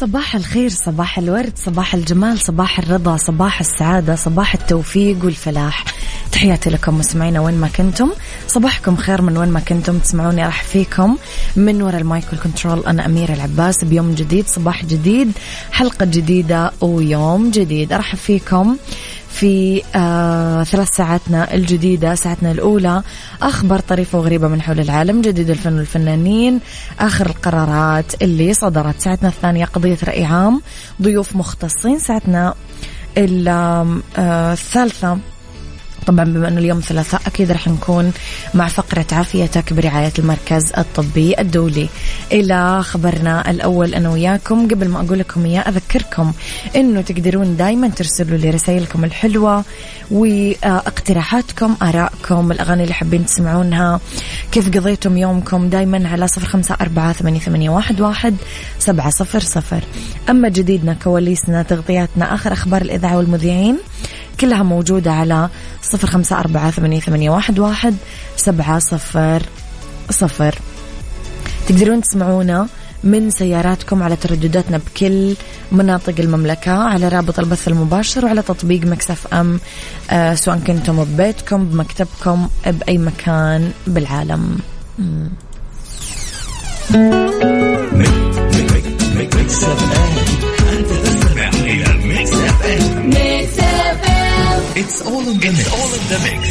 صباح 0.00 0.34
الخير 0.34 0.68
صباح 0.68 1.18
الورد 1.18 1.52
صباح 1.56 1.94
الجمال 1.94 2.38
صباح 2.38 2.78
الرضا 2.78 3.16
صباح 3.16 3.60
السعادة 3.60 4.16
صباح 4.16 4.54
التوفيق 4.54 5.24
والفلاح. 5.24 5.84
تحياتي 6.32 6.70
لكم 6.70 6.98
مستمعينا 6.98 7.40
وين 7.40 7.54
ما 7.54 7.68
كنتم. 7.68 8.10
صباحكم 8.48 8.96
خير 8.96 9.22
من 9.22 9.36
وين 9.36 9.48
ما 9.48 9.60
كنتم. 9.60 9.98
تسمعوني 9.98 10.44
أرحب 10.44 10.62
فيكم. 10.62 11.16
من 11.56 11.82
وراء 11.82 12.00
ال 12.00 12.06
mic 12.06 12.24
وال 12.32 12.44
control 12.44 12.86
أنا 12.86 13.06
أميرة 13.06 13.32
العباس. 13.32 13.84
بيوم 13.84 14.14
جديد 14.14 14.46
صباح 14.46 14.84
جديد 14.84 15.32
حلقة 15.72 16.06
جديدة 16.06 16.72
ويوم 16.80 17.50
جديد. 17.50 17.92
أرحب 17.92 18.18
فيكم. 18.18 18.76
في 19.34 19.82
آه 19.94 20.64
ثلاث 20.64 20.88
ساعاتنا 20.96 21.54
الجديدة 21.54 22.14
ساعتنا 22.14 22.50
الأولى. 22.50 23.02
أخبار 23.42 23.80
طريفة 23.80 24.18
وغريبة 24.18 24.48
من 24.48 24.62
حول 24.62 24.80
العالم 24.80 25.20
جديد 25.20 25.50
الفن 25.50 25.76
والفنانين 25.78 26.60
آخر 27.00 27.26
القرارات 27.26 28.22
اللي 28.22 28.54
صدرت. 28.54 29.00
ساعتنا 29.00 29.28
الثانية 29.28 29.64
قضية 29.64 29.98
رأي 30.04 30.24
عام 30.24 30.62
ضيوف 31.02 31.36
مختصين. 31.36 31.98
ساعتنا 31.98 32.54
آه، 33.18 34.52
الثالثة 34.52 35.18
طبعا 36.06 36.24
بما 36.24 36.48
أنه 36.48 36.58
اليوم 36.58 36.80
ثلاثاء 36.80 37.20
أكيد 37.26 37.52
راح 37.52 37.68
نكون 37.68 38.12
مع 38.54 38.68
فقرة 38.68 39.06
عافيتك 39.12 39.72
برعاية 39.72 40.12
المركز 40.18 40.72
الطبي 40.78 41.40
الدولي. 41.40 41.88
إلى 42.32 42.82
خبرنا 42.82 43.50
الأول 43.50 43.94
أنا 43.94 44.10
وياكم 44.10 44.68
قبل 44.68 44.88
ما 44.88 45.00
أقول 45.00 45.18
لكم 45.18 45.44
إياه 45.44 45.60
أذكركم 45.60 46.32
إنه 46.76 47.00
تقدرون 47.00 47.56
دائما 47.56 47.88
ترسلوا 47.88 48.38
لي 48.38 48.50
رسائلكم 48.50 49.04
الحلوة 49.04 49.64
واقتراحاتكم 50.10 51.76
آرائكم 51.82 52.52
الأغاني 52.52 52.82
اللي 52.82 52.94
حابين 52.94 53.26
تسمعونها 53.26 54.00
كيف 54.52 54.68
قضيتم 54.68 55.16
يومكم 55.16 55.68
دائما 55.68 56.08
على 56.08 56.28
صفر 56.28 56.74
أربعة 56.80 57.12
ثمانية, 57.12 57.40
ثمانية 57.40 57.70
واحد, 57.70 58.36
سبعة 58.78 59.10
صفر 59.10 59.40
صفر. 59.40 59.84
أما 60.30 60.48
جديدنا 60.48 60.94
كواليسنا 60.94 61.62
تغطياتنا 61.62 62.34
آخر 62.34 62.52
أخبار 62.52 62.82
الإذاعة 62.82 63.16
والمذيعين 63.16 63.78
كلها 64.40 64.62
موجودة 64.62 65.12
على 65.12 65.48
صفر 65.82 66.08
خمسة 66.08 66.38
أربعة 66.38 66.70
ثمانية, 66.70 67.30
واحد 67.30 67.94
سبعة 68.36 68.78
صفر 68.78 69.42
صفر 70.10 70.54
تقدرون 71.68 72.00
تسمعونا 72.00 72.66
من 73.04 73.30
سياراتكم 73.30 74.02
على 74.02 74.16
تردداتنا 74.16 74.78
بكل 74.78 75.34
مناطق 75.72 76.14
المملكة 76.18 76.72
على 76.72 77.08
رابط 77.08 77.38
البث 77.38 77.68
المباشر 77.68 78.24
وعلى 78.24 78.42
تطبيق 78.42 78.84
مكسف 78.86 79.34
أم 79.34 79.60
آه 80.10 80.34
سواء 80.34 80.58
كنتم 80.58 81.04
ببيتكم 81.04 81.64
بمكتبكم 81.64 82.48
بأي 82.66 82.98
مكان 82.98 83.72
بالعالم 83.86 84.58
مم. 84.98 85.28
It's 94.84 95.00
all 95.10 95.24
in 95.32 95.38
the 95.44 95.50
mix. 95.56 95.68
all 95.78 95.92
in 95.98 96.04
the 96.12 96.18
mix. 96.26 96.44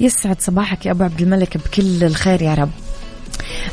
يسعد 0.00 0.40
صباحك 0.40 0.86
يا 0.86 0.90
أبو 0.90 1.04
عبد 1.04 1.20
الملك 1.20 1.56
بكل 1.56 2.04
الخير 2.04 2.42
يا 2.42 2.54
رب. 2.54 2.70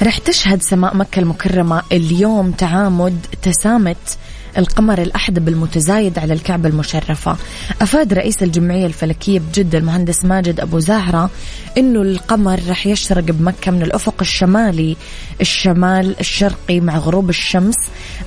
رح 0.03 0.17
تشهد 0.17 0.61
سماء 0.61 0.95
مكة 0.97 1.19
المكرمة 1.19 1.81
اليوم 1.91 2.51
تعامد 2.51 3.25
تسامت 3.41 4.17
القمر 4.57 5.01
الأحدب 5.01 5.47
المتزايد 5.47 6.19
على 6.19 6.33
الكعبة 6.33 6.69
المشرفة. 6.69 7.37
أفاد 7.81 8.13
رئيس 8.13 8.43
الجمعية 8.43 8.85
الفلكية 8.85 9.39
بجدة 9.39 9.77
المهندس 9.77 10.25
ماجد 10.25 10.59
أبو 10.59 10.79
زهرة 10.79 11.29
أنه 11.77 12.01
القمر 12.01 12.59
رح 12.69 12.87
يشرق 12.87 13.23
بمكة 13.23 13.71
من 13.71 13.81
الأفق 13.81 14.15
الشمالي 14.21 14.97
الشمال 15.41 16.19
الشرقي 16.19 16.79
مع 16.79 16.97
غروب 16.97 17.29
الشمس. 17.29 17.75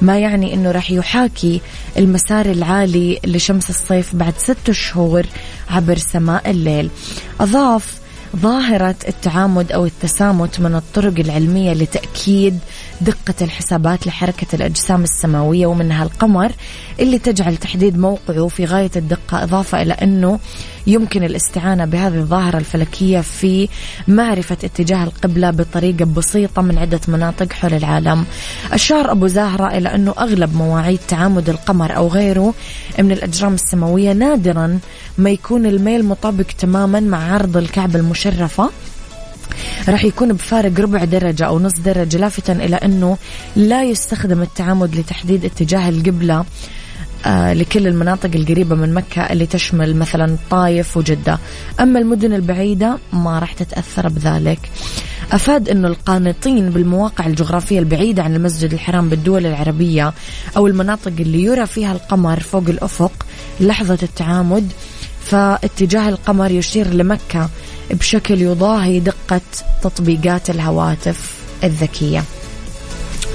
ما 0.03 0.19
يعني 0.19 0.55
أنه 0.55 0.71
رح 0.71 0.91
يحاكي 0.91 1.61
المسار 1.97 2.47
العالي 2.47 3.21
لشمس 3.25 3.71
الصيف 3.71 4.15
بعد 4.15 4.35
ست 4.39 4.71
شهور 4.71 5.27
عبر 5.71 5.99
سماء 5.99 6.51
الليل. 6.51 6.91
أضاف 7.41 8.05
ظاهرة 8.37 8.95
التعامد 9.09 9.73
أو 9.73 9.87
التسامت 9.87 10.61
من 10.61 10.75
الطرق 10.75 11.19
العلمية 11.19 11.73
لتأكيد 11.73 12.59
دقة 13.01 13.35
الحسابات 13.43 14.07
لحركة 14.07 14.47
الأجسام 14.55 15.03
السماوية 15.03 15.67
ومنها 15.67 16.05
القمر 16.05 16.53
اللي 17.01 17.19
تجعل 17.19 17.57
تحديد 17.57 17.99
موقعه 17.99 18.49
في 18.49 18.65
غاية 18.65 18.91
الدقة 18.97 19.43
إضافة 19.43 19.83
إلى 19.83 19.93
أنه 19.93 20.39
يمكن 20.87 21.25
الاستعانة 21.25 21.85
بهذه 21.85 22.15
الظاهرة 22.15 22.59
الفلكية 22.59 23.21
في 23.21 23.69
معرفة 24.09 24.57
اتجاه 24.65 25.05
القبلة 25.05 25.51
بطريقة 25.51 26.05
بسيطة 26.05 26.63
من 26.63 26.79
عدة 26.79 27.01
مناطق 27.09 27.53
حول 27.53 27.75
العالم. 27.75 28.25
أشار 28.73 29.11
أبو 29.11 29.27
زاهرة 29.27 29.79
إلى 29.79 29.95
أنه 29.95 30.15
أغلب 30.19 30.57
مواعيد 30.57 30.99
تعامد 31.09 31.49
القمر 31.49 31.97
أو 31.97 32.09
غيره 32.09 32.55
من 32.99 33.13
الأجرام 33.13 33.55
السماوية 33.55 34.13
نادرا 34.13 34.79
ما 35.19 35.31
يكون 35.31 35.67
الميل 35.67 36.05
مطابق 36.05 36.47
تماما 36.59 37.01
مع 37.01 37.33
عرض 37.35 37.57
الكعبة 37.57 37.99
المشرفة. 37.99 38.71
راح 39.89 40.05
يكون 40.05 40.33
بفارق 40.33 40.81
ربع 40.81 41.05
درجة 41.05 41.45
أو 41.45 41.59
نص 41.59 41.73
درجة 41.85 42.17
لافتا 42.19 42.53
إلى 42.53 42.77
أنه 42.77 43.19
لا 43.57 43.85
يستخدم 43.85 44.43
التعامد 44.43 44.97
لتحديد 44.97 45.45
اتجاه 45.45 45.89
القبلة 45.89 46.45
آه 47.27 47.53
لكل 47.53 47.87
المناطق 47.87 48.31
القريبة 48.35 48.75
من 48.77 48.95
مكة 48.95 49.23
اللي 49.23 49.47
تشمل 49.47 49.97
مثلا 49.97 50.37
طايف 50.51 50.97
وجدة. 50.97 51.39
أما 51.81 51.99
المدن 51.99 52.33
البعيدة 52.33 52.99
ما 53.13 53.39
راح 53.39 53.53
تتأثر 53.53 54.09
بذلك. 54.09 54.59
أفاد 55.33 55.69
أنه 55.69 55.89
القانطين 55.89 56.71
بالمواقع 56.71 57.27
الجغرافية 57.27 57.79
البعيدة 57.79 58.23
عن 58.23 58.35
المسجد 58.35 58.73
الحرام 58.73 59.09
بالدول 59.09 59.47
العربية 59.47 60.13
أو 60.57 60.67
المناطق 60.67 61.13
اللي 61.19 61.43
يرى 61.43 61.67
فيها 61.67 61.93
القمر 61.93 62.41
فوق 62.41 62.65
الأفق 62.69 63.13
لحظة 63.61 63.99
التعامد 64.03 64.73
فاتجاه 65.25 66.09
القمر 66.09 66.51
يشير 66.51 66.89
لمكة. 66.89 67.49
بشكل 67.91 68.43
يضاهي 68.43 69.01
دقة 69.01 69.41
تطبيقات 69.83 70.51
الهواتف 70.51 71.35
الذكية. 71.65 72.25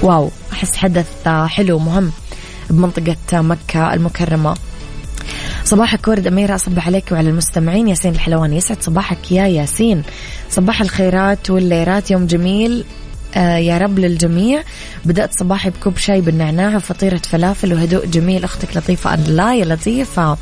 واو 0.02 0.30
أحس 0.52 0.76
حدث 0.76 1.06
حلو 1.46 1.78
مهم 1.78 2.12
بمنطقة 2.70 3.40
مكة 3.40 3.94
المكرمة. 3.94 4.56
صباحك 5.64 6.08
ورد 6.08 6.26
أميرة 6.26 6.54
أصبح 6.54 6.86
عليك 6.86 7.12
وعلى 7.12 7.30
المستمعين. 7.30 7.88
ياسين 7.88 8.12
الحلواني 8.12 8.56
يسعد 8.56 8.82
صباحك 8.82 9.32
يا 9.32 9.46
ياسين. 9.46 10.02
صباح 10.50 10.80
الخيرات 10.80 11.50
والليرات 11.50 12.10
يوم 12.10 12.26
جميل. 12.26 12.84
يا 13.36 13.78
رب 13.78 13.98
للجميع. 13.98 14.62
بدأت 15.04 15.38
صباحي 15.38 15.70
بكوب 15.70 15.96
شاي 15.96 16.20
بالنعناع 16.20 16.76
وفطيرة 16.76 17.16
فلافل 17.30 17.72
وهدوء 17.74 18.06
جميل. 18.06 18.44
أختك 18.44 18.76
لطيفة 18.76 19.14
الله 19.14 19.54
يا 19.54 19.64
لطيفة. 19.64 20.38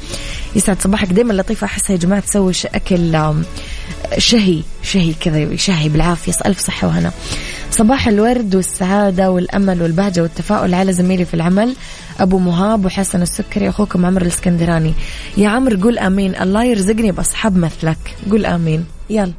يسعد 0.56 0.82
صباحك 0.82 1.12
دايما 1.12 1.32
لطيفة. 1.32 1.64
أحسها 1.64 1.92
يا 1.92 1.98
جماعة 1.98 2.20
تسوي 2.20 2.52
أكل 2.74 3.34
شهي 4.18 4.62
شهي 4.82 5.14
كذا 5.20 5.56
شهي 5.56 5.88
بالعافية. 5.88 6.32
ألف 6.46 6.58
صحة 6.58 6.88
وهنا. 6.88 7.12
صباح 7.70 8.08
الورد 8.08 8.54
والسعادة 8.54 9.30
والأمل 9.30 9.82
والبهجة 9.82 10.22
والتفاؤل 10.22 10.74
على 10.74 10.92
زميلي 10.92 11.24
في 11.24 11.34
العمل 11.34 11.76
أبو 12.20 12.38
مهاب 12.38 12.84
وحسن 12.84 13.22
السكري. 13.22 13.68
أخوكم 13.68 14.06
عمرو 14.06 14.22
الإسكندراني. 14.22 14.94
يا 15.36 15.48
عمرو 15.48 15.80
قول 15.80 15.98
آمين. 15.98 16.34
الله 16.42 16.64
يرزقني 16.64 17.12
بأصحاب 17.12 17.56
مثلك. 17.56 18.16
قول 18.30 18.46
آمين. 18.46 18.84
يلا. 19.10 19.32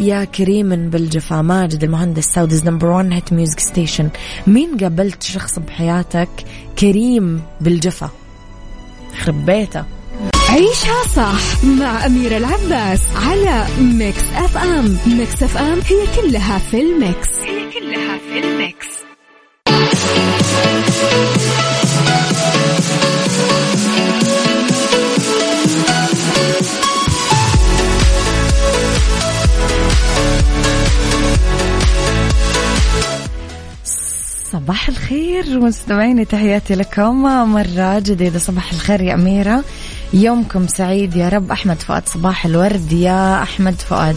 يا 0.00 0.24
كريم 0.24 0.90
بالجفا. 0.90 1.42
ماجد 1.42 1.84
المهندس 1.84 2.24
Saudi's 2.24 2.64
number 2.64 2.86
1 2.86 3.12
hit 3.12 3.32
music 3.32 3.60
station 3.60 4.08
مين 4.46 4.76
قابلت 4.76 5.22
شخص 5.22 5.58
بحياتك 5.58 6.28
كريم 6.78 7.42
بالجفا؟ 7.60 8.10
خرب 9.18 9.46
بيته 9.46 9.84
عيشها 10.48 11.02
صح 11.16 11.64
مع 11.64 12.06
أميرة 12.06 12.36
العباس 12.36 13.00
على 13.16 13.66
Mix 13.80 14.22
FM 14.34 14.98
Mix 15.06 15.42
FM 15.42 15.78
هي 15.86 16.22
كلها 16.22 16.58
في 16.58 16.80
ال 16.80 16.90
mix. 16.90 17.28
هي 17.42 17.70
كلها 17.72 18.18
في 18.18 18.38
ال 18.38 18.48
mix. 18.48 18.86
صباح 34.52 34.88
الخير 34.88 35.60
مستمعيني 35.60 36.24
تحياتي 36.24 36.74
لكم. 36.74 37.22
مرة 37.52 37.98
جديدة 37.98 38.38
صباح 38.38 38.72
الخير 38.72 39.00
يا 39.00 39.14
أميرة. 39.14 39.64
يومكم 40.12 40.66
سعيد 40.66 41.16
يا 41.16 41.28
رب. 41.28 41.50
أحمد 41.50 41.82
فؤاد 41.82 42.08
صباح 42.08 42.46
الورد 42.46 42.92
يا 42.92 43.42
أحمد 43.42 43.74
فؤاد. 43.74 44.16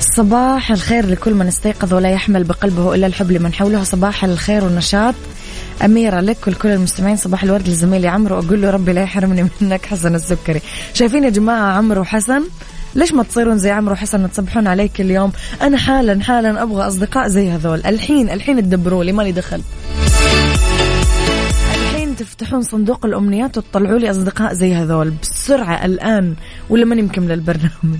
صباح 0.00 0.70
الخير 0.70 1.06
لكل 1.06 1.34
من 1.34 1.46
استيقظ 1.46 1.94
ولا 1.94 2.10
يحمل 2.10 2.44
بقلبه 2.44 2.94
إلا 2.94 3.06
الحب 3.06 3.32
لمن 3.32 3.54
حوله. 3.54 3.84
صباح 3.84 4.24
الخير 4.24 4.64
والنشاط. 4.64 5.14
أميرة 5.84 6.20
لك 6.20 6.46
ولكل 6.46 6.68
المستمعين 6.68 7.16
صباح 7.16 7.42
الورد 7.42 7.68
لزميلي 7.68 8.08
عمرو. 8.08 8.38
أقول 8.38 8.62
له 8.62 8.70
ربي 8.70 8.92
لا 8.92 9.02
يحرمني 9.02 9.46
منك 9.60 9.86
حسن 9.86 10.14
السكري. 10.14 10.60
شايفين 10.94 11.24
يا 11.24 11.30
جماعة 11.30 11.72
عمرو 11.72 12.00
وحسن؟ 12.00 12.42
ليش 12.94 13.12
ما 13.12 13.22
تصيرون 13.22 13.58
زي 13.58 13.70
عمرو 13.70 13.94
حسن 13.94 14.30
تصبحون 14.30 14.66
علي 14.66 14.88
كل 14.88 15.10
يوم 15.10 15.32
أنا 15.62 15.76
حالا 15.78 16.22
حالا 16.22 16.62
أبغى 16.62 16.86
أصدقاء 16.86 17.28
زي 17.28 17.50
هذول. 17.50 17.82
الحين 17.86 18.30
الحين 18.30 18.62
تدبروا 18.62 19.04
لي 19.04 19.12
مالي 19.12 19.32
دخل. 19.32 19.62
الحين 21.74 22.16
تفتحون 22.16 22.62
صندوق 22.62 23.06
الأمنيات 23.06 23.58
وتطلعوا 23.58 23.98
لي 23.98 24.10
أصدقاء 24.10 24.54
زي 24.54 24.74
هذول 24.74 25.12
بسرعة 25.22 25.84
الآن 25.84 26.34
ولا 26.70 26.84
ماني 26.84 27.02
مكملة 27.02 27.34
البرنامج. 27.34 27.98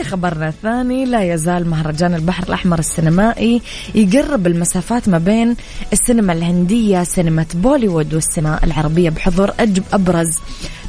لخبرنا 0.00 0.48
الثاني 0.48 1.04
لا 1.04 1.34
يزال 1.34 1.68
مهرجان 1.68 2.14
البحر 2.14 2.44
الأحمر 2.48 2.78
السينمائي 2.78 3.62
يقرب 3.94 4.46
المسافات 4.46 5.08
ما 5.08 5.18
بين 5.18 5.56
السينما 5.92 6.32
الهندية 6.32 7.02
سينما 7.02 7.46
بوليوود 7.54 8.14
والسينما 8.14 8.64
العربية 8.64 9.10
بحضور 9.10 9.50
أبرز 9.92 10.40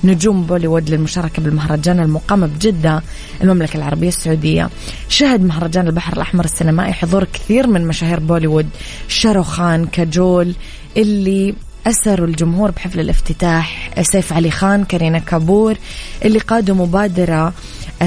نجوم 0.04 0.44
بوليوود 0.44 0.90
للمشاركة 0.90 1.42
بالمهرجان 1.42 2.00
المقام 2.00 2.48
بجدة 2.48 3.02
المملكة 3.42 3.78
العربية 3.78 4.08
السعودية. 4.08 4.70
شهد 5.10 5.42
مهرجان 5.44 5.88
البحر 5.88 6.14
الأحمر 6.14 6.46
السينمائي 6.46 6.94
حضور 6.94 7.24
كثير 7.24 7.68
من 7.68 7.88
مشاهير 7.88 8.20
بوليوود 8.20 8.68
شاروخان 9.08 9.86
كاجول 9.86 10.54
اللي 10.98 11.56
أسروا 11.88 12.28
الجمهور 12.28 12.72
بحفل 12.72 13.00
الافتتاح 13.00 13.92
سيف 14.02 14.34
علي 14.34 14.52
خان 14.52 14.84
كارينا 14.84 15.20
كابور 15.20 15.78
اللي 16.26 16.40
قادوا 16.40 16.76
مبادرة 16.76 17.54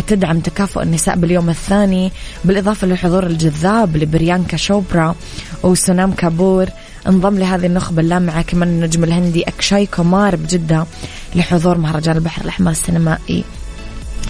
تدعم 0.06 0.40
تكافؤ 0.40 0.82
النساء 0.82 1.17
باليوم 1.17 1.50
الثاني 1.50 2.12
بالإضافة 2.44 2.87
للحضور 2.87 3.26
الجذاب 3.26 3.96
لبريانكا 3.96 4.56
شوبرا 4.56 5.14
وسونام 5.62 6.12
كابور. 6.12 6.67
انضم 7.08 7.38
لهذه 7.38 7.67
النخبة 7.67 8.02
اللامعة 8.02 8.43
كمان 8.43 8.69
النجم 8.69 9.05
الهندي 9.05 9.43
أكشاي 9.43 9.87
كومار 9.87 10.37
بجدة 10.37 10.87
لحضور 11.35 11.79
مهرجان 11.79 12.17
البحر 12.17 12.43
الأحمر 12.43 12.70
السينمائي. 12.70 13.44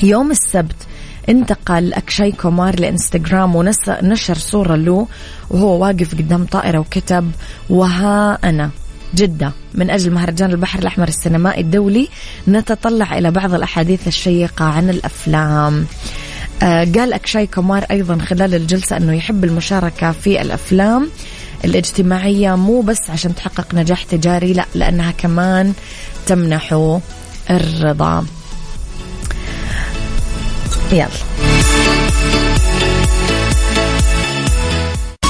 يوم 0.03 0.31
السبت 0.31 0.77
انتقل 1.29 1.95
أكشاي 1.95 2.33
كومار 2.33 2.81
لإنستغرام 2.81 3.57
ونشر 3.57 4.35
صورة 4.35 4.77
له 4.77 5.07
وهو 5.51 5.83
واقف 5.83 6.15
قدام 6.15 6.45
طائرة 6.45 6.79
وكتب 6.79 7.31
وها 7.71 8.39
أنا 8.45 8.71
جدة. 9.15 9.53
من 9.75 9.91
أجل 9.91 10.11
مهرجان 10.11 10.51
البحر 10.51 10.79
الأحمر 10.79 11.09
السينمائي 11.09 11.61
الدولي 11.61 12.09
نتطلع 12.49 13.19
إلى 13.19 13.31
بعض 13.31 13.55
الأحاديث 13.55 14.09
الشيقة 14.09 14.65
عن 14.65 14.91
الأفلام. 14.91 15.87
آه 16.63 16.85
قال 16.85 17.13
أكشاي 17.13 17.47
كومار 17.47 17.85
أيضا 17.91 18.19
خلال 18.19 18.55
الجلسة 18.55 18.97
أنه 18.97 19.17
يحب 19.17 19.45
المشاركة 19.45 20.13
في 20.13 20.43
الأفلام 20.43 21.09
الاجتماعية 21.65 22.55
مو 22.55 22.81
بس 22.81 23.11
عشان 23.11 23.35
تحقق 23.35 23.75
نجاح 23.75 24.03
تجاري 24.03 24.53
لا 24.53 24.65
لأنها 24.75 25.11
كمان 25.11 25.73
تمنحه 26.27 27.01
الرضا. 27.51 28.27
يلا. 30.93 31.48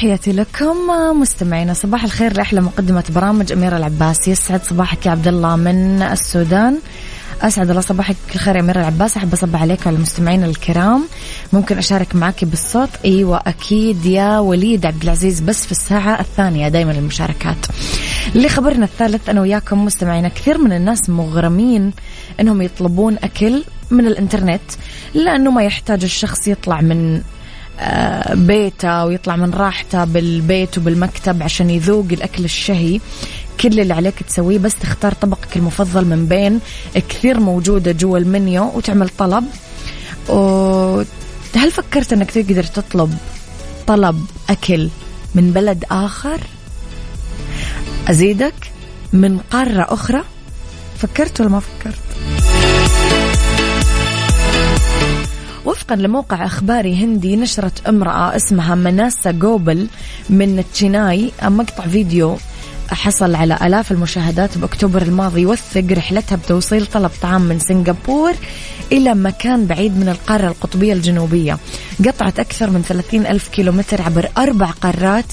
تحياتي 0.00 0.32
لكم 0.32 0.76
مستمعينا 1.20 1.74
صباح 1.74 2.04
الخير 2.04 2.36
لأحلى 2.36 2.60
مقدمة 2.60 3.04
برامج 3.14 3.52
أميرة 3.52 3.76
العباس. 3.76 4.28
يسعد 4.28 4.64
صباحك 4.64 5.06
يا 5.06 5.10
عبد 5.10 5.28
الله 5.28 5.56
من 5.56 6.02
السودان. 6.02 6.78
أسعد 7.42 7.70
الله 7.70 7.80
صباحك 7.80 8.16
الخير 8.34 8.56
يا 8.56 8.60
أميرة 8.60 8.80
العباس. 8.80 9.16
أحب 9.16 9.32
اصبح 9.32 9.62
عليك 9.62 9.80
وعلى 9.86 9.96
المستمعين 9.96 10.44
الكرام. 10.44 11.04
ممكن 11.52 11.78
أشارك 11.78 12.14
معك 12.14 12.44
بالصوت. 12.44 12.88
أيوه 13.04 13.42
أكيد 13.46 14.06
يا 14.06 14.38
وليد 14.38 14.86
عبد 14.86 15.02
العزيز 15.02 15.40
بس 15.40 15.66
في 15.66 15.72
الساعة 15.72 16.20
الثانية 16.20 16.68
دائما 16.68 16.92
المشاركات 16.92 17.66
لخبرنا 18.34 18.84
الثالث 18.84 19.28
أنا 19.28 19.40
وياكم 19.40 19.84
مستمعينا 19.84 20.28
كثير 20.28 20.58
من 20.58 20.72
الناس 20.72 21.10
مغرمين 21.10 21.92
إنهم 22.40 22.62
يطلبون 22.62 23.16
أكل 23.16 23.64
من 23.90 24.06
الإنترنت 24.06 24.62
لأنه 25.14 25.50
ما 25.50 25.62
يحتاج 25.62 26.04
الشخص 26.04 26.48
يطلع 26.48 26.80
من 26.80 27.22
بيته 28.34 29.04
ويطلع 29.04 29.36
من 29.36 29.50
راحته 29.54 30.04
بالبيت 30.04 30.78
وبالمكتب 30.78 31.42
عشان 31.42 31.70
يذوق 31.70 32.06
الأكل 32.12 32.44
الشهي. 32.44 33.00
كل 33.60 33.80
اللي 33.80 33.94
عليك 33.94 34.22
تسويه 34.22 34.58
بس 34.58 34.74
تختار 34.74 35.12
طبقك 35.14 35.56
المفضل 35.56 36.04
من 36.04 36.26
بين. 36.26 36.60
كثير 37.08 37.40
موجودة 37.40 37.92
جوا 37.92 38.18
المنيو 38.18 38.72
وتعمل 38.74 39.08
طلب. 39.08 39.44
هل 41.56 41.70
فكرت 41.70 42.12
إنك 42.12 42.30
تقدر 42.30 42.64
تطلب 42.64 43.18
طلب 43.86 44.26
أكل 44.50 44.88
من 45.34 45.52
بلد 45.52 45.84
آخر؟ 45.90 46.40
أزيدك 48.08 48.54
من 49.12 49.38
قارة 49.38 49.86
أخرى؟ 49.94 50.22
فكرت 50.98 51.40
ولا 51.40 51.50
ما 51.50 51.60
فكرت؟ 51.60 52.00
وفقا 55.64 55.96
لموقع 55.96 56.44
اخباري 56.46 57.04
هندي 57.04 57.36
نشرت 57.36 57.86
امرأة 57.86 58.36
اسمها 58.36 58.74
مناسا 58.74 59.30
جوبل 59.30 59.88
من 60.30 60.64
تشيناي 60.72 61.32
مقطع 61.42 61.86
فيديو 61.86 62.36
حصل 62.90 63.34
على 63.34 63.58
آلاف 63.62 63.92
المشاهدات 63.92 64.58
بأكتوبر 64.58 65.02
الماضي 65.02 65.40
يوثق 65.40 65.84
رحلتها 65.92 66.36
بتوصيل 66.36 66.86
طلب 66.86 67.10
طعام 67.22 67.40
من 67.40 67.58
سنغافور 67.58 68.32
إلى 68.92 69.14
مكان 69.14 69.66
بعيد 69.66 69.96
من 69.96 70.08
القارة 70.08 70.48
القطبية 70.48 70.92
الجنوبية. 70.92 71.58
قطعت 72.06 72.38
أكثر 72.38 72.70
من 72.70 72.82
30 72.82 73.26
ألف 73.26 73.48
كيلومتر 73.48 74.02
عبر 74.02 74.28
أربع 74.38 74.70
قارات 74.70 75.24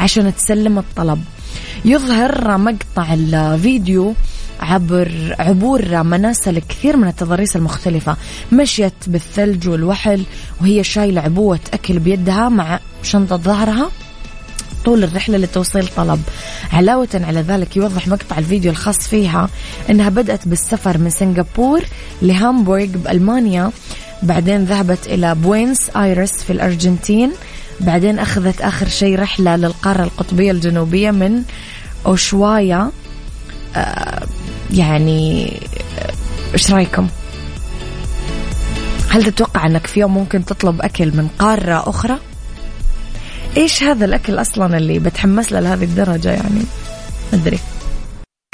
عشان 0.00 0.34
تسلم 0.36 0.78
الطلب. 0.78 1.24
يظهر 1.84 2.58
مقطع 2.58 3.14
الفيديو 3.14 4.14
عبر 4.60 5.34
عبور 5.38 6.02
مناسة 6.02 6.50
لكثير 6.50 6.96
من 6.96 7.08
التضاريس 7.08 7.56
المختلفة. 7.56 8.16
مشيت 8.52 8.94
بالثلج 9.06 9.68
والوحل 9.68 10.24
وهي 10.60 10.84
شايلة 10.84 11.20
عبوة 11.20 11.60
أكل 11.72 11.98
بيدها 11.98 12.48
مع 12.48 12.80
شنطة 13.02 13.36
ظهرها. 13.36 13.90
طول 14.84 15.04
الرحلة 15.04 15.38
لتوصيل 15.38 15.88
طلب. 15.96 16.22
علاوة 16.72 17.08
على 17.14 17.40
ذلك 17.40 17.76
يوضح 17.76 18.08
مقطع 18.08 18.38
الفيديو 18.38 18.70
الخاص 18.70 18.98
فيها 18.98 19.48
أنها 19.90 20.08
بدأت 20.08 20.48
بالسفر 20.48 20.98
من 20.98 21.10
سنغافور 21.10 21.84
لهامبورغ 22.22 22.86
بألمانيا. 22.86 23.70
بعدين 24.22 24.64
ذهبت 24.64 25.06
إلى 25.06 25.34
بوينس 25.34 25.90
آيرس 25.96 26.32
في 26.32 26.52
الأرجنتين. 26.52 27.32
بعدين 27.80 28.18
أخذت 28.18 28.60
آخر 28.60 28.88
شيء 28.88 29.18
رحلة 29.18 29.56
للقارة 29.56 30.04
القطبية 30.04 30.50
الجنوبية 30.50 31.10
من 31.10 31.42
أوشوايا. 32.06 32.90
آه 33.76 34.26
يعني 34.70 35.52
إيش 36.52 36.72
رأيكم؟ 36.72 37.08
هل 39.08 39.24
تتوقع 39.24 39.66
أنك 39.66 39.86
في 39.86 40.00
يوم 40.00 40.14
ممكن 40.14 40.44
تطلب 40.44 40.82
أكل 40.82 41.06
من 41.16 41.28
قارة 41.38 41.90
أخرى؟ 41.90 42.18
إيش 43.56 43.82
هذا 43.82 44.04
الأكل 44.04 44.40
أصلا 44.40 44.76
اللي 44.76 44.98
بتحمس 44.98 45.52
له 45.52 45.60
لهذه 45.60 45.84
الدرجة 45.84 46.28
يعني؟ 46.28 46.62
أدري 47.32 47.58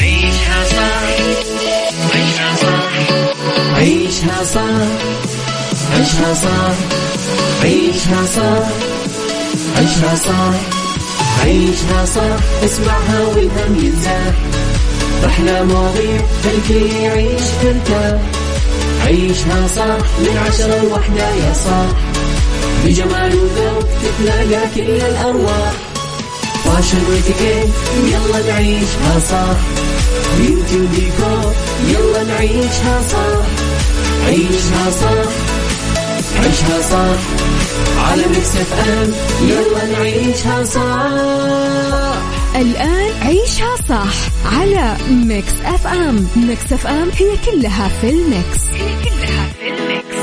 عيشها 0.01 0.65
صح 0.65 1.01
عيشها 2.15 2.55
صح 2.57 2.93
عيشها 3.77 4.45
صح 4.45 4.91
عيشها 5.93 6.35
صح 6.35 6.77
عيشها 7.63 8.25
صح 8.27 8.69
عيشها 9.77 10.15
صح 10.17 10.55
عيشها 11.45 12.05
صح 12.05 12.65
اسمعها 12.65 13.21
والهم 13.27 13.85
ينزاح 13.85 14.35
أحلى 15.27 15.65
مواضيع 15.65 16.21
خلي 16.69 17.03
يعيش 17.03 17.43
ترتاح 17.63 18.21
عيشها 19.07 19.67
صح 19.77 20.05
من 20.21 20.39
عشرة 20.47 20.83
لوحدة 20.83 21.29
يا 21.29 21.53
صاح 21.65 21.89
بجمال 22.85 23.35
وذوق 23.37 23.89
تتلاقى 24.03 24.63
كل 24.75 24.81
الأرواح. 24.91 25.73
فاشل 26.65 26.99
واتيكيت 27.09 27.69
يلا 28.07 28.53
نعيشها 28.53 29.21
صح 29.31 29.57
بيوتي 30.39 30.77
وديكور 30.81 31.53
يلا 31.89 32.23
نعيشها 32.25 33.01
صح 33.13 33.47
عيشها 34.27 34.91
صح 35.01 35.31
عيشها 36.45 36.83
صح 36.91 37.21
على 38.11 38.23
ميكس 38.27 38.57
اف 38.57 38.89
ام 38.89 39.13
يلا 39.49 39.99
نعيشها 39.99 40.65
صح 40.65 42.10
الآن 42.57 43.11
عيشها 43.23 43.77
صح 43.89 44.15
على 44.55 44.97
Mix 45.11 45.53
FM. 45.65 46.27
Mix 46.37 46.73
FM 46.73 47.09
هي 47.19 47.37
كلها 47.47 47.89
في 47.89 48.11
ال 48.11 48.22
mix. 48.22 48.65
هي 48.73 49.03
كلها 49.05 49.47
في 49.59 49.69
ال 49.69 49.78
mix. 49.78 50.17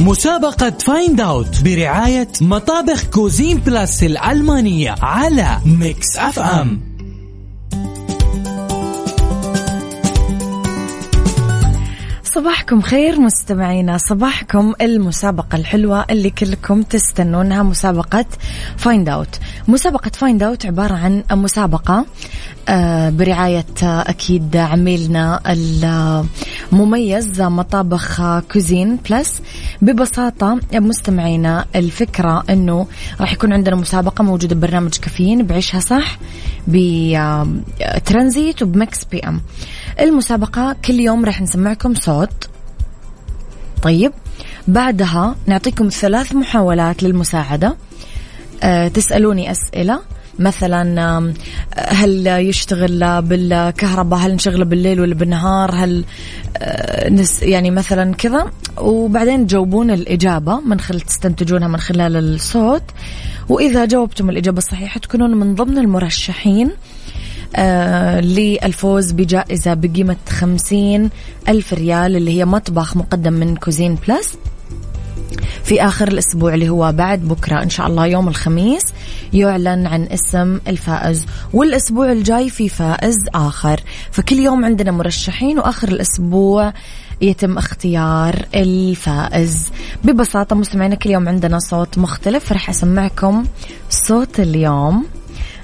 مسابقة 0.00 0.70
Find 0.70 1.20
Out 1.20 1.62
برعاية 1.64 2.28
مطابخ 2.40 3.04
Cuisine 3.04 3.56
Plus 3.58 4.02
الألمانية 4.02 4.94
على 5.02 5.58
Mix 5.66 6.16
FM. 6.16 6.80
صباحكم 12.38 12.80
خير 12.80 13.20
مستمعينا 13.20 13.98
صباحكم 13.98 14.74
المسابقة 14.80 15.56
الحلوة 15.56 16.04
اللي 16.10 16.30
كلكم 16.30 16.82
تستنونها 16.82 17.62
مسابقة 17.62 18.24
Find 18.76 19.08
Out 19.08 19.38
مسابقة 19.68 20.10
Find 20.14 20.42
Out 20.42 20.66
عبارة 20.66 20.94
عن 20.94 21.24
مسابقة 21.30 22.06
آه، 22.68 23.10
برعاية 23.10 23.64
أكيد 23.82 24.56
عميلنا 24.56 25.40
المميز 26.72 27.40
مطابخ 27.40 28.38
Cuisine 28.52 28.98
Plus 29.10 29.42
ببساطة 29.82 30.60
مستمعينا 30.72 31.66
الفكرة 31.76 32.44
أنه 32.50 32.86
راح 33.20 33.32
يكون 33.32 33.52
عندنا 33.52 33.76
مسابقة 33.76 34.24
موجودة 34.24 34.54
ببرنامج 34.54 34.96
كافيين 34.96 35.46
بعيشها 35.46 35.80
صح 35.80 36.18
ب 36.68 36.92
Transit 36.92 38.62
وب 38.62 38.79
Mix 38.79 39.04
PM. 39.04 39.40
المسابقة 40.00 40.76
كل 40.84 41.00
يوم 41.00 41.24
راح 41.24 41.42
نسمعكم 41.42 41.94
صوت. 41.94 42.48
طيب 43.82 44.12
بعدها 44.68 45.36
نعطيكم 45.46 45.88
ثلاث 45.88 46.34
محاولات 46.34 47.02
للمساعدة. 47.02 47.76
أه 48.62 48.88
تسألوني 48.88 49.50
أسئلة. 49.50 50.00
مثلا 50.38 51.18
آم، 51.18 51.34
هل 51.76 52.26
يشتغل 52.26 53.22
بالكهرباء؟ 53.22 54.20
هل 54.20 54.34
نشغله 54.34 54.64
بالليل 54.64 55.00
ولا 55.00 55.14
بالنهار؟ 55.14 55.74
هل 55.74 56.04
آه، 56.56 57.10
نس 57.10 57.42
يعني 57.42 57.70
مثلا 57.70 58.14
كذا. 58.14 58.50
وبعدين 58.76 59.46
تجاوبون 59.46 59.90
الإجابة 59.90 60.60
من 60.60 60.80
خلال 60.80 61.00
تستنتجونها 61.00 61.68
من 61.68 61.76
خلال 61.76 62.16
الصوت. 62.16 62.82
وإذا 63.48 63.84
جاوبتم 63.84 64.30
الإجابة 64.30 64.58
الصحيحة 64.58 65.00
تكونون 65.00 65.34
من 65.34 65.54
ضمن 65.54 65.78
المرشحين 65.78 66.66
آه 66.66 66.72
للفوز 68.20 69.12
بجائزة 69.12 69.74
بقيمة 69.74 70.16
خمسين 70.28 71.10
ألف 71.48 71.72
ريال 71.72 72.16
اللي 72.16 72.38
هي 72.38 72.44
مطبخ 72.44 72.96
مقدم 72.96 73.32
من 73.32 73.56
Cuisine 73.56 73.98
Plus. 74.08 74.34
في 75.64 75.82
آخر 75.82 76.08
الأسبوع 76.08 76.54
اللي 76.54 76.68
هو 76.68 76.92
بعد 76.92 77.20
بكرة 77.20 77.62
إن 77.62 77.70
شاء 77.70 77.86
الله 77.86 78.06
يوم 78.06 78.28
الخميس 78.28 78.82
يعلن 79.32 79.86
عن 79.86 80.02
اسم 80.02 80.60
الفائز 80.68 81.26
والأسبوع 81.52 82.12
الجاي 82.12 82.50
في 82.50 82.68
فائز 82.68 83.16
آخر. 83.34 83.80
فكل 84.10 84.36
يوم 84.36 84.64
عندنا 84.64 84.90
مرشحين 84.90 85.58
وآخر 85.58 85.88
الأسبوع 85.88 86.72
يتم 87.20 87.58
اختيار 87.58 88.46
الفائز. 88.54 89.70
ببساطة 90.04 90.56
مستمعينا 90.56 90.94
كل 90.94 91.10
يوم 91.10 91.28
عندنا 91.28 91.58
صوت 91.58 91.98
مختلف 91.98 92.52
رح 92.52 92.70
أسمعكم 92.70 93.44
صوت 93.90 94.40
اليوم. 94.40 95.06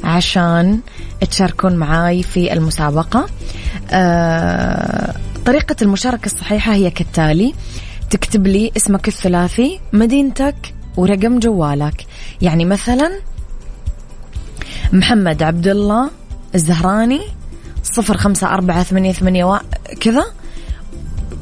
عشان 0.04 0.80
تشاركون 1.30 1.76
معاي 1.76 2.22
في 2.22 2.52
المسابقة. 2.52 3.26
آه 3.92 5.14
طريقة 5.46 5.76
المشاركة 5.82 6.26
الصحيحة 6.26 6.72
هي 6.74 6.90
كالتالي 6.90 7.54
تكتب 8.10 8.46
لي 8.46 8.72
اسمك 8.76 9.08
الثلاثي 9.08 9.80
مدينتك 9.92 10.74
ورقم 10.96 11.38
جوالك. 11.38 12.06
يعني 12.42 12.64
مثلا 12.64 13.10
محمد 14.92 15.42
عبد 15.42 15.68
الله 15.68 16.10
الزهراني 16.54 17.20
صفر 17.82 18.16
خمسة 18.16 18.46
أربعة 18.54 18.82
ثمانية 18.82 19.12
ثمانية 19.12 19.44
وا- 19.44 19.58
كذا. 20.00 20.24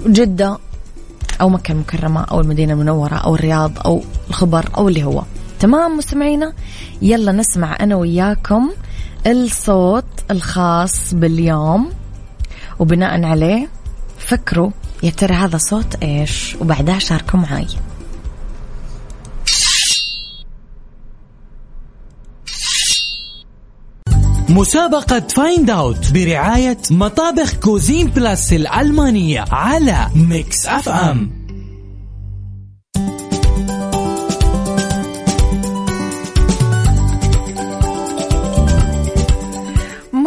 جدة 0.07 0.59
أو 1.41 1.49
مكة 1.49 1.73
المكرمة 1.73 2.21
أو 2.25 2.41
المدينة 2.41 2.73
المنورة 2.73 3.15
أو 3.15 3.35
الرياض 3.35 3.73
أو 3.85 4.03
الخبر 4.31 4.69
أو 4.77 4.89
اللي 4.89 5.05
هو. 5.05 5.23
تمام 5.63 5.97
مستمعينا؟ 5.97 6.53
يلا 7.03 7.33
نسمع 7.33 7.77
أنا 7.81 7.97
وياكم 7.97 8.71
الصوت 9.27 10.05
الخاص 10.31 11.15
باليوم. 11.15 11.93
وبناء 12.79 13.25
عليه 13.25 13.69
فكروا 14.19 14.71
يا 15.03 15.11
ترى 15.11 15.35
هذا 15.35 15.59
صوت 15.59 15.95
إيش؟ 16.03 16.57
وبعدها 16.61 16.99
شاركوا 16.99 17.41
معاي. 17.41 17.67
مسابقة 24.49 25.21
Find 25.21 25.71
Out 25.71 26.13
برعاية 26.13 26.79
مطابخ 26.91 27.55
Cuisine 27.55 28.07
Plus 28.07 28.53
الألمانية 28.53 29.45
على 29.51 30.09
Mix 30.15 30.67
FM 30.67 31.42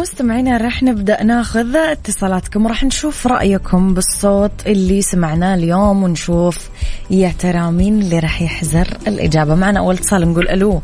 مستمعينا 0.06 0.56
رح 0.56 0.82
نبدأ 0.82 1.22
ناخذ 1.22 1.76
اتصالاتكم 1.76 2.66
راح 2.66 2.84
نشوف 2.84 3.26
رأيكم 3.26 3.94
بالصوت 3.94 4.66
اللي 4.66 5.02
سمعناه 5.02 5.54
اليوم 5.54 6.02
ونشوف 6.02 6.68
يا 7.10 7.32
ترى 7.38 7.70
مين 7.70 8.02
اللي 8.02 8.18
راح 8.18 8.42
يحزر 8.42 8.88
الإجابة. 9.06 9.54
معنا 9.54 9.80
أول 9.80 9.94
اتصال 9.94 10.28
نقول 10.28 10.48
ألو. 10.48 10.82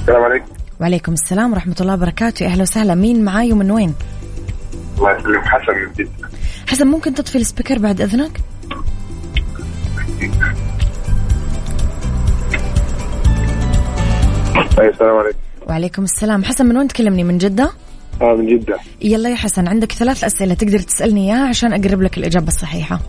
السلام 0.00 0.22
عليكم. 0.22 0.46
وعليكم 0.80 1.12
السلام 1.12 1.52
ورحمة 1.52 1.76
الله 1.80 1.94
وبركاته. 1.94 2.46
أهلا 2.46 2.62
وسهلا. 2.62 2.94
مين 2.94 3.24
معاي 3.24 3.52
ومن 3.52 3.70
وين؟ 3.70 3.94
الله 4.98 5.18
يسلمك. 5.18 5.44
حسن 5.44 5.72
من 5.72 5.92
جدة. 5.98 6.28
حسن 6.66 6.86
ممكن 6.86 7.14
تطفي 7.14 7.38
السبيكر 7.38 7.78
بعد 7.78 8.00
إذنك؟ 8.00 8.40
أي 14.78 14.88
السلام 14.88 15.16
عليكم. 15.16 15.38
وعليكم 15.68 16.04
السلام. 16.04 16.44
حسن 16.44 16.66
من 16.66 16.76
وين 16.76 16.88
تكلمني؟ 16.88 17.24
من 17.24 17.38
جدة؟ 17.38 17.70
آه 18.22 18.34
من 18.34 18.46
جدة 18.46 18.78
يلا 19.02 19.30
يا 19.30 19.36
حسن 19.36 19.68
عندك 19.68 19.92
ثلاث 19.92 20.24
أسئلة 20.24 20.54
تقدر 20.54 20.78
تسألني 20.78 21.32
إياها 21.32 21.48
عشان 21.48 21.72
أقرب 21.72 22.02
لك 22.02 22.18
الإجابة 22.18 22.48
الصحيحة. 22.48 23.00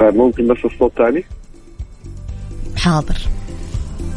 طيب 0.00 0.16
ممكن 0.16 0.48
بس 0.48 0.64
الصوت 0.64 0.92
تاني 0.96 1.24
حاضر. 2.76 3.18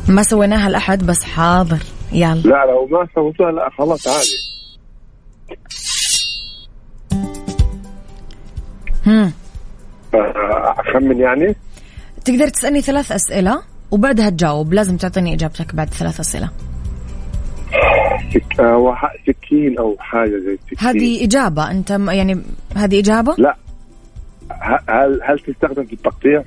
ما 0.08 0.24
سويناها 0.24 0.67
الأحد 0.67 1.06
بس 1.06 1.24
حاضر. 1.24 1.79
يلا. 2.12 2.34
لا 2.34 2.65
لو 2.65 2.88
ما 2.91 3.08
سويتوها 3.15 3.51
لا 3.51 3.70
خلاص 3.77 4.08
عادي. 4.08 4.38
هم. 9.06 9.32
آه، 10.13 10.75
أخمن 10.79 11.20
يعني؟ 11.20 11.56
تقدر 12.25 12.48
تسألني 12.48 12.82
ثلاث 12.82 13.12
أسئلة 13.12 13.62
وبعدها 13.91 14.29
تجاوب. 14.29 14.74
لازم 14.74 14.98
تعطيني 14.98 15.34
إجابتك 15.34 15.75
بعد 15.75 15.94
ثلاث 15.94 16.20
أسئلة. 16.20 16.50
سك... 18.34 18.60
آه،. 18.60 19.12
سكين 19.27 19.77
أو 19.77 19.96
حاجة 20.00 20.38
زي 20.46 20.57
سكين. 20.65 20.88
هذه 20.88 21.25
إجابة. 21.25 21.72
أنت 21.72 21.91
م- 21.91 22.10
يعني 22.10 22.41
هذه 22.75 23.00
إجابة؟ 23.00 23.36
لا. 23.38 23.57
هل 24.89 25.19
هل 25.24 25.39
تستخدم 25.39 25.86
في 25.86 25.93
التقطيع؟ 25.93 26.43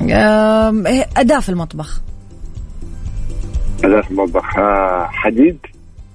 إيه، 0.00 1.06
أداة 1.16 1.40
في 1.40 1.48
المطبخ. 1.48 2.00
أداة 3.84 4.00
في 4.00 4.10
المطبخ. 4.10 4.58
آه 4.58 5.08
حديد؟ 5.12 5.58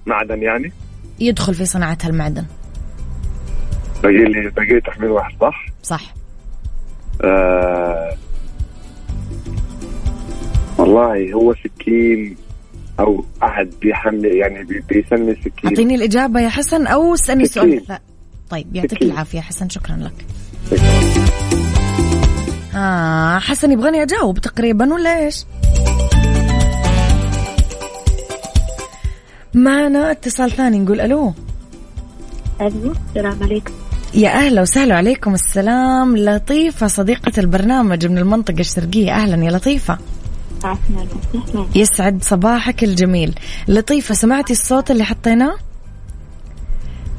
معدن 0.06 0.42
يعني؟ 0.42 0.72
يدخل 1.20 1.54
في 1.54 1.66
صناعة 1.66 1.98
المعدن. 2.06 2.46
باقي 4.04 4.24
لي 4.24 4.50
باقي 4.50 4.74
لي 4.74 4.82
تخمين 4.82 5.12
واحد 5.12 5.34
صح؟ 5.42 5.66
صح. 5.84 6.14
آه 7.24 8.14
والله 10.78 11.34
هو 11.34 11.54
سكين. 11.54 12.36
أو 13.00 13.26
أحد 13.44 13.70
بيحمل 13.82 14.26
يعني 14.26 14.64
بي- 14.64 14.84
بيسمي 14.90 15.36
سكين. 15.36 15.70
أعطيني 15.70 15.96
الإجابة 15.96 16.40
يا 16.40 16.50
حسن 16.50 16.88
أو 16.88 17.14
اسألني 17.14 17.46
سكين. 17.46 17.64
سؤال 17.64 17.84
لا. 17.90 18.00
طيب 18.50 18.76
يعطيك 18.76 18.92
سكين. 18.92 19.12
العافية 19.12 19.40
حسن. 19.42 19.70
شكرا 19.70 19.96
لك. 19.96 20.26
آه 22.76 23.40
حسن 23.40 23.72
يبغاني 23.72 24.04
أجاوب 24.04 24.40
تقريبا 24.40 24.94
ولا 24.94 25.20
إيش؟ 25.26 25.46
معنا 29.54 30.12
اتصال 30.12 30.52
ثاني 30.52 30.80
نقول 30.80 31.02
ألو. 31.02 31.34
ألو 32.62 32.94
السلام 33.10 33.44
عليكم. 33.44 33.74
يا 34.14 34.30
أهلا 34.30 34.62
وسهلا 34.62 34.96
عليكم 34.96 35.34
السلام. 35.34 36.18
لطيفة 36.18 36.88
صديقة 36.88 37.32
البرنامج 37.38 38.06
من 38.08 38.18
المنطقة 38.18 38.60
الشرقية. 38.60 39.12
أهلا 39.12 39.46
يا 39.46 39.52
لطيفة. 39.52 39.98
وسهلا 40.72 41.66
يسعد 41.76 42.24
صباحك 42.24 42.84
الجميل. 42.84 43.36
لطيفة 43.68 44.16
سمعتي 44.16 44.54
الصوت 44.54 44.92
اللي 44.92 45.04
حطيناه؟ 45.04 45.56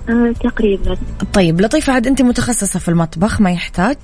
آه 0.09 0.35
تقريبا. 0.41 0.97
طيب 1.33 1.61
لطيفة 1.61 1.93
عاد 1.93 2.07
أنت 2.07 2.23
متخصصة 2.23 2.79
في 2.79 2.89
المطبخ 2.89 3.41
ما 3.41 3.51
يحتاج. 3.51 3.97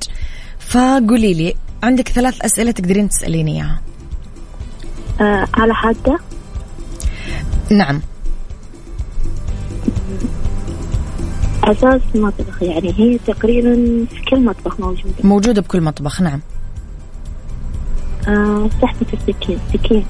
فقولي 0.58 1.34
لي 1.34 1.54
عندك 1.82 2.08
ثلاث 2.08 2.42
أسئلة 2.42 2.70
تقدرين 2.70 3.08
تسأليني 3.08 3.52
إياها. 3.56 3.80
آه 5.20 5.48
على 5.54 5.74
حادة؟ 5.74 6.18
نعم. 7.70 8.00
أساس 11.64 12.00
مطبخ 12.14 12.62
يعني 12.62 12.94
هي 12.98 13.18
تقريبا 13.26 13.74
في 14.10 14.22
كل 14.30 14.44
مطبخ 14.44 14.80
موجودة. 14.80 15.14
موجودة 15.24 15.62
بكل 15.62 15.80
مطبخ 15.80 16.22
نعم. 16.22 16.40
سحبة 18.82 19.06
السكين 19.12 19.58
سكين. 19.72 20.06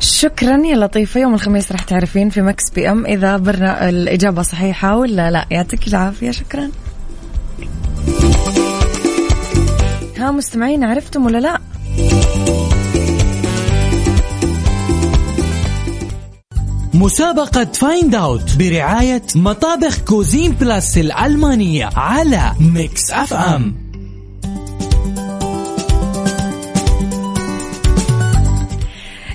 شكرا 0.00 0.56
يا 0.56 0.76
لطيفة. 0.76 1.20
يوم 1.20 1.34
الخميس 1.34 1.72
راح 1.72 1.82
تعرفين 1.82 2.30
في 2.30 2.42
مكس 2.42 2.70
بي 2.70 2.90
أم 2.90 3.06
إذا 3.06 3.36
برنا 3.36 3.88
الإجابة 3.88 4.42
صحيحة 4.42 4.96
ولا 4.96 5.30
لا. 5.30 5.46
يعطيك 5.50 5.88
العافية. 5.88 6.30
شكرا. 6.30 6.70
ها 10.18 10.30
مستمعين 10.30 10.84
عرفتم 10.84 11.26
ولا 11.26 11.38
لا؟ 11.38 11.58
مسابقة 16.94 17.64
find 17.64 18.14
out 18.14 18.56
برعاية 18.58 19.22
مطابخ 19.34 19.98
كوزين 19.98 20.52
بلاس 20.52 20.98
الألمانية 20.98 21.90
على 21.96 22.52
Mix 22.60 23.10
FM. 23.10 23.89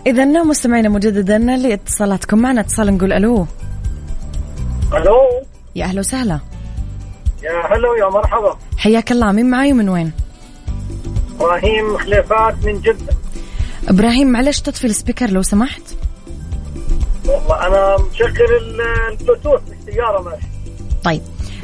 إذا 0.07 0.25
مستمعينا 0.43 0.89
مجددا 0.89 1.37
لاتصالاتكم 1.37 2.37
معنا. 2.37 2.61
اتصال 2.61 2.93
نقول 2.97 3.13
ألو. 3.13 3.47
ألو. 4.93 5.17
يا 5.75 5.85
أهلا 5.85 5.99
وسهلا. 5.99 6.39
يا 7.43 7.75
هلو 7.75 7.95
يا 7.95 8.09
مرحبا. 8.09 8.57
حياك 8.77 9.11
الله. 9.11 9.31
مين 9.31 9.49
معاي 9.49 9.71
ومن 9.71 9.89
وين؟ 9.89 10.11
إبراهيم 11.39 11.97
خليفات 11.97 12.65
من 12.65 12.81
جدة. 12.81 13.13
إبراهيم 13.87 14.27
معلش 14.27 14.59
تطفي 14.61 14.87
ال 14.87 14.92
speaker 14.93 15.29
لو 15.29 15.41
سمحت. 15.41 15.81
والله 17.25 17.67
أنا 17.67 17.95
مشغل 17.95 18.55
ال- 18.61 18.81
البلوتوث 19.11 19.61
بالسيارة 19.69 20.21
ماشي 20.21 20.47
طيب. 21.03 21.21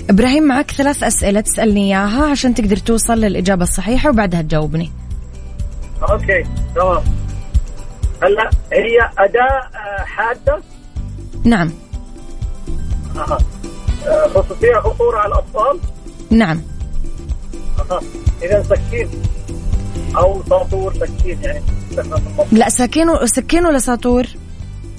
إبراهيم 0.09 0.43
معك 0.43 0.71
ثلاث 0.71 1.03
أسئلة 1.03 1.41
تسألني 1.41 1.87
إياها 1.87 2.31
عشان 2.31 2.53
تقدر 2.53 2.77
توصل 2.77 3.13
للإجابة 3.17 3.63
الصحيحة 3.63 4.09
وبعدها 4.09 4.41
تجاوبني. 4.41 4.91
okay 6.09 6.43
تمام. 6.75 7.03
هلا 8.23 8.49
هي 8.73 9.09
أداة 9.17 9.61
آه، 9.75 10.03
حادة؟ 10.05 10.61
نعم. 11.43 11.71
أها. 13.15 13.37
فيها 14.59 14.79
خطوره 14.81 15.17
على 15.17 15.33
الأطفال؟ 15.33 15.79
نعم. 16.29 16.61
أها. 17.79 18.01
إذا 18.43 18.63
سكين 18.63 19.09
أو 20.17 20.43
ساطور 20.49 20.93
سكين 20.93 21.39
يعني. 21.43 21.63
لا 22.51 22.69
سكين 22.69 23.09
و... 23.09 23.25
سكين 23.25 23.65
ولا 23.65 23.79
ساطور؟ 23.79 24.27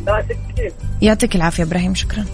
لا 0.07 0.23
سكين. 0.23 0.71
يعطيك 1.03 1.37
العافية 1.37 1.63
إبراهيم 1.63 1.95
شكرا. 1.95 2.25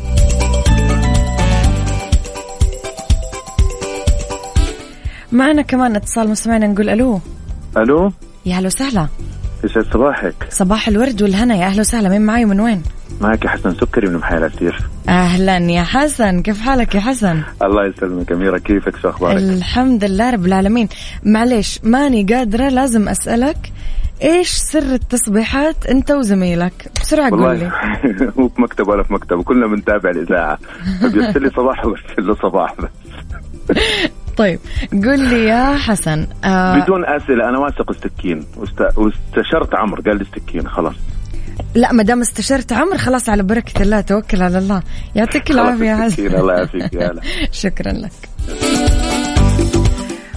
معنا 5.32 5.62
كمان 5.62 5.96
اتصال 5.96 6.30
مستمعنا 6.30 6.66
نقول 6.66 6.88
ألو. 6.90 7.20
ألو؟ 7.76 8.12
يا 8.46 8.54
هلا 8.54 8.66
وسهلا. 8.66 9.08
يسعد 9.64 9.84
صباحك. 9.92 10.34
صباح 10.50 10.88
الورد 10.88 11.22
والهنا 11.22 11.54
يا 11.56 11.66
أهلا 11.66 11.80
وسهلا. 11.80 12.08
مين 12.08 12.20
معاي 12.26 12.44
ومن 12.44 12.60
وين؟ 12.60 12.82
معك 13.20 13.46
حسن 13.46 13.74
سكري 13.74 14.08
من 14.08 14.16
محل 14.16 14.36
الأسير 14.38 14.78
أهلا 15.08 15.56
يا 15.58 15.82
حسن. 15.82 16.42
كيف 16.42 16.60
حالك 16.60 16.94
يا 16.94 17.00
حسن؟ 17.00 17.42
الله 17.62 17.86
يسلمك 17.86 18.32
أميرة. 18.32 18.58
كيفك؟ 18.58 18.96
شو 18.96 19.08
أخبارك؟ 19.08 19.36
الحمد 19.36 20.04
لله 20.04 20.30
رب 20.30 20.46
العالمين. 20.46 20.88
معليش 21.22 21.80
ماني 21.82 22.22
قادرة 22.24 22.68
لازم 22.68 23.08
أسألك 23.08 23.72
إيش 24.22 24.48
سر 24.48 24.94
التصبيحات 24.94 25.86
أنت 25.86 26.10
وزميلك؟ 26.10 26.90
بسرعة 27.00 27.30
قول 27.30 27.58
لي. 27.58 27.70
مو 28.36 28.48
في 28.48 28.62
مكتب 28.62 28.88
ولا 28.88 29.02
في 29.02 29.12
مكتب 29.12 29.42
كلنا 29.42 29.66
بنتابع 29.66 30.10
الإذاعة. 30.10 30.58
فبيرسل 31.02 31.42
لي 31.42 31.50
صباح 31.50 31.86
وبرسل 31.86 32.26
له 32.26 32.34
صباح 32.34 32.74
بس. 32.80 32.88
طيب 34.38 34.58
قول 34.92 35.20
لي 35.20 35.44
يا 35.44 35.76
حسن 35.76 36.26
آه 36.44 36.78
بدون 36.84 37.04
أسئلة 37.04 37.48
أنا 37.48 37.58
واثق 37.58 37.90
السكين 37.90 38.44
واست- 38.56 38.98
واستشرت 38.98 39.74
عمرو 39.74 40.02
قال 40.02 40.16
لي 40.16 40.22
السكين 40.22 40.68
خلاص. 40.68 40.94
لا 41.74 41.92
ما 41.92 42.02
دام 42.02 42.20
استشرت 42.20 42.72
عمرو 42.72 42.98
خلاص 42.98 43.28
على 43.28 43.42
بركة 43.42 43.82
الله 43.82 44.00
توكل 44.00 44.42
على 44.42 44.58
الله. 44.58 44.82
يعطيك 45.14 45.48
خلاص 45.52 45.68
حسن. 45.68 46.26
الله 46.36 46.54
يعافيك 46.54 46.92
يا 46.94 47.12
شكرا 47.62 47.92
لك. 47.92 48.12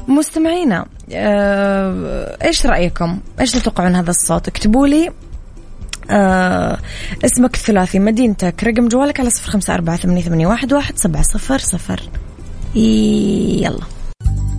مستمعينا 0.07 0.85
آه، 1.13 2.37
إيش 2.43 2.65
رأيكم؟ 2.65 3.19
إيش 3.39 3.51
تتوقعون 3.51 3.95
هذا 3.95 4.09
الصوت؟ 4.09 4.47
اكتبوا 4.47 4.87
لي 4.87 5.09
آه 6.09 6.77
اسمك 7.25 7.55
الثلاثي 7.55 7.99
مدينتك 7.99 8.63
رقم 8.63 8.87
جوالك 8.87 9.19
على 9.19 9.29
صفر 9.29 9.51
خمسة 9.51 9.73
أربعة 9.73 9.95
ثمانية 9.97 10.21
ثمانية 10.21 10.47
واحد 10.47 10.73
واحد 10.73 10.97
سبعة 10.97 11.21
صفر 11.23 11.57
صفر. 11.57 12.01
يلا. 12.75 13.85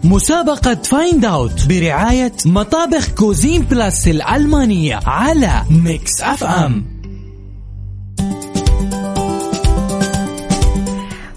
مسابقة 0.04 0.74
فايند 0.74 1.24
اوت 1.24 1.66
برعاية 1.68 2.32
مطابخ 2.46 3.08
كوزين 3.08 3.62
بلاس 3.62 4.08
الألمانية 4.08 5.00
على 5.06 5.62
ميكس 5.70 6.20
اف 6.20 6.44
ام 6.44 6.84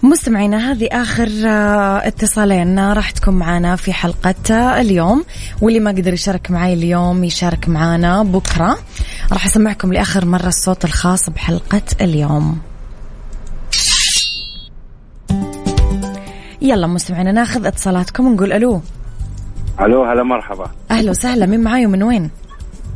مستمعينا 0.03 0.71
هذه 0.71 0.87
آخر 0.91 1.29
آه، 1.45 2.07
اتصالين. 2.07 2.79
راح 2.79 3.11
تكون 3.11 3.33
معنا 3.33 3.75
في 3.75 3.93
حلقة 3.93 4.35
آه، 4.51 4.81
اليوم. 4.81 5.25
واللي 5.61 5.79
ما 5.79 5.91
قدر 5.91 6.13
يشارك 6.13 6.51
معي 6.51 6.73
اليوم 6.73 7.23
يشارك 7.23 7.69
معنا 7.69 8.23
بكرة. 8.23 8.77
راح 9.31 9.45
أسمعكم 9.45 9.93
لآخر 9.93 10.25
مرة 10.25 10.47
الصوت 10.47 10.85
الخاص 10.85 11.29
بحلقة 11.29 11.81
اليوم. 12.01 12.59
يلا 16.65 16.87
مستمعينا 16.87 17.31
ناخذ 17.31 17.65
اتصالاتكم 17.65 18.27
ونقول 18.27 18.53
ألو. 18.53 18.81
ألو 19.81 20.03
هلا 20.03 20.23
مرحبا. 20.23 20.67
أهلا 20.91 21.09
وسهلا 21.09 21.45
مين 21.45 21.63
معاي 21.63 21.85
ومن 21.85 22.03
وين؟ 22.03 22.29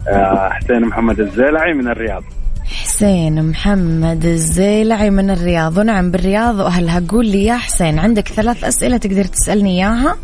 آه، 0.08 0.50
حسين 0.50 0.82
محمد 0.82 1.20
الزيلعي 1.20 1.74
من 1.74 1.88
الرياض. 1.88 2.24
حسين 2.66 3.50
محمد 3.50 4.26
الزيلعي 4.26 5.10
من 5.10 5.30
الرياض. 5.30 5.78
ونعم 5.78 6.12
بالرياض 6.12 6.56
وأهلها 6.60 7.04
قول 7.10 7.26
لي 7.26 7.46
يا 7.46 7.58
حسين 7.58 8.00
عندك 8.00 8.28
ثلاث 8.28 8.64
أسئلة 8.64 8.98
تقدر 8.98 9.24
تسألني 9.24 9.70
إياها 9.70 10.16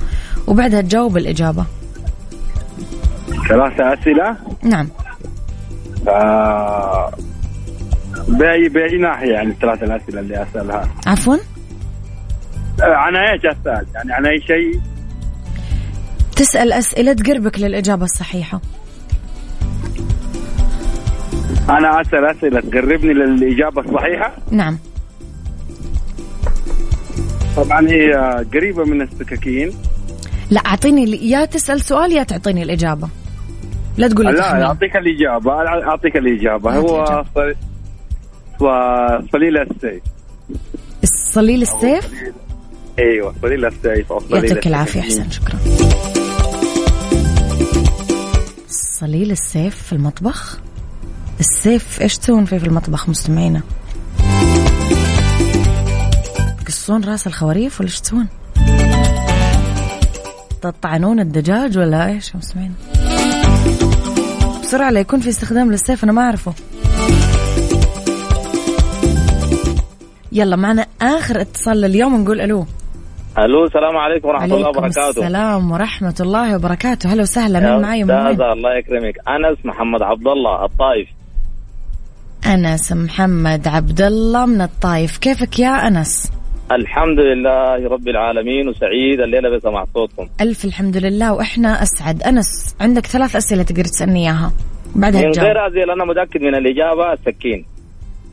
وبعدها 0.47 0.81
تجاوب 0.81 1.17
الإجابة. 1.17 1.65
ثلاثة 3.49 3.93
أسئلة؟ 3.93 4.35
نعم. 4.63 4.89
آه، 6.07 7.11
بأي 8.27 8.69
بأي 8.69 8.97
ناحية 8.97 9.31
يعني 9.31 9.49
الثلاثة 9.49 9.85
الأسئلة 9.85 10.19
اللي 10.19 10.43
أسألها؟ 10.43 10.89
عفوا؟ 11.07 11.37
عن 12.81 13.15
إيش 13.15 13.41
أسأل؟ 13.45 13.85
يعني 13.95 14.13
عن 14.13 14.25
أي 14.25 14.41
شيء؟ 14.41 14.81
تسأل 16.35 16.73
أسئلة 16.73 17.13
تقربك 17.13 17.59
للإجابة 17.59 18.03
الصحيحة. 18.03 18.61
أنا 21.69 22.01
أسأل 22.01 22.25
أسئلة 22.25 22.59
تقربني 22.61 23.13
للإجابة 23.13 23.81
الصحيحة؟ 23.81 24.35
نعم. 24.51 24.77
طبعا 27.57 27.87
هي 27.89 28.13
قريبة 28.53 28.83
من 28.83 29.01
السكاكين. 29.01 29.71
لا 30.49 30.61
أعطيني 30.61 31.29
يا 31.29 31.45
تسأل 31.45 31.81
سؤال 31.81 32.11
يا 32.11 32.23
تعطيني 32.23 32.63
الإجابة. 32.63 33.09
لا 33.97 34.07
تقول 34.07 34.25
لي 34.25 34.31
لا. 34.31 34.65
أعطيك 34.65 34.95
الإجابة 34.95 35.51
أعطيك 35.53 36.17
الإجابة. 36.17 36.75
هو 36.77 37.03
الإجابة. 37.03 37.25
صل- 37.35 37.55
وصليل 38.59 39.57
السيف. 39.57 40.03
الصليل 41.03 41.61
السيف؟ 41.61 42.11
أيوه 42.99 43.35
صليل 43.41 43.65
السيف 43.65 44.11
أو 44.11 44.21
يعطيك. 44.29 44.67
العافية 44.67 44.99
أحسن 44.99 45.31
شكرا. 45.31 45.59
صليل 48.69 49.31
السيف 49.31 49.83
في 49.83 49.93
المطبخ؟ 49.93 50.59
السيف 51.39 52.01
إيش 52.01 52.17
تسوون 52.17 52.45
فيه 52.45 52.57
في 52.57 52.67
المطبخ 52.67 53.09
مستمعينا؟ 53.09 53.61
تقصون 56.65 57.03
رأس 57.03 57.27
الخواريف 57.27 57.79
ولا 57.79 57.89
إيش 57.89 57.99
تسوون؟ 57.99 58.27
تطعنون 60.61 61.19
الدجاج 61.19 61.77
ولا 61.77 62.07
إيش 62.07 62.35
مستمعين 62.35 62.73
بسرعة 64.61 64.89
لا 64.89 64.99
يكون 64.99 65.19
في 65.19 65.29
استخدام 65.29 65.71
للسيف 65.71 66.03
أنا 66.03 66.11
ما 66.11 66.21
أعرفه. 66.21 66.53
يلا 70.31 70.55
معنا 70.55 70.87
آخر 71.01 71.41
اتصال 71.41 71.81
لليوم 71.81 72.23
نقول 72.23 72.41
ألو. 72.41 72.65
ألو 73.39 73.63
السلام 73.63 73.97
عليكم 73.97 74.27
ورحمة 74.27 74.45
الله 74.45 74.69
وبركاته. 74.69 75.09
السلام 75.09 75.71
ورحمة 75.71 76.15
الله 76.19 76.55
وبركاته. 76.55 77.13
هلا 77.13 77.21
وسهلا 77.21 77.59
من 77.59 77.81
معي؟ 77.81 78.03
ومن 78.03 78.41
الله 78.41 78.77
يكرمك. 78.77 79.15
أنس 79.27 79.65
محمد 79.65 80.01
عبد 80.01 80.27
الله 80.27 80.65
الطايف. 80.65 81.07
أنس 82.47 82.91
محمد 82.91 83.67
عبد 83.67 84.01
الله 84.01 84.45
من 84.45 84.61
الطايف. 84.61 85.17
كيفك 85.17 85.59
يا 85.59 85.87
أنس؟ 85.87 86.31
الحمد 86.71 87.19
لله 87.19 87.89
رب 87.89 88.07
العالمين 88.07 88.69
وسعيد. 88.69 89.19
الليلة 89.19 89.57
بسمع 89.57 89.85
صوتكم. 89.93 90.27
ألف 90.41 90.65
الحمد 90.65 90.97
لله 90.97 91.33
وإحنا 91.33 91.83
أسعد. 91.83 92.23
أنس 92.23 92.75
عندك 92.81 93.05
ثلاث 93.05 93.35
أسئلة 93.35 93.63
تقدر 93.63 93.83
تسألني 93.83 94.19
إياها. 94.19 94.53
بعدها 94.95 95.21
من 95.21 95.31
غير 95.31 95.57
هذه 95.67 95.93
أنا 95.93 96.05
متأكد 96.05 96.41
من 96.41 96.55
الإجابة. 96.55 97.13
السكين. 97.13 97.65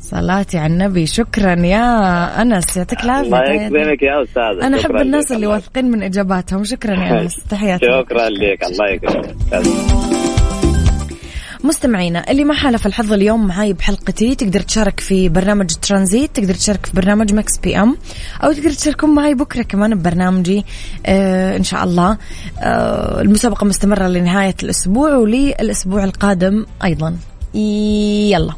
صلاتي 0.02 0.58
على 0.58 0.72
النبي. 0.72 1.06
شكرا 1.06 1.54
يا 1.66 2.42
أنس. 2.42 2.76
يعطيك 2.76 3.04
العافية. 3.04 3.26
الله 3.26 3.52
يكرمك 3.52 4.02
يا 4.02 4.22
أستاذ 4.22 4.64
أنا 4.64 4.80
أحب 4.80 4.96
الناس 4.96 5.32
اللي 5.32 5.46
واثقين 5.46 5.90
من 5.90 6.02
إجاباتهم. 6.02 6.64
شكرا 6.64 6.94
يا 6.94 7.22
أنس. 7.22 7.36
تحياتي. 7.50 7.86
شكرا 7.86 8.28
لك. 8.28 8.64
الله 8.64 8.90
يكرمك 8.90 9.36
مستمعينا 11.64 12.30
اللي 12.30 12.44
ما 12.44 12.54
حالف 12.54 12.86
الحظ 12.86 13.12
اليوم 13.12 13.46
معاي 13.46 13.72
بحلقتي 13.72 14.34
تقدر 14.34 14.60
تشارك 14.60 15.00
في 15.00 15.28
برنامج 15.28 15.74
ترانزيت 15.74 16.36
تقدر 16.36 16.54
تشارك 16.54 16.86
في 16.86 16.92
برنامج 16.96 17.34
Mix 17.34 17.58
PM 17.58 17.96
أو 18.44 18.52
تقدر 18.52 18.70
تشاركون 18.70 19.14
معي 19.14 19.34
بكرة 19.34 19.62
كمان 19.62 19.94
ببرنامجي 19.94 20.64
آه 21.06 21.56
إن 21.56 21.62
شاء 21.64 21.84
الله. 21.84 22.18
آه 22.60 23.20
المسابقة 23.20 23.64
مستمرة 23.64 24.06
لنهاية 24.06 24.54
الأسبوع 24.62 25.16
وللأسبوع 25.16 26.04
القادم 26.04 26.66
أيضا. 26.84 27.16
يلا. 27.54 28.52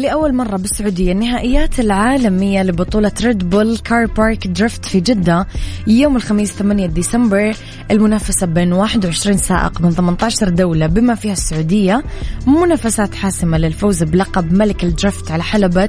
لأول 0.00 0.34
مرة 0.34 0.56
بالسعودية 0.56 1.12
النهائيات 1.12 1.80
العالمية 1.80 2.62
لبطولة 2.62 3.12
Red 3.22 3.50
Bull 3.50 3.78
Car 3.78 4.06
Park 4.06 4.46
Drift 4.46 4.84
في 4.84 5.00
جدة 5.00 5.46
يوم 5.86 6.16
الخميس 6.16 6.52
8 6.52 6.86
ديسمبر. 6.86 7.56
المنافسة 7.90 8.46
بين 8.46 8.72
21 8.72 9.38
سائق 9.38 9.80
من 9.80 9.90
18 9.90 10.48
دولة 10.48 10.86
بما 10.86 11.14
فيها 11.14 11.32
السعودية. 11.32 12.04
منافسات 12.46 13.14
حاسمة 13.14 13.58
للفوز 13.58 14.02
بلقب 14.02 14.52
ملك 14.52 14.84
ال 14.84 14.92
drift 14.92 15.30
على 15.30 15.42
حلبة 15.42 15.88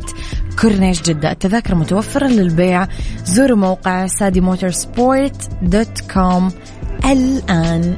كورنيش 0.61 1.01
جدة. 1.01 1.31
التذاكر 1.31 1.75
متوفرة 1.75 2.27
للبيع. 2.27 2.87
زوروا 3.25 3.57
موقع 3.57 4.07
Saudi 4.07 4.41
motorsport 4.41 5.49
dot 5.61 6.01
com. 6.13 6.51
الآن. 7.05 7.97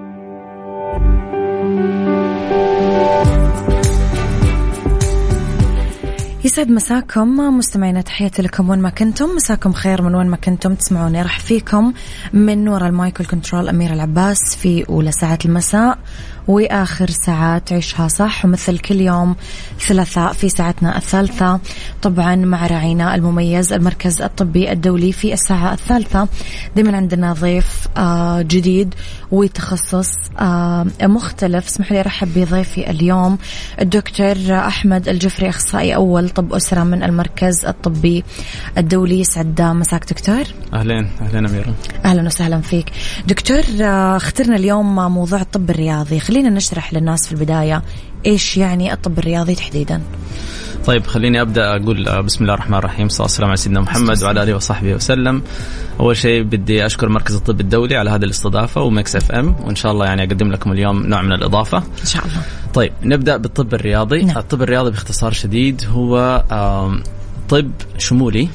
يسعد 6.45 6.69
مساكم 6.69 7.57
مستمعينا 7.57 8.01
تحياتي 8.01 8.41
لكم 8.41 8.69
وين 8.69 8.79
ما 8.79 8.89
كنتم. 8.89 9.35
مساكم 9.35 9.73
خير 9.73 10.01
من 10.01 10.15
وين 10.15 10.27
ما 10.27 10.37
كنتم. 10.37 10.75
تسمعوني 10.75 11.21
ارحب 11.21 11.39
فيكم 11.39 11.93
من 12.33 12.67
وراء 12.67 12.89
ال 12.89 12.96
mic 12.96 13.19
وال 13.19 13.30
control 13.30 13.69
أميرة 13.69 13.93
العباس 13.93 14.55
في 14.55 14.85
أولى 14.89 15.11
ساعات 15.11 15.45
المساء 15.45 15.97
وآخر 16.47 17.09
ساعات 17.09 17.73
عيشها 17.73 18.07
صح 18.07 18.45
ومثل 18.45 18.79
كل 18.79 19.01
يوم 19.01 19.35
ثلاثاء 19.79 20.33
في 20.33 20.49
ساعتنا 20.49 20.97
الثالثة. 20.97 21.59
طبعا 22.01 22.35
مع 22.35 22.67
راعينا 22.67 23.15
المميز 23.15 23.73
المركز 23.73 24.21
الطبي 24.21 24.71
الدولي 24.71 25.11
في 25.11 25.33
الساعة 25.33 25.73
الثالثة. 25.73 26.27
دائما 26.75 26.97
عندنا 26.97 27.33
ضيف 27.33 27.80
جديد 28.41 28.93
وتخصص 29.31 30.09
آه 30.39 30.87
مختلف. 31.01 31.67
اسمح 31.67 31.91
لي 31.91 31.99
أرحب 31.99 32.27
بضيفي 32.35 32.89
اليوم 32.89 33.37
الدكتور 33.81 34.35
أحمد 34.49 35.09
الجفري 35.09 35.49
أخصائي 35.49 35.95
أول 35.95 36.29
طب 36.29 36.53
أسرة 36.53 36.83
من 36.83 37.03
المركز 37.03 37.65
الطبي 37.65 38.23
الدولي. 38.77 39.19
يسعد 39.19 39.61
مساك 39.61 40.09
دكتور. 40.09 40.43
أهلين 40.73 41.09
أهلين 41.21 41.45
أميرة. 41.45 41.73
أهلا 42.05 42.25
وسهلا 42.25 42.61
فيك. 42.61 42.91
دكتور 43.27 43.61
آه، 43.81 44.17
اخترنا 44.17 44.55
اليوم 44.55 44.95
موضوع 44.95 45.41
الطب 45.41 45.69
الرياضي. 45.69 46.19
خلينا 46.19 46.49
نشرح 46.49 46.93
للناس 46.93 47.27
في 47.27 47.31
البداية 47.31 47.83
إيش 48.25 48.57
يعني 48.57 48.93
الطب 48.93 49.19
الرياضي 49.19 49.55
تحديدا. 49.55 50.01
طيب 50.85 51.07
خليني 51.07 51.41
أبدأ 51.41 51.75
أقول 51.75 52.07
آه، 52.07 52.21
بسم 52.21 52.43
الله 52.43 52.53
الرحمن 52.53 52.77
الرحيم. 52.77 53.07
الصلاة 53.07 53.21
والسلام 53.21 53.49
على 53.49 53.57
سيدنا 53.57 53.81
محمد 53.81 54.23
وعلى 54.23 54.43
آله 54.43 54.55
وصحبه 54.55 54.93
وسلم. 54.93 55.41
أول 55.99 56.17
شيء 56.17 56.43
بدي 56.43 56.85
أشكر 56.85 57.09
مركز 57.09 57.35
الطب 57.35 57.59
الدولي 57.59 57.95
على 57.97 58.09
هذه 58.09 58.23
الاستضافة 58.23 58.81
و 58.81 59.15
Mix 59.15 59.31
FM 59.31 59.55
وإن 59.63 59.75
شاء 59.75 59.91
الله 59.91 60.05
يعني 60.05 60.23
أقدم 60.23 60.51
لكم 60.51 60.71
اليوم 60.71 61.05
نوع 61.05 61.21
من 61.21 61.31
الإضافة. 61.31 61.77
إن 61.77 62.05
شاء 62.05 62.25
الله. 62.25 62.41
طيب 62.73 62.93
نبدأ 63.03 63.37
بالطب 63.37 63.73
الرياضي. 63.73 64.23
نعم. 64.23 64.37
الطب 64.37 64.61
الرياضي 64.61 64.91
باختصار 64.91 65.31
شديد 65.31 65.81
هو 65.91 66.43
طب 67.49 67.71
شمولي 67.97 68.47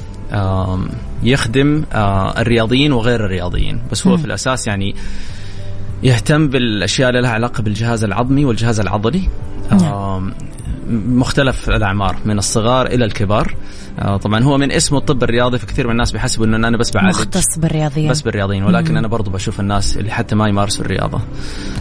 يخدم 1.23 1.83
آه، 1.93 2.41
الرياضيين 2.41 2.91
وغير 2.91 3.25
الرياضيين. 3.25 3.81
بس 3.91 4.07
هو 4.07 4.11
مم. 4.11 4.17
في 4.17 4.25
الأساس 4.25 4.67
يعني 4.67 4.95
يهتم 6.03 6.47
بالأشياء 6.47 7.09
اللي 7.09 7.21
لها 7.21 7.31
علاقة 7.31 7.63
بالجهاز 7.63 8.03
العظمي 8.03 8.45
والجهاز 8.45 8.79
العضلي. 8.79 9.29
آم، 9.71 10.33
مختلف 10.89 11.69
الأعمار 11.69 12.17
من 12.25 12.37
الصغار 12.37 12.85
إلى 12.85 13.05
الكبار 13.05 13.55
آه، 13.99 14.17
طبعا 14.17 14.43
هو 14.43 14.57
من 14.57 14.71
اسمه 14.71 14.97
الطب 14.97 15.23
الرياضي 15.23 15.57
فكثير 15.57 15.85
من 15.87 15.91
الناس 15.91 16.11
بيحسبوا 16.11 16.45
إنه 16.45 16.67
أنا 16.67 16.77
بس 16.77 16.91
بعالج 16.91 17.09
مختص 17.09 17.59
بالرياضيين 17.59 18.11
بس 18.11 18.21
بالرياضيين 18.21 18.63
ولكن 18.63 18.91
مم. 18.91 18.97
أنا 18.97 19.07
برضو 19.07 19.31
بشوف 19.31 19.59
الناس 19.59 19.97
اللي 19.97 20.11
حتى 20.11 20.35
ما 20.35 20.47
يمارسوا 20.47 20.85
الرياضة 20.85 21.21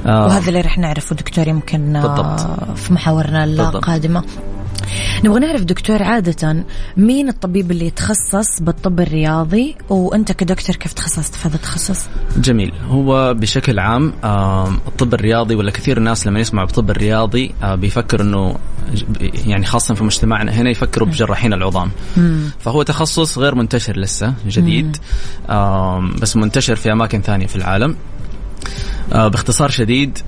آه، 0.06 0.26
وهذا 0.26 0.48
اللي 0.48 0.60
رح 0.60 0.78
نعرفه 0.78 1.16
دكتور 1.16 1.48
يمكن 1.48 1.96
آه، 1.96 2.06
بالضبط. 2.06 2.76
في 2.76 2.92
محاورنا 2.92 3.46
بالضبط. 3.46 3.84
نبغى 5.24 5.40
نعرف 5.40 5.62
دكتور 5.64 6.02
عادة 6.02 6.64
مين 6.96 7.28
الطبيب 7.28 7.70
اللي 7.70 7.86
يتخصص 7.86 8.60
بالطب 8.60 9.00
الرياضي؟ 9.00 9.76
وأنت 9.88 10.32
كدكتور 10.32 10.76
كيف 10.76 10.92
تخصصت 10.92 11.34
في 11.34 11.48
هذا 11.48 11.56
التخصص؟ 11.56 12.08
جميل. 12.36 12.72
هو 12.88 13.34
بشكل 13.34 13.78
عام 13.78 14.12
الطب 14.86 15.14
الرياضي 15.14 15.54
ولا 15.54 15.70
كثير 15.70 15.98
الناس 15.98 16.26
لما 16.26 16.40
يسمعوا 16.40 16.66
بالطب 16.66 16.90
الرياضي 16.90 17.54
آه، 17.62 17.74
بيفكر 17.74 18.20
إنه 18.20 18.56
يعني 19.46 19.66
خاصة 19.66 19.94
في 19.94 20.04
مجتمعنا 20.04 20.52
هنا 20.52 20.70
يفكروا 20.70 21.08
بجراحين 21.08 21.52
العظام. 21.52 21.90
مم. 22.16 22.50
فهو 22.58 22.82
تخصص 22.82 23.38
غير 23.38 23.54
منتشر 23.54 23.96
لسه 23.96 24.34
جديد. 24.48 24.96
بس 26.22 26.36
منتشر 26.36 26.76
في 26.76 26.92
أماكن 26.92 27.20
ثانية 27.22 27.46
في 27.46 27.56
العالم. 27.56 27.96
باختصار 29.12 29.70
شديد 29.70 30.18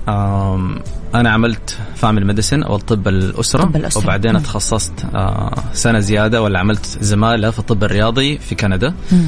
أنا 1.15 1.29
عملت 1.29 1.77
family 1.95 2.25
medicine 2.25 2.63
أو 2.63 2.75
الطب 2.75 3.07
الأسرة, 3.07 3.63
طب 3.63 3.75
الأسرة. 3.75 4.03
وبعدين 4.03 4.33
مم. 4.33 4.39
تخصصت 4.39 4.91
آه، 5.15 5.53
سنة 5.73 5.99
زيادة 5.99 6.41
ولا 6.41 6.59
عملت 6.59 6.85
زمالة 7.01 7.51
في 7.51 7.59
الطب 7.59 7.83
الرياضي 7.83 8.37
في 8.37 8.55
كندا 8.55 8.93
مم. 9.11 9.27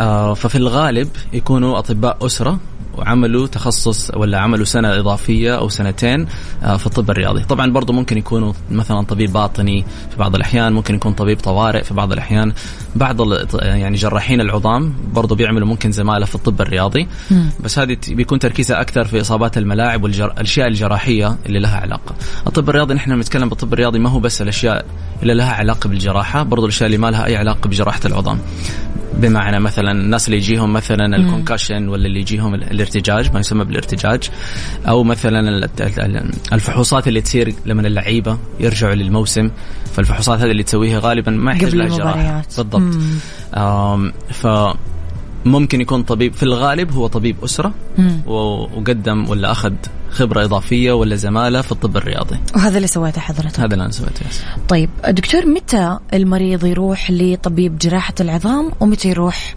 آه، 0.00 0.34
ففي 0.34 0.58
الغالب 0.58 1.08
يكونوا 1.32 1.78
أطباء 1.78 2.26
أسرة 2.26 2.58
وعملوا 2.98 3.46
تخصص 3.46 4.10
ولا 4.16 4.38
عملوا 4.38 4.64
سنة 4.64 4.98
إضافية 4.98 5.58
أو 5.58 5.68
سنتين 5.68 6.26
آه، 6.62 6.76
في 6.76 6.86
الطب 6.86 7.10
الرياضي. 7.10 7.44
طبعا 7.44 7.72
برضو 7.72 7.92
ممكن 7.92 8.18
يكونوا 8.18 8.52
مثلا 8.70 9.02
طبيب 9.02 9.32
باطني 9.32 9.84
في 10.10 10.16
بعض 10.16 10.34
الأحيان 10.34 10.72
ممكن 10.72 10.94
يكون 10.94 11.12
طبيب 11.12 11.40
طوارئ 11.40 11.82
في 11.84 11.94
بعض 11.94 12.12
الأحيان. 12.12 12.52
بعض 12.96 13.32
يعني 13.54 13.96
جراحين 13.96 14.40
العظام 14.40 14.94
برضو 15.12 15.34
بيعملوا 15.34 15.66
ممكن 15.68 15.92
زمالة 15.92 16.26
في 16.26 16.34
الطب 16.34 16.60
الرياضي. 16.60 17.08
بس 17.60 17.78
هذه 17.78 17.96
بيكون 18.08 18.38
تركيزها 18.38 18.80
أكثر 18.80 19.04
في 19.04 19.20
إصابات 19.20 19.58
الملاعب 19.58 20.02
والاشياء 20.04 20.68
الجراحية 20.68 21.36
اللي 21.46 21.60
لها 21.60 21.76
علاقة. 21.80 22.14
الطب 22.46 22.68
الرياضي 22.68 22.94
نحن 22.94 23.16
بنتكلم 23.16 23.48
بالطب 23.48 23.72
الرياضي 23.72 23.98
ما 23.98 24.10
هو 24.10 24.20
بس 24.20 24.42
الأشياء 24.42 24.84
اللي 25.22 25.34
لها 25.34 25.52
علاقة 25.52 25.88
بالجراحة 25.88 26.42
برضو 26.42 26.64
الأشياء 26.66 26.86
اللي 26.86 26.98
ما 26.98 27.10
لها 27.10 27.26
أي 27.26 27.36
علاقة 27.36 27.68
بجراحة 27.68 28.00
العظام. 28.04 28.38
بمعنى 29.14 29.60
مثلا 29.60 29.90
الناس 29.92 30.26
اللي 30.26 30.36
يجيهم 30.36 30.72
مثلا 30.72 31.16
الكونكشن 31.16 31.88
ولا 31.88 32.06
اللي 32.06 32.20
يجيهم 32.20 32.54
ال- 32.54 32.70
الارتجاج 32.70 33.32
ما 33.32 33.40
يسمى 33.40 33.64
بالارتجاج 33.64 34.30
أو 34.88 35.04
مثلا 35.04 35.40
ال- 35.40 35.68
ال- 35.98 36.30
الفحوصات 36.52 37.08
اللي 37.08 37.20
تصير 37.20 37.54
لما 37.66 37.86
اللعيبة 37.86 38.38
يرجعوا 38.60 38.94
للموسم. 38.94 39.50
فالفحوصات 39.94 40.40
هذه 40.40 40.50
اللي 40.50 40.62
تسويها 40.62 41.00
غالبا 41.00 41.30
ما 41.30 41.52
يحتاج 41.52 41.74
لها 41.74 41.86
جراحه. 41.98 42.42
بالضبط. 42.56 42.82
ف 44.30 44.46
ممكن 45.44 45.80
يكون 45.80 46.02
طبيب 46.02 46.32
في 46.34 46.42
الغالب 46.42 46.92
هو 46.92 47.06
طبيب 47.06 47.36
أسرة. 47.44 47.74
مم. 47.98 48.20
وقدم 48.26 49.28
ولا 49.30 49.50
أخذ 49.52 49.72
خبرة 50.10 50.44
إضافية 50.44 50.92
ولا 50.92 51.16
زمالة 51.16 51.60
في 51.60 51.72
الطب 51.72 51.96
الرياضي 51.96 52.38
وهذا 52.56 52.76
اللي 52.76 52.88
سويته 52.88 53.20
حضرتك 53.20 53.60
هذا 53.60 53.74
اللي 53.74 53.84
أنا 53.84 53.92
سويته 53.92 54.26
يس. 54.30 54.42
طيب 54.68 54.90
دكتور 55.08 55.46
متى 55.46 55.98
المريض 56.14 56.64
يروح 56.64 57.10
لطبيب 57.10 57.78
جراحة 57.78 58.14
العظام 58.20 58.72
ومتى 58.80 59.08
يروح 59.08 59.54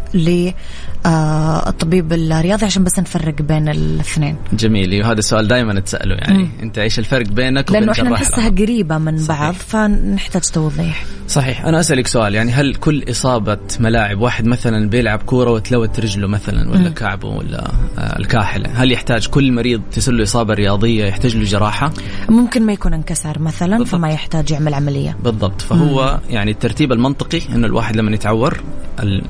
للطبيب 1.05 2.13
الرياضي 2.13 2.65
عشان 2.65 2.83
بس 2.83 2.99
نفرق 2.99 3.41
بين 3.41 3.69
الاثنين 3.69 4.35
جميل 4.53 5.01
وهذا 5.01 5.19
السؤال 5.19 5.47
دائما 5.47 5.79
تسأله 5.79 6.15
يعني 6.15 6.37
مم. 6.37 6.49
أنت 6.63 6.77
إيش 6.77 6.99
الفرق 6.99 7.25
بينك 7.27 7.69
وبين 7.69 7.81
لأنه 7.81 7.91
إحنا 7.91 8.09
نحسها؟ 8.09 8.49
قريبة 8.49 8.97
من 8.97 9.17
صحيح. 9.17 9.41
بعض 9.41 9.53
فنحتاج 9.53 10.41
توضيح 10.41 11.05
صحيح 11.27 11.65
أنا 11.65 11.79
أسألك 11.79 12.07
سؤال 12.07 12.35
يعني 12.35 12.51
هل 12.51 12.75
كل 12.75 13.03
إصابة 13.09 13.57
ملاعب 13.79 14.21
واحد 14.21 14.45
مثلا 14.45 14.89
بيلعب 14.89 15.19
كورة 15.23 15.51
وتلوت 15.51 15.99
رجله 15.99 16.27
مثلا 16.27 16.69
ولا 16.69 16.79
مم. 16.79 16.93
كعبه 16.93 17.27
ولا 17.27 17.71
آه، 17.97 18.19
الكاحلة 18.19 18.69
هل 18.73 18.91
يحتاج 18.91 19.27
كل 19.27 19.51
مريض 19.51 19.81
تصير 19.91 20.13
له 20.13 20.23
إصابة 20.23 20.42
رياضية 20.51 21.05
يحتاج 21.05 21.37
له 21.37 21.43
جراحة؟ 21.43 21.93
ممكن 22.29 22.65
ما 22.65 22.73
يكون 22.73 22.93
انكسر 22.93 23.39
مثلا 23.39 23.77
بالضبط. 23.77 23.87
فما 23.87 24.09
يحتاج 24.09 24.51
يعمل 24.51 24.73
عملية. 24.73 25.17
بالضبط. 25.23 25.61
فهو 25.61 26.19
يعني 26.29 26.51
الترتيب 26.51 26.91
المنطقي 26.91 27.41
إنه 27.55 27.67
الواحد 27.67 27.95
لما 27.95 28.11
يتعور 28.11 28.63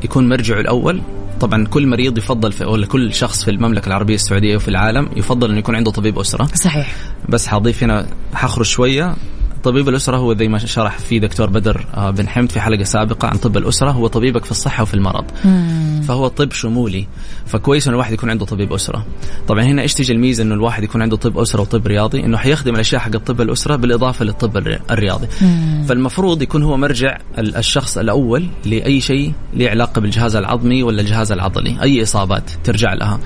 يكون 0.04 0.30
مرجعه 0.30 0.60
الأول. 0.60 1.02
طبعا 1.40 1.66
كل 1.66 1.88
مريض 1.88 2.18
يفضل 2.18 2.52
في 2.52 2.66
ولا 2.66 2.86
كل 2.86 3.14
شخص 3.14 3.44
في 3.44 3.52
المملكة 3.52 3.88
العربية 3.88 4.16
السعودية 4.16 4.56
وفي 4.56 4.68
العالم 4.68 5.10
يفضل 5.16 5.50
إنه 5.50 5.60
يكون 5.60 5.76
عنده 5.76 5.92
طبيب 5.92 6.20
أسرة. 6.20 6.46
صحيح. 6.54 6.96
بس 7.30 7.48
حضيف 7.48 7.84
هنا 7.84 8.06
حخرج 8.34 8.66
شوية. 8.66 9.16
طبيب 9.64 9.90
الأسرة 9.90 10.18
هو 10.18 10.36
زي 10.38 10.48
ما 10.48 10.58
شرح 10.60 10.98
فيه 11.00 11.20
دكتور 11.20 11.50
بدر 11.50 11.86
آه، 11.94 12.10
بن 12.12 12.28
حمد 12.28 12.52
في 12.52 12.60
حلقة 12.62 12.84
سابقة 12.84 13.28
عن 13.28 13.38
طب 13.38 13.58
الأسرة 13.58 13.92
هو 13.92 14.08
طبيبك 14.08 14.46
في 14.46 14.52
الصحة 14.52 14.84
وفي 14.84 14.94
المرض. 14.94 15.26
مم. 15.46 16.02
فهو 16.08 16.28
طب 16.28 16.52
شمولي 16.52 17.08
فكويس 17.46 17.88
إنه 17.88 17.94
الواحد 17.96 18.14
يكون 18.14 18.30
عنده 18.30 18.46
طبيب 18.46 18.74
أسرة. 18.74 19.06
طبعا 19.48 19.64
هنا 19.64 19.82
إيش 19.82 19.94
تيجي 19.94 20.14
الميزة 20.14 20.44
إنه 20.44 20.56
الواحد 20.56 20.84
يكون 20.84 21.02
عنده 21.02 21.18
طب 21.18 21.38
أسرة 21.38 21.62
وطب 21.62 21.88
رياضي؟ 21.88 22.26
إنه 22.26 22.38
حيخدم 22.38 22.76
الأشياء 22.76 23.02
حق 23.02 23.16
الطب 23.16 23.42
الأسرة 23.42 23.76
بالإضافة 23.76 24.26
للطب 24.26 24.58
الري- 24.58 24.80
الرياضي. 24.92 25.28
مم. 25.42 25.84
فالمفروض 25.88 26.42
يكون 26.42 26.64
هو 26.64 26.78
مرجع 26.78 27.18
ال- 27.38 27.56
الشخص 27.56 27.98
الأول 27.98 28.46
لأي 28.66 29.02
شيء 29.02 29.34
له 29.54 29.70
علاقة 29.70 30.02
بالجهاز 30.02 30.36
العظمي 30.36 30.84
ولا 30.84 31.02
الجهاز 31.02 31.32
العضلي. 31.32 31.78
أي 31.82 32.04
إصابات 32.04 32.52
ترجع 32.64 32.94
لها. 32.94 33.20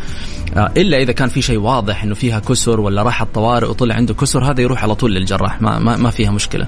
إلا 0.55 0.97
إذا 0.97 1.11
كان 1.11 1.29
في 1.29 1.41
شيء 1.41 1.57
واضح 1.59 2.03
إنه 2.03 2.15
فيها 2.15 2.39
كسر 2.39 2.79
ولا 2.79 3.03
راح 3.03 3.21
الطوارئ 3.21 3.67
وطلع 3.67 3.95
عنده 3.95 4.13
كسر 4.13 4.51
هذا 4.51 4.61
يروح 4.61 4.83
على 4.83 4.95
طول 4.95 5.13
للجراح 5.15 5.61
ما 5.61 5.79
ما, 5.79 5.97
ما 5.97 6.09
فيها 6.09 6.31
مشكلة. 6.31 6.67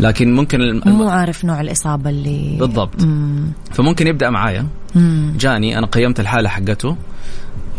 لكن 0.00 0.34
ممكن 0.34 0.60
الم- 0.60 0.82
مو 0.86 1.08
عارف 1.08 1.44
نوع 1.44 1.60
الإصابة 1.60 2.10
اللي 2.10 2.56
بالضبط. 2.60 3.02
مم. 3.02 3.52
فممكن 3.72 4.06
يبدأ 4.06 4.30
معايا. 4.30 4.66
مم. 4.94 5.34
جاني 5.40 5.78
أنا 5.78 5.86
قيمت 5.86 6.20
الحالة 6.20 6.48
حقته. 6.48 6.96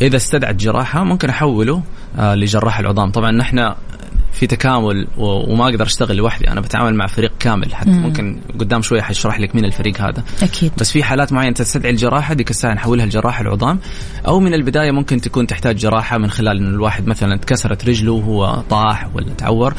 إذا 0.02 0.16
استدعت 0.16 0.56
جراحة 0.56 1.04
ممكن 1.04 1.30
أحوله 1.30 1.82
آه 2.20 2.36
لجراح 2.36 2.80
العظام. 2.80 3.12
طبعا 3.12 3.32
نحن 3.32 3.74
في 4.40 4.48
تكامل 4.48 5.08
وما 5.18 5.66
أقدر 5.70 5.86
أشتغل 5.86 6.16
لوحدي. 6.18 6.48
أنا 6.52 6.62
بتعامل 6.62 6.96
مع 6.96 7.08
فريق 7.08 7.32
كامل. 7.40 7.76
حتى 7.76 7.90
مم. 7.90 8.02
ممكن 8.04 8.42
قدام 8.60 8.82
شوية 8.82 9.02
حشرح 9.02 9.40
لك 9.40 9.56
مين 9.56 9.66
الفريق 9.66 10.02
هذا. 10.02 10.24
أكيد. 10.44 10.72
بس 10.78 10.92
في 10.92 11.04
حالات 11.04 11.34
معينة 11.34 11.54
تستدعي 11.54 11.92
الجراحة 11.92 12.34
ديك 12.34 12.50
الساعة 12.50 12.74
نحولها 12.74 13.06
لجراح 13.06 13.40
العظام. 13.40 13.80
أو 14.28 14.40
من 14.40 14.54
البداية 14.54 14.92
ممكن 14.92 15.22
تكون 15.22 15.48
تحتاج 15.48 15.76
جراحة 15.78 16.18
من 16.18 16.30
خلال 16.30 16.58
انه 16.58 16.70
الواحد 16.70 17.08
مثلا 17.08 17.38
تكسرت 17.38 17.86
رجله 17.90 18.12
وهو 18.12 18.62
طاح 18.70 19.10
ولا 19.16 19.34
تعور 19.38 19.74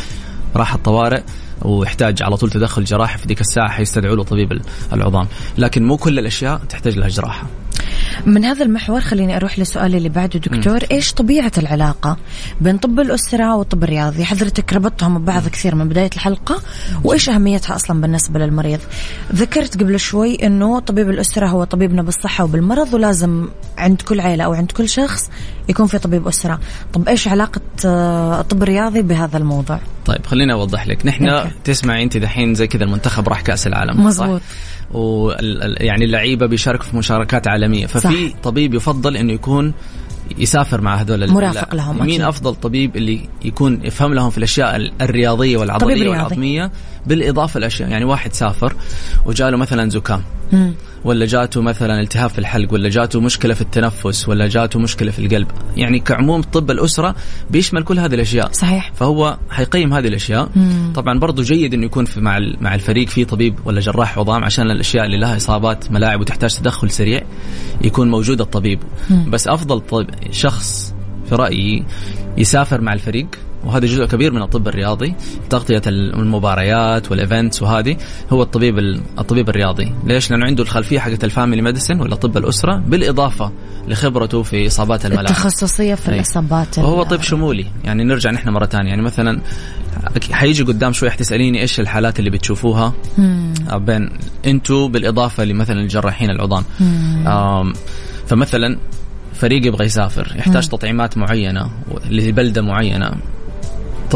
راح 0.56 0.74
الطوارئ 0.74 1.22
ويحتاج 1.62 2.22
على 2.22 2.36
طول 2.36 2.50
تدخل 2.50 2.84
جراحي 2.84 3.18
في 3.18 3.26
ديك 3.26 3.40
الساعة 3.40 3.68
حيستدعوا 3.70 4.16
له 4.16 4.22
طبيب 4.24 4.52
ال- 4.52 4.62
العظام. 4.92 5.26
لكن 5.58 5.84
مو 5.84 5.96
كل 5.96 6.18
الأشياء 6.18 6.56
تحتاج 6.68 6.98
لها 6.98 7.08
جراحة. 7.08 7.42
من 8.27 8.44
هذا 8.44 8.64
المحور 8.64 9.01
خليني 9.01 9.37
أروح 9.37 9.59
للسؤال 9.59 9.94
اللي 9.94 10.09
بعده. 10.09 10.38
دكتور 10.38 10.81
إيش 10.90 11.12
طبيعة 11.12 11.53
العلاقة 11.59 12.16
بين 12.61 12.79
طب 12.79 13.01
الأسرة 13.01 13.57
والطب 13.57 13.85
الرياضي؟ 13.85 14.25
حضرتك 14.25 14.72
ربطتهم 14.72 15.18
ببعض 15.18 15.49
كثير 15.49 15.75
من 15.75 15.88
بداية 15.88 16.11
الحلقة 16.14 16.62
وإيش 17.05 17.29
أهميتها 17.29 17.77
أصلا 17.77 18.01
بالنسبة 18.01 18.40
للمريض؟ 18.40 18.81
ذكرت 19.35 19.81
قبل 19.81 20.01
شوي 20.01 20.35
إنه 20.35 20.79
طبيب 20.81 21.11
الأسرة 21.11 21.46
هو 21.46 21.64
طبيبنا 21.64 22.03
بالصحة 22.03 22.44
وبالمرض 22.44 22.94
ولازم 22.94 23.49
عند 23.79 24.03
كل 24.03 24.20
عائله 24.20 24.44
أو 24.44 24.53
عند 24.55 24.72
كل 24.72 24.88
شخص 24.88 25.31
يكون 25.68 25.87
في 25.87 25.99
طبيب 25.99 26.29
أسرة. 26.29 26.61
طب 26.92 27.09
إيش 27.09 27.29
علاقة 27.29 27.61
آه، 27.87 28.40
الطب 28.40 28.62
الرياضي 28.62 29.03
بهذا 29.03 29.38
الموضوع؟ 29.38 29.81
طيب 30.07 30.27
خليني 30.27 30.53
أوضح 30.53 30.87
لك. 30.87 31.07
نحن. 31.07 31.51
تسمعي 31.64 32.03
أنت 32.03 32.16
دحين 32.16 32.55
زي 32.55 32.66
كذا 32.66 32.85
المنتخب 32.85 33.29
راح 33.29 33.40
كأس 33.40 33.66
العالم 33.66 34.05
مزبوط. 34.05 34.40
صح؟ 34.40 34.46
وال 34.92 35.62
ال- 35.62 35.77
يعني 35.85 36.05
اللعيبة 36.05 36.46
بيشاركوا 36.46 36.85
في 36.85 36.96
مشاركات 36.96 37.49
عالمية 37.49 37.87
ففي 37.87 38.29
صح. 38.31 38.38
طبيب 38.42 38.75
يفضل 38.75 39.16
إنه 39.16 39.33
يكون 39.33 39.72
يسافر 40.38 40.81
مع 40.81 40.94
هذول 40.96 41.31
مرافق 41.31 41.75
لهم، 41.75 41.94
مين 41.96 42.05
أكيد. 42.09 42.20
أفضل 42.20 42.55
طبيب 42.55 42.96
اللي 42.96 43.29
يكون 43.44 43.81
يفهم 43.85 44.14
لهم 44.14 44.31
في 44.31 44.38
الأشياء 44.38 44.77
ال- 44.77 44.92
الرياضية 45.01 45.57
والعضلية. 45.57 46.09
والعظمية 46.11 46.70
بالإضافة 47.07 47.61
لأشياء 47.61 47.88
يعني 47.90 48.05
واحد 48.05 48.33
سافر 48.33 48.72
وجاله 49.27 49.57
مثلا 49.57 49.90
زكام 49.90 50.22
مم. 50.53 50.75
ولا 51.06 51.26
جاته 51.26 51.62
مثلا 51.62 52.00
التهاب 52.00 52.30
في 52.30 52.38
الحلق 52.38 52.72
ولا 52.72 52.88
جاته 52.88 53.20
مشكلة 53.20 53.54
في 53.54 53.60
التنفس 53.60 54.28
ولا 54.28 54.48
جاته 54.48 54.78
مشكلة 54.78 55.10
في 55.10 55.18
القلب. 55.18 55.46
يعني 55.76 55.98
كعموم 55.98 56.42
طب 56.42 56.70
الأسرة 56.70 57.14
بيشمل 57.50 57.82
كل 57.82 57.98
هذه 57.98 58.14
الأشياء. 58.14 58.52
صحيح. 58.52 58.92
فهو 58.94 59.38
حيقيم 59.50 59.94
هذه 59.94 60.08
الأشياء. 60.08 60.48
مم. 60.56 60.92
طبعا 60.94 61.18
برضو 61.18 61.42
جيد 61.42 61.74
إنه 61.74 61.86
يكون 61.86 62.04
في 62.04 62.20
مع 62.20 62.38
مع 62.60 62.74
الفريق 62.74 63.08
في 63.08 63.24
طبيب 63.24 63.54
ولا 63.64 63.80
جراح 63.80 64.18
عظام 64.18 64.44
عشان 64.44 64.70
الأشياء 64.70 65.06
اللي 65.06 65.18
لها 65.18 65.36
إصابات 65.36 65.90
ملاعب 65.90 66.20
وتحتاج 66.20 66.54
تدخل 66.54 66.90
سريع 66.90 67.22
يكون 67.84 68.10
موجود 68.10 68.40
الطبيب. 68.40 68.80
مم. 69.10 69.30
بس 69.30 69.48
أفضل 69.48 69.80
طب 69.80 70.06
شخص 70.30 70.94
في 71.28 71.34
رأيي 71.34 71.84
يسافر 72.38 72.80
مع 72.80 72.92
الفريق 72.92 73.26
وهذا 73.66 73.87
جزء 73.87 74.05
كبير 74.05 74.33
من 74.33 74.42
الطب 74.42 74.68
الرياضي 74.68 75.14
تغطية 75.50 75.83
المباريات 75.87 77.11
وال 77.11 77.23
events 77.23 77.62
وهذه 77.62 77.96
هو 78.33 78.42
الطبيب 78.42 78.79
ال- 78.79 79.00
الطبيب 79.18 79.48
الرياضي. 79.48 79.92
ليش؟ 80.05 80.31
لأنه 80.31 80.46
عنده 80.46 80.62
الخلفية 80.62 80.98
حقت 80.98 81.24
ال 81.24 81.30
family 81.30 81.62
medicine 81.62 82.00
ولا 82.00 82.14
طب 82.16 82.37
الأسرة 82.37 82.76
بالإضافة 82.87 83.52
لخبرته 83.88 84.42
في 84.42 84.66
إصابات 84.66 85.07
الملاعب 85.07 85.26
التخصصية 85.26 85.94
في 85.94 86.11
أي. 86.11 86.14
الإصابات 86.16 86.79
وهو 86.79 87.02
طب 87.02 87.22
شمولي. 87.22 87.66
يعني 87.85 88.05
نرجع 88.05 88.31
نحن 88.31 88.48
مرة 88.48 88.66
ثانية. 88.66 88.88
يعني 88.90 89.02
مثلا 89.02 89.40
حيجي 90.33 90.62
قدام 90.62 90.92
شوي 90.92 91.11
حتسأليني 91.11 91.61
إيش 91.61 91.81
الحالات 91.81 92.18
اللي 92.18 92.31
بتشوفوها؟ 92.31 92.92
مم. 93.18 93.55
آه، 93.70 93.76
بين 93.76 94.11
أنتو 94.46 94.88
بالإضافة 94.88 95.44
لمثلا 95.44 95.81
الجراحين 95.81 96.31
العظام 96.31 96.64
فمثلا 98.26 98.79
فريق 99.35 99.66
يبغى 99.66 99.85
يسافر 99.85 100.33
يحتاج 100.37 100.64
مم. 100.64 100.70
تطعيمات 100.70 101.18
معينة 101.18 101.70
لبلدة 102.11 102.62
معينة. 102.62 103.11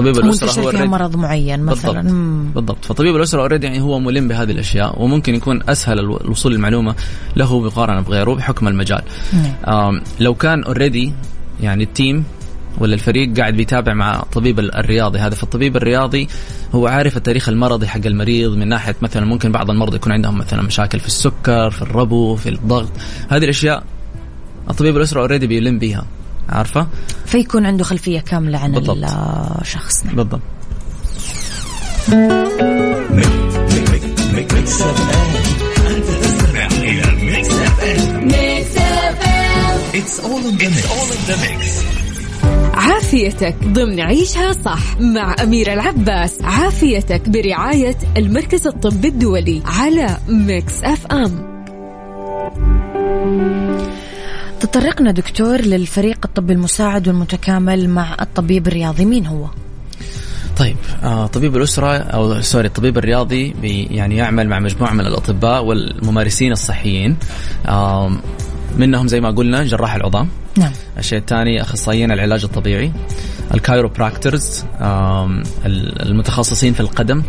طبيب 0.00 0.18
الأسرة 0.18 0.46
منتشر 0.46 0.62
هو 0.62 0.70
فيها 0.70 0.84
مرض 0.84 1.16
معين 1.16 1.60
مثلا 1.62 1.92
بالضبط. 1.92 2.12
مم. 2.14 2.50
بالضبط 2.54 2.84
فطبيب 2.84 3.16
الأسرة 3.16 3.40
already 3.40 3.66
يعني 3.66 3.80
هو 3.80 3.98
ملم 4.00 4.28
بهذه 4.28 4.50
الأشياء 4.50 5.02
وممكن 5.02 5.34
يكون 5.34 5.60
الو- 5.88 6.16
الوصول 6.16 6.52
للمعلومة 6.52 6.94
له 7.36 7.60
مقارنة 7.60 8.00
بغيره 8.00 8.34
بحكم 8.34 8.68
المجال 8.68 9.02
نعم. 9.32 10.00
لو 10.20 10.34
كان 10.34 10.64
already 10.64 11.12
يعني 11.60 11.84
ال 11.84 11.92
team 11.92 12.24
ولا 12.78 12.94
الفريق 12.94 13.36
قاعد 13.40 13.54
بيتابع 13.54 13.94
مع 13.94 14.20
الطبيب 14.20 14.58
ال- 14.58 14.74
الرياضي 14.74 15.18
هذا 15.18 15.34
فالطبيب 15.34 15.76
الرياضي 15.76 16.28
هو 16.74 16.86
عارف 16.86 17.16
التاريخ 17.16 17.48
المرضي 17.48 17.86
حق 17.86 18.06
المريض 18.06 18.54
من 18.54 18.68
ناحية 18.68 18.96
مثلا 19.02 19.26
ممكن 19.26 19.52
بعض 19.52 19.70
المرضى 19.70 19.96
يكون 19.96 20.12
عندهم 20.12 20.38
مثلا 20.38 20.62
مشاكل 20.62 21.00
في 21.00 21.06
السكر 21.06 21.70
في 21.70 21.82
الربو 21.82 22.36
في 22.36 22.48
الضغط 22.48 22.90
هذه 23.28 23.44
الأشياء 23.44 23.82
الطبيب 24.70 24.96
الأسرة 24.96 25.20
already 25.20 25.46
بيلم 25.46 25.78
بيها 25.78 26.06
عارفة؟ 26.50 26.86
فيكون 27.26 27.66
عنده 27.66 27.84
خلفية 27.84 28.20
كاملة 28.20 28.58
عن 28.58 28.72
بالضبط. 28.72 28.98
الشخص 29.60 30.04
بالضبط. 30.04 30.40
The 39.90 41.36
mix. 41.36 41.84
عافيتك 42.74 43.56
ضمن 43.64 44.00
عيشها 44.00 44.52
صح 44.52 45.00
مع 45.00 45.34
أميرة 45.42 45.72
العباس. 45.72 46.42
عافيتك 46.42 47.28
برعاية 47.28 47.96
المركز 48.16 48.66
الطبي 48.66 49.08
الدولي 49.08 49.62
على 49.66 50.16
Mix 50.28 50.84
FM. 50.84 51.50
تطرقنا 54.60 55.10
دكتور 55.10 55.60
للفريق 55.60 56.18
الطبي 56.24 56.52
المساعد 56.52 57.08
والمتكامل 57.08 57.88
مع 57.88 58.16
الطبيب 58.20 58.66
الرياضي. 58.68 59.04
مين 59.04 59.26
هو؟ 59.26 59.46
طيب 60.56 60.76
آه 61.02 61.26
طبيب 61.26 61.56
الأسرة 61.56 61.96
أو 61.96 62.40
sorry 62.40 62.66
الطبيب 62.66 62.98
الرياضي 62.98 63.54
يعني 63.90 64.16
يعمل 64.16 64.48
مع 64.48 64.58
مجموعة 64.58 64.92
من 64.92 65.06
الأطباء 65.06 65.64
والممارسين 65.64 66.52
الصحيين. 66.52 67.16
آه 67.66 68.12
منهم 68.78 69.08
زي 69.08 69.20
ما 69.20 69.30
قلنا 69.30 69.64
جراح 69.64 69.94
العظام. 69.94 70.28
نعم. 70.58 70.72
الشيء 70.98 71.18
الثاني 71.18 71.62
أخصائيين 71.62 72.12
العلاج 72.12 72.44
الطبيعي. 72.44 72.92
ال 73.54 73.62
chiropractors 73.62 74.64
المتخصصين 76.00 76.74
في 76.74 76.80
القدم. 76.80 77.22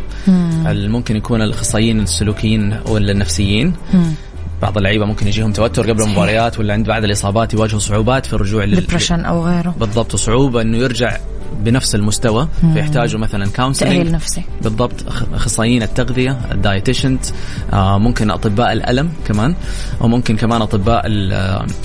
ممكن 0.67 1.15
يكون 1.15 1.41
الأخصائيين 1.41 1.99
السلوكيين 1.99 2.79
ولا 2.85 3.11
النفسيين 3.11 3.73
مم. 3.93 4.13
بعض 4.61 4.77
اللعيبة 4.77 5.05
ممكن 5.05 5.27
يجيهم 5.27 5.51
توتر 5.51 5.89
قبل 5.91 6.03
المباريات 6.03 6.59
ولا 6.59 6.73
عند 6.73 6.87
بعد 6.87 7.03
الإصابات 7.03 7.53
يواجهوا 7.53 7.79
صعوبات 7.79 8.25
في 8.25 8.33
الرجوع 8.33 8.63
لل... 8.63 8.75
depression 8.75 9.19
أو 9.25 9.45
غيره. 9.45 9.75
بالضبط 9.79 10.13
وصعوبه 10.13 10.61
إنه 10.61 10.77
يرجع 10.77 11.17
بنفس 11.59 11.95
المستوى 11.95 12.47
فيحتاجوا 12.73 13.19
مثلا 13.19 13.45
تأهيل 13.45 13.55
counseling 13.55 14.09
نفسي. 14.09 14.41
بالضبط 14.61 14.93
اخصائيين 15.33 15.83
التغذية 15.83 16.37
ال 16.51 16.59
dietitian 16.59 17.25
آه 17.73 17.97
ممكن 17.97 18.31
أطباء 18.31 18.73
الألم 18.73 19.09
كمان 19.27 19.55
وممكن 20.01 20.35
كمان 20.37 20.61
أطباء 20.61 21.01
ال 21.05 21.33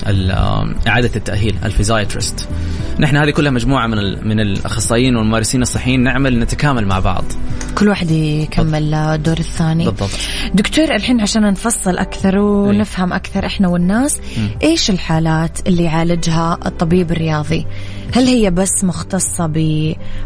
ال 0.07 0.31
إعادة 0.87 1.11
التأهيل 1.15 1.55
ال 1.65 1.72
physiatrist 1.72 2.47
نحن 2.99 3.17
هذه 3.17 3.29
كلها 3.29 3.51
مجموعة 3.51 3.87
من 3.87 3.97
ال- 3.99 4.27
من 4.27 4.39
الاخصائيين 4.39 5.15
والممارسين 5.15 5.61
الصحيين 5.61 6.03
نعمل 6.03 6.39
نتكامل 6.39 6.85
مع 6.85 6.99
بعض. 6.99 7.23
كل 7.75 7.87
واحد 7.89 8.11
يكمل 8.11 8.93
الدور 8.93 9.37
الثاني. 9.37 9.85
بالضبط. 9.85 10.09
دكتور 10.53 10.95
الحين 10.95 11.21
عشان 11.21 11.41
نفصل 11.41 11.97
أكثر 11.97 12.39
ونفهم 12.67 13.13
أكثر 13.13 13.45
إحنا 13.45 13.67
والناس 13.67 14.19
إيش 14.63 14.89
الحالات 14.89 15.67
اللي 15.67 15.83
يعالجها 15.83 16.59
الطبيب 16.65 17.11
الرياضي. 17.11 17.65
هل 18.13 18.25
هي 18.25 18.51
بس 18.51 18.83
مختصة 18.83 19.51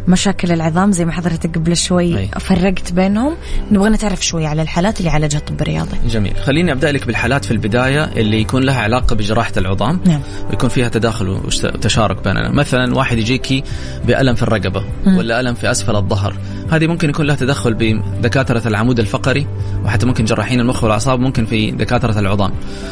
بمشاكل 0.08 0.52
العظام 0.52 0.92
زي 0.92 1.06
ما 1.06 1.12
حضرتك 1.12 1.58
قبل 1.58 1.78
شوي 1.78 2.18
أي. 2.18 2.30
فرقت 2.40 2.94
بينهم؟ 2.94 3.36
نبغى 3.72 3.90
نتعرف 3.90 4.26
شوي 4.26 4.46
على 4.46 4.62
الحالات 4.62 5.00
اللي 5.00 5.10
يعالجها 5.10 5.38
الطب 5.38 5.62
الرياضي. 5.62 5.98
جميل. 6.10 6.36
خليني 6.36 6.72
أبدأ 6.72 6.92
لك 6.92 7.08
بالحالات 7.08 7.46
في 7.46 7.52
البداية 7.52 8.04
اللي 8.04 8.42
يكون 8.42 8.64
لها 8.64 8.82
علاقة 8.82 9.16
بجراحة 9.16 9.54
العظام. 9.58 10.00
نعم. 10.06 10.22
ويكون 10.50 10.70
فيها 10.70 10.90
تداخل 10.90 11.30
وتشارك 11.30 12.24
بيننا. 12.24 12.52
مثلا 12.52 12.96
واحد 12.96 13.18
يجيكي 13.18 13.64
بألم 14.06 14.36
في 14.36 14.44
الرقبة 14.44 14.84
ولا 15.08 15.40
ألم 15.40 15.54
في 15.54 15.72
أسفل 15.72 15.96
الظهر. 15.96 16.36
هذه 16.72 16.88
ممكن 16.88 17.10
يكون 17.10 17.26
لها 17.26 17.36
تدخل 17.36 17.74
بدكاتره 17.74 18.68
العمود 18.68 19.00
الفقري 19.00 19.48
وحتى 19.86 20.06
ممكن 20.06 20.26
جراحين 20.26 20.60
المخ 20.60 20.84
والأعصاب 20.84 21.20
ممكن 21.20 21.46
في 21.46 21.72
دكاترة 21.72 22.20
العظام 22.20 22.31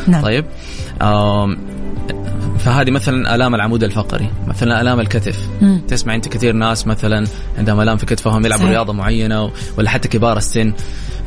نعم. 0.07 0.21
طيب 0.23 0.45
آم 1.01 1.57
فهذه 2.59 2.91
مثلا 2.91 3.35
آلام 3.35 3.55
العمود 3.55 3.83
الفقري 3.83 4.29
مثلا 4.47 4.81
آلام 4.81 4.99
الكتف 4.99 5.39
مم. 5.61 5.81
تسمع 5.87 6.15
أنت 6.15 6.27
كثير 6.27 6.53
ناس 6.53 6.87
مثلا 6.87 7.27
عندهم 7.57 7.81
آلام 7.81 7.97
في 7.97 8.05
كتفهم 8.05 8.45
يلعبوا 8.45 8.63
صحيح. 8.63 8.75
رياضة 8.75 8.93
معينة 8.93 9.51
ولا 9.77 9.89
حتى 9.89 10.07
كبار 10.07 10.37
السن 10.37 10.73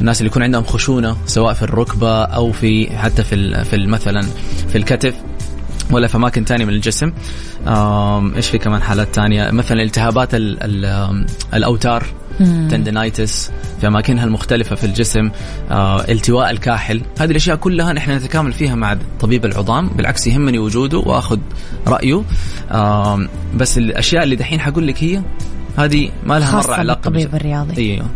الناس 0.01 0.20
اللي 0.20 0.31
يكون 0.31 0.42
عندهم 0.42 0.64
خشونة 0.64 1.16
سواء 1.27 1.53
في 1.55 1.62
الركبة 1.62 2.22
أو 2.25 2.53
في 2.53 2.96
حتى 2.98 3.22
في 3.25 3.35
ال- 3.35 3.64
في 3.64 3.87
مثلا 3.87 4.22
في 4.68 4.79
الكتف 4.79 5.14
ولا 5.90 6.07
في 6.07 6.16
أماكن 6.16 6.44
ثانية 6.44 6.64
من 6.64 6.72
الجسم 6.75 7.12
إيش 8.37 8.48
في 8.48 8.59
كمان 8.59 8.83
حالات 8.83 9.14
ثانية 9.14 9.51
مثلا 9.51 9.83
التهابات 9.83 10.35
ال 10.35 10.59
ال 10.62 11.25
الأوتار 11.55 12.07
تندنايتس 12.70 13.50
في 13.80 13.86
اماكنها 13.86 14.24
المختلفة 14.24 14.76
في 14.76 14.84
الجسم 14.84 15.30
آه، 15.70 16.00
التواء 16.10 16.50
الكاحل. 16.50 17.02
هذه 17.20 17.30
الأشياء 17.30 17.56
كلها 17.56 17.92
نحن 17.92 18.10
نتكامل 18.10 18.52
فيها 18.52 18.74
مع 18.74 18.96
طبيب 19.20 19.44
العظام 19.44 19.88
بالعكس 19.88 20.26
يهمني 20.26 20.58
وجوده 20.58 20.98
وأخذ 20.98 21.38
رأيه. 21.86 22.22
آم، 22.70 23.28
بس 23.56 23.78
الأشياء 23.78 24.22
اللي 24.22 24.36
دحين 24.36 24.60
حقول 24.60 24.86
لك 24.86 25.04
هي 25.04 25.22
هذه 25.76 26.11
ما 26.26 26.38
لها 26.38 26.46
خاصة 26.46 26.68
مره 26.68 26.76
علاقة 26.76 27.11
بالطبيب 27.11 27.35
الرياضي. 27.35 27.82
أيوه 27.82 28.06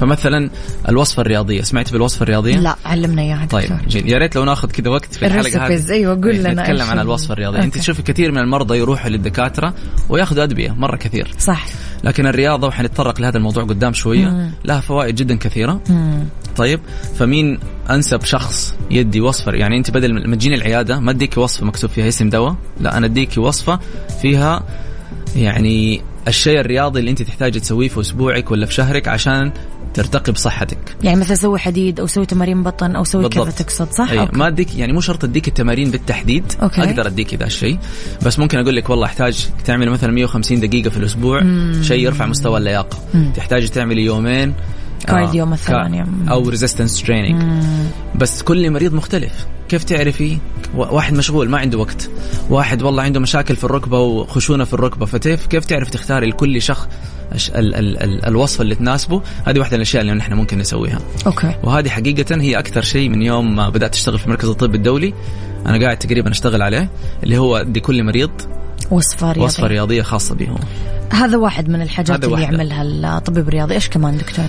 فمثلا 0.00 0.50
الوصفة 0.88 1.20
الرياضية 1.20 1.62
سمعت 1.62 1.92
بالوصفة 1.92 2.22
الرياضية؟ 2.22 2.56
لا 2.56 2.76
علمنا 2.84 3.22
إياها 3.22 3.46
طيب 3.46 3.70
جيد 3.88 4.08
يا 4.08 4.18
ريت 4.18 4.36
لو 4.36 4.44
ناخذ 4.44 4.70
كذا 4.70 4.90
وقت 4.90 5.14
في 5.14 5.26
الحلقة 5.26 5.66
هذه. 5.66 5.90
أيوة، 5.90 6.14
قول 6.14 6.30
إيه، 6.30 6.40
لنا 6.40 6.62
نتكلم 6.62 6.82
عن. 6.82 6.98
الوصفة 6.98 7.32
الرياضية. 7.32 7.62
أنت. 7.62 7.78
تشوفي 7.78 8.02
كثير 8.02 8.32
من 8.32 8.38
المرضى 8.38 8.78
يروحوا 8.78 9.10
للدكاترة 9.10 9.74
وياخذوا 10.08 10.44
أدوية 10.44 10.70
مرة 10.70 10.96
كثير. 10.96 11.30
صح. 11.38 11.66
لكن 12.04 12.26
الرياضة 12.26 12.68
وحنتطرق 12.68 13.20
لهذا 13.20 13.36
الموضوع 13.36 13.64
قدام 13.64 13.92
شوية 13.92 14.26
مم. 14.26 14.50
لها 14.64 14.80
فوائد 14.80 15.14
جدا 15.14 15.36
كثيرة. 15.36 15.80
مم. 15.90 16.24
طيب 16.56 16.80
فمين 17.18 17.58
أنسب 17.90 18.24
شخص 18.24 18.74
يدي 18.90 19.20
وصفة؟ 19.20 19.52
يعني 19.52 19.78
أنت 19.78 19.90
بدل 19.90 20.28
ما 20.28 20.36
تجيني 20.36 20.54
العيادة 20.54 21.00
ما 21.00 21.10
أديكي 21.10 21.40
وصفة 21.40 21.66
مكتوب 21.66 21.90
فيها 21.90 22.08
اسم 22.08 22.28
دواء 22.28 22.56
لا 22.80 22.96
أنا 22.96 23.06
أديكي 23.06 23.40
وصفة 23.40 23.78
فيها 24.22 24.62
يعني 25.36 26.02
الشيء 26.28 26.60
الرياضي 26.60 27.00
اللي 27.00 27.10
انت 27.10 27.22
تحتاجي 27.22 27.60
تسويه 27.60 27.88
في 27.88 28.00
أسبوعك 28.00 28.50
ولا 28.50 28.66
في 28.66 28.74
شهرك 28.74 29.08
عشان 29.08 29.52
ترتقي 29.94 30.32
بصحتك 30.32 30.96
يعني 31.02 31.20
مثلا 31.20 31.34
سوي 31.34 31.58
حديد 31.58 32.00
أو 32.00 32.06
سوي 32.06 32.26
تمارين 32.26 32.62
بطن 32.62 32.96
أو 32.96 33.04
سوي 33.04 33.28
كذا. 33.28 33.50
تقصد 33.50 33.90
صح؟ 33.90 34.10
أيوة. 34.10 34.22
أوكي. 34.22 34.38
ما 34.38 34.46
أديك 34.46 34.74
يعني 34.76 34.92
مو 34.92 35.00
شرط 35.00 35.24
أديك 35.24 35.48
التمارين 35.48 35.90
بالتحديد 35.90 36.52
okay. 36.62 36.82
أقدر 36.82 37.06
أديك 37.06 37.34
ذا 37.34 37.46
الشيء 37.46 37.78
بس 38.26 38.38
ممكن 38.38 38.58
أقول 38.58 38.76
لك 38.76 38.90
والله 38.90 39.06
أحتاج 39.06 39.48
تعملي 39.64 39.90
مثلا 39.90 40.12
150 40.12 40.60
دقيقة 40.60 40.90
في 40.90 40.96
الأسبوع 40.96 41.42
شيء 41.82 42.04
يرفع 42.04 42.26
مستوى 42.26 42.58
اللياقة 42.58 42.98
تحتاجي 43.36 43.68
تعملي 43.68 44.04
يومين 44.04 44.54
cardio 45.06 45.46
مثلاً 45.46 45.82
كا- 45.82 45.88
يعني. 45.88 46.30
أو 46.30 46.48
resistance 46.48 47.02
training 47.02 47.64
بس 48.14 48.42
كل 48.42 48.70
مريض 48.70 48.94
مختلف. 48.94 49.46
كيف 49.68 49.84
تعرفي؟ 49.84 50.38
واحد 50.74 51.14
مشغول 51.14 51.48
ما 51.48 51.58
عنده 51.58 51.78
وقت. 51.78 52.10
واحد 52.50 52.82
والله 52.82 53.02
عنده 53.02 53.20
مشاكل 53.20 53.56
في 53.56 53.64
الركبة 53.64 53.98
وخشونة 53.98 54.64
في 54.64 54.74
الركبة. 54.74 55.06
فكيف 55.06 55.46
كيف 55.46 55.64
تعرف 55.64 55.90
تختاري 55.90 56.26
لكل 56.26 56.62
شخص 56.62 56.88
ال 57.32 57.74
ال 57.74 58.02
ال 58.02 58.24
الوصفه 58.24 58.62
اللي 58.62 58.74
تناسبه؟ 58.74 59.22
هذه 59.44 59.58
واحدة 59.58 59.76
من 59.76 59.82
الأشياء 59.82 60.02
اللي 60.02 60.14
نحن 60.14 60.34
ممكن 60.34 60.58
نسويها. 60.58 60.98
okay. 61.26 61.54
وهذه 61.62 61.88
حقيقة 61.88 62.36
هي 62.40 62.58
أكثر 62.58 62.82
شيء 62.82 63.08
من 63.08 63.22
يوم 63.22 63.56
ما 63.56 63.68
بدأت 63.68 63.94
أشتغل 63.94 64.18
في 64.18 64.28
مركز 64.30 64.48
الطب 64.48 64.74
الدولي. 64.74 65.14
أنا 65.66 65.84
قاعد 65.84 65.96
تقريبا 65.96 66.30
أشتغل 66.30 66.62
عليه 66.62 66.90
اللي 67.22 67.38
هو 67.38 67.56
أدي 67.56 67.80
كل 67.80 68.04
مريض 68.04 68.30
وصفة 68.90 69.26
رياضية. 69.26 69.44
وصفة 69.44 69.66
رياضية 69.66 70.02
خاصة 70.02 70.34
به 70.34 70.48
هو. 70.48 70.58
هذا 71.10 71.36
واحد 71.36 71.68
من 71.68 71.82
الحاجات 71.82 72.24
اللي. 72.24 72.42
يعملها 72.42 73.18
الطبيب 73.18 73.48
الرياضي. 73.48 73.74
إيش 73.74 73.88
كمان 73.88 74.18
دكتور؟ 74.18 74.46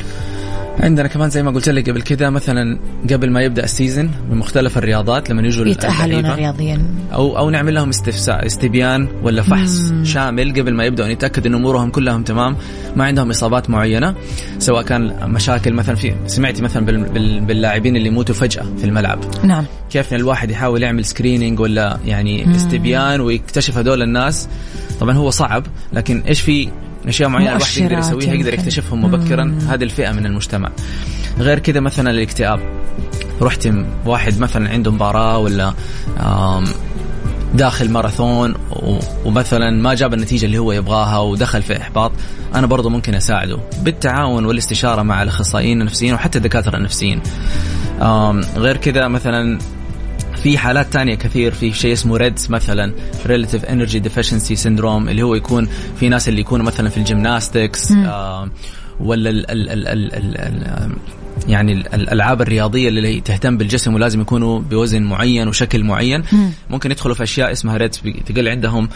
عندنا 0.79 1.07
كمان 1.07 1.29
زي 1.29 1.43
ما 1.43 1.51
قلت 1.51 1.69
لك 1.69 1.89
قبل 1.89 2.01
كذا 2.01 2.29
مثلا 2.29 2.79
قبل 3.11 3.29
ما 3.31 3.41
يبدأ 3.41 3.63
ال 3.63 3.70
season 3.70 4.09
بمختلف 4.31 4.77
الرياضات 4.77 5.29
لما 5.29 5.41
يجوا 5.41 5.65
يتأهلون 5.65 6.25
رياضيا 6.31 6.81
أو 7.13 7.37
أو 7.37 7.49
نعمل 7.49 7.73
لهم 7.73 7.89
استقصاء 7.89 8.45
استبيان 8.45 9.07
ولا 9.23 9.41
فحص 9.41 9.79
مم. 9.91 10.03
شامل 10.05 10.53
قبل 10.53 10.73
ما 10.73 10.83
يبداوا 10.85 11.13
نتاكد 11.13 11.45
إن 11.45 11.53
أمورهم 11.53 11.89
كلهم 11.89 12.23
تمام 12.23 12.55
ما 12.95 13.03
عندهم 13.05 13.29
إصابات 13.29 13.69
معينة 13.69 14.15
سواء 14.59 14.83
كان 14.83 15.29
مشاكل 15.31 15.73
مثلا 15.73 15.95
في 15.95 16.13
سمعتي 16.27 16.61
مثلا 16.61 16.85
بال- 16.85 17.03
بال- 17.09 17.39
باللاعبين 17.45 17.95
اللي 17.95 18.07
يموتوا 18.07 18.35
فجأة 18.35 18.63
في 18.77 18.83
الملعب. 18.83 19.19
نعم. 19.43 19.65
كيف 19.91 20.13
الواحد 20.13 20.51
يحاول 20.51 20.83
يعمل 20.83 21.05
سكرينينج 21.05 21.59
ولا 21.59 21.97
يعني 22.05 22.45
مم. 22.45 22.53
استبيان 22.53 23.21
ويكتشف 23.21 23.77
هذول 23.77 24.01
الناس؟ 24.01 24.47
طبعا 24.99 25.13
هو 25.13 25.29
صعب 25.29 25.63
لكن 25.93 26.21
إيش 26.27 26.41
في 26.41 26.69
أشياء 27.07 27.29
معينة 27.29 27.51
الواحد 27.55 27.77
يقدر 27.77 27.97
يسويها 27.97 28.33
يقدر 28.33 28.53
يمكن. 28.53 28.59
يكتشفهم 28.59 29.05
مبكرا. 29.05 29.59
هذه 29.69 29.83
الفئة 29.83 30.11
من 30.11 30.25
المجتمع. 30.25 30.71
غير 31.39 31.59
كذا 31.59 31.79
مثلا 31.79 32.11
الاكتئاب. 32.11 32.59
رحت 33.41 33.69
واحد 34.05 34.39
مثلا 34.39 34.69
عنده 34.69 34.91
مباراة 34.91 35.37
ولا 35.37 35.73
داخل 37.53 37.91
ماراثون 37.91 38.53
ومثلا 39.25 39.71
ما 39.71 39.93
جاب 39.93 40.13
النتيجة 40.13 40.45
اللي 40.45 40.57
هو 40.57 40.71
يبغاها 40.71 41.17
ودخل 41.17 41.61
في 41.61 41.81
إحباط 41.81 42.11
أنا 42.55 42.67
برضو 42.67 42.89
ممكن 42.89 43.15
أساعده. 43.15 43.59
بالتعاون 43.81 44.45
والإستشارة 44.45 45.01
مع 45.01 45.23
الأخصائيين 45.23 45.81
النفسيين 45.81 46.13
وحتى 46.13 46.37
الدكاترة 46.37 46.77
النفسيين. 46.77 47.21
غير 48.57 48.77
كذا 48.77 49.07
مثلا 49.07 49.59
في 50.43 50.57
حالات 50.57 50.93
تانية 50.93 51.15
كثير 51.15 51.51
في 51.51 51.73
شيء 51.73 51.93
اسمه 51.93 52.17
ريدز 52.17 52.49
مثلا 52.49 52.93
Relative 53.25 53.61
Energy 53.65 53.99
Deficiency 54.07 54.63
Syndrome 54.63 55.07
اللي 55.09 55.23
هو 55.23 55.35
يكون 55.35 55.67
في 55.99 56.09
ناس 56.09 56.29
اللي 56.29 56.41
يكونوا 56.41 56.65
مثلا 56.65 56.89
في 56.89 56.97
الجيمناستكس 56.97 57.91
آه 57.91 58.49
ولا 58.99 59.29
ال 59.29 59.51
ال 59.51 59.69
ال 59.69 59.87
ال 59.87 60.13
ال 60.15 60.37
ال 60.37 60.91
يعني 61.47 61.73
ال- 61.73 61.93
الألعاب 61.93 62.41
الرياضية 62.41 62.87
اللي 62.87 63.21
تهتم 63.21 63.57
بالجسم 63.57 63.93
ولازم 63.93 64.21
يكونوا 64.21 64.59
بوزن 64.59 65.03
معين 65.03 65.47
وشكل 65.47 65.83
معين. 65.83 66.23
ممكن 66.69 66.91
يدخلوا 66.91 67.15
في 67.15 67.23
أشياء 67.23 67.51
اسمها 67.51 67.77
RED-S 67.77 68.01
تقل 68.25 68.47
عندهم 68.47 68.89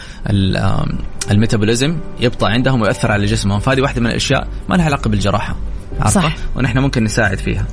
ال 1.30 1.36
metabolism 1.36 1.96
يبطأ 2.20 2.48
عندهم 2.48 2.80
ويؤثر 2.82 3.12
على 3.12 3.26
جسمهم. 3.26 3.60
فهذه 3.60 3.80
واحدة 3.80 4.00
من 4.00 4.06
الأشياء 4.06 4.48
ما 4.68 4.74
لها 4.74 4.84
علاقة 4.84 5.08
بالجراحة؟ 5.10 5.56
صح. 6.10 6.36
ونحن 6.56 6.78
ممكن 6.78 7.04
نساعد 7.04 7.38
فيها. 7.38 7.66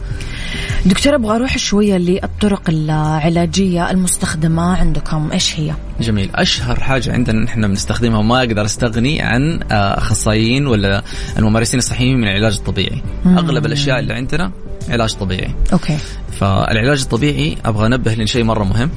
دكتور 0.85 1.15
أبغى 1.15 1.35
أروح 1.35 1.57
شوية 1.57 1.97
للطرق 1.97 2.69
العلاجية 2.69 3.91
المستخدمة 3.91 4.77
عندكم. 4.77 5.29
إيش 5.33 5.59
هي؟ 5.59 5.73
جميل. 6.01 6.29
أشهر 6.35 6.79
حاجة 6.79 7.13
عندنا 7.13 7.43
نحن 7.43 7.67
بنستخدمها 7.67 8.17
وما 8.17 8.39
أقدر 8.39 8.65
أستغني 8.65 9.21
عن 9.21 9.59
آه، 9.71 9.97
أخصائيين 9.97 10.67
ولا 10.67 11.03
الممارسين 11.37 11.79
الصحيين 11.79 12.17
من 12.17 12.27
العلاج 12.27 12.55
الطبيعي. 12.55 13.01
مم. 13.25 13.37
أغلب 13.37 13.65
الأشياء 13.65 13.99
اللي 13.99 14.13
عندنا 14.13 14.51
علاج 14.89 15.13
طبيعي. 15.13 15.55
okay. 15.73 15.97
فالعلاج 16.39 17.01
الطبيعي 17.01 17.57
أبغى 17.65 17.85
أنبه 17.85 18.13
لشيء 18.13 18.43
مرة 18.43 18.63
مهم 18.63 18.89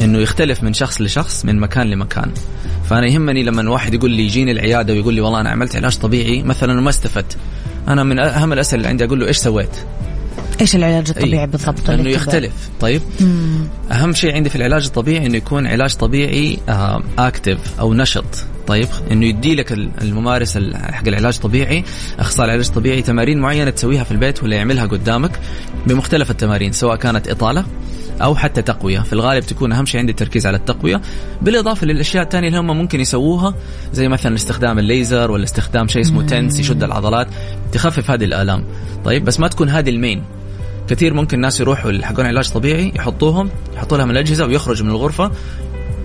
إنه 0.00 0.18
يختلف 0.18 0.62
من 0.62 0.72
شخص 0.72 1.00
لشخص 1.00 1.44
من 1.44 1.60
مكان 1.60 1.90
لمكان. 1.90 2.30
فأنا 2.90 3.06
يهمني 3.06 3.42
لما 3.42 3.70
واحد 3.70 3.94
يقول 3.94 4.10
لي 4.10 4.22
يجيني 4.22 4.52
العيادة 4.52 4.92
ويقول 4.92 5.14
لي 5.14 5.20
والله 5.20 5.40
أنا 5.40 5.50
عملت 5.50 5.76
علاج 5.76 5.98
طبيعي 5.98 6.42
مثلا 6.42 6.78
وما 6.78 6.90
استفدت. 6.90 7.36
أنا 7.88 8.02
من 8.04 8.18
أهم 8.18 8.52
الأسئلة 8.52 8.76
اللي 8.78 8.88
عندي 8.88 9.04
أقول 9.04 9.20
له 9.20 9.26
إيش 9.26 9.36
سويت؟ 9.36 9.76
إيش 10.60 10.76
العلاج 10.76 11.08
الطبيعي 11.10 11.40
أي. 11.40 11.46
بالضبط؟ 11.46 11.90
إنه 11.90 12.08
يختلف 12.10 12.52
طيب 12.80 13.02
مم. 13.20 13.66
أهم 13.92 14.12
شيء 14.12 14.34
عندي 14.34 14.50
في 14.50 14.56
العلاج 14.56 14.84
الطبيعي 14.86 15.26
إنه 15.26 15.36
يكون 15.36 15.66
علاج 15.66 15.94
طبيعي 15.94 16.58
اكتف 17.18 17.80
أو 17.80 17.94
نشط 17.94 18.24
طيب 18.66 18.88
إنه 19.10 19.26
يدي 19.26 19.54
لك 19.54 19.72
الممارس 19.72 20.56
ال- 20.56 20.76
حق 20.76 21.08
العلاج 21.08 21.34
الطبيعي 21.34 21.84
أخصائي 22.18 22.46
العلاج 22.48 22.66
الطبيعي 22.66 23.02
تمارين 23.02 23.38
معينة 23.40 23.70
تسويها 23.70 24.04
في 24.04 24.10
البيت 24.10 24.42
ولا 24.42 24.56
يعملها 24.56 24.86
قدامك 24.86 25.30
بمختلف 25.86 26.30
التمارين 26.30 26.72
سواء 26.72 26.96
كانت 26.96 27.28
إطالة 27.28 27.64
أو 28.22 28.34
حتى 28.34 28.62
تقوية. 28.62 29.00
في 29.00 29.12
الغالب 29.12 29.44
تكون 29.44 29.72
أهم 29.72 29.86
شيء 29.86 30.00
عندي 30.00 30.12
التركيز 30.12 30.46
على 30.46 30.56
التقوية. 30.56 31.00
بالإضافة 31.42 31.86
للأشياء 31.86 32.24
الثانية 32.24 32.48
اللي 32.48 32.58
هم 32.58 32.66
ممكن 32.66 33.00
يسووها 33.00 33.54
زي 33.92 34.08
مثلا 34.08 34.34
استخدام 34.34 34.78
الليزر 34.78 35.30
ولا 35.30 35.44
استخدام 35.44 35.88
شيء 35.88 36.02
اسمه 36.02 36.22
تنس 36.22 36.60
يشد 36.60 36.82
العضلات 36.82 37.26
تخفف 37.72 38.10
هذه 38.10 38.24
الآلام. 38.24 38.64
طيب 39.04 39.24
بس 39.24 39.40
ما 39.40 39.48
تكون 39.48 39.68
هذه 39.68 39.90
المين. 39.90 40.22
كثير 40.88 41.14
ممكن 41.14 41.40
ناس 41.40 41.60
يروحوا 41.60 41.92
حقون 42.02 42.26
علاج 42.26 42.50
طبيعي 42.50 42.92
يحطوهم 42.96 43.50
يحطوا 43.76 43.98
لهم 43.98 44.10
الأجهزة 44.10 44.46
ويخرجوا 44.46 44.86
من 44.86 44.92
الغرفة 44.92 45.30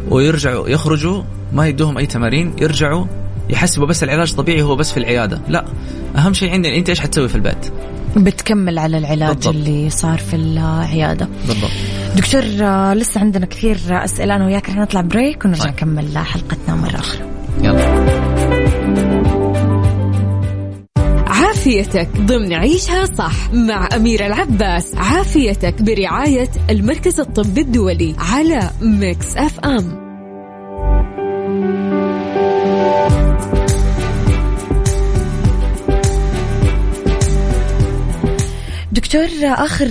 ويرجعوا 0.10 0.70
يخرجوا 0.70 1.24
ما 1.54 1.68
يدوهم 1.68 1.98
أي 1.98 2.06
تمارين 2.06 2.54
يرجعوا 2.62 3.06
يحسبوا 3.50 3.88
بس 3.88 4.04
العلاج 4.04 4.30
الطبيعي 4.30 4.62
هو 4.62 4.76
بس 4.76 4.92
في 4.92 4.98
العيادة. 4.98 5.42
لا 5.48 5.66
أهم 6.16 6.34
شيء 6.34 6.52
عندنا 6.52 6.76
أنت 6.76 6.90
إيش 6.90 7.00
حتسوي 7.00 7.28
في 7.28 7.36
البيت؟ 7.36 7.72
بتكمل 8.18 8.80
على 8.80 8.98
العلاج 8.98 9.36
بالضبط. 9.36 9.56
اللي 9.56 9.90
صار 9.90 10.18
في 10.18 10.36
العيادة. 10.36 11.28
بالضبط. 11.48 11.72
دكتور 12.16 12.44
آه، 12.62 12.94
لسه 12.94 13.20
عندنا 13.22 13.46
كثير 13.46 13.78
أسئلة. 13.92 14.36
أنا 14.36 14.46
وياك 14.46 14.70
رح 14.70 14.76
نطلع 14.76 15.02
break 15.02 15.46
ونرجع 15.46 15.64
طيب. 15.64 15.74
نكمل 15.74 16.18
حلقتنا 16.18 16.76
مرة 16.76 16.96
أخرى. 16.96 17.22
يلا. 17.62 18.10
عافيتك 21.28 22.10
ضمن 22.18 22.54
عيشها 22.54 23.06
صح 23.06 23.54
مع 23.54 23.90
أميرة 23.96 24.28
العباس. 24.28 24.96
عافيتك 24.96 25.82
برعاية 25.82 26.50
المركز 26.70 27.20
الطبي 27.20 27.62
الدولي 27.62 28.16
على 28.18 28.70
Mix 28.82 29.38
FM. 29.38 30.09
دكتور 39.10 39.30
آخر 39.44 39.88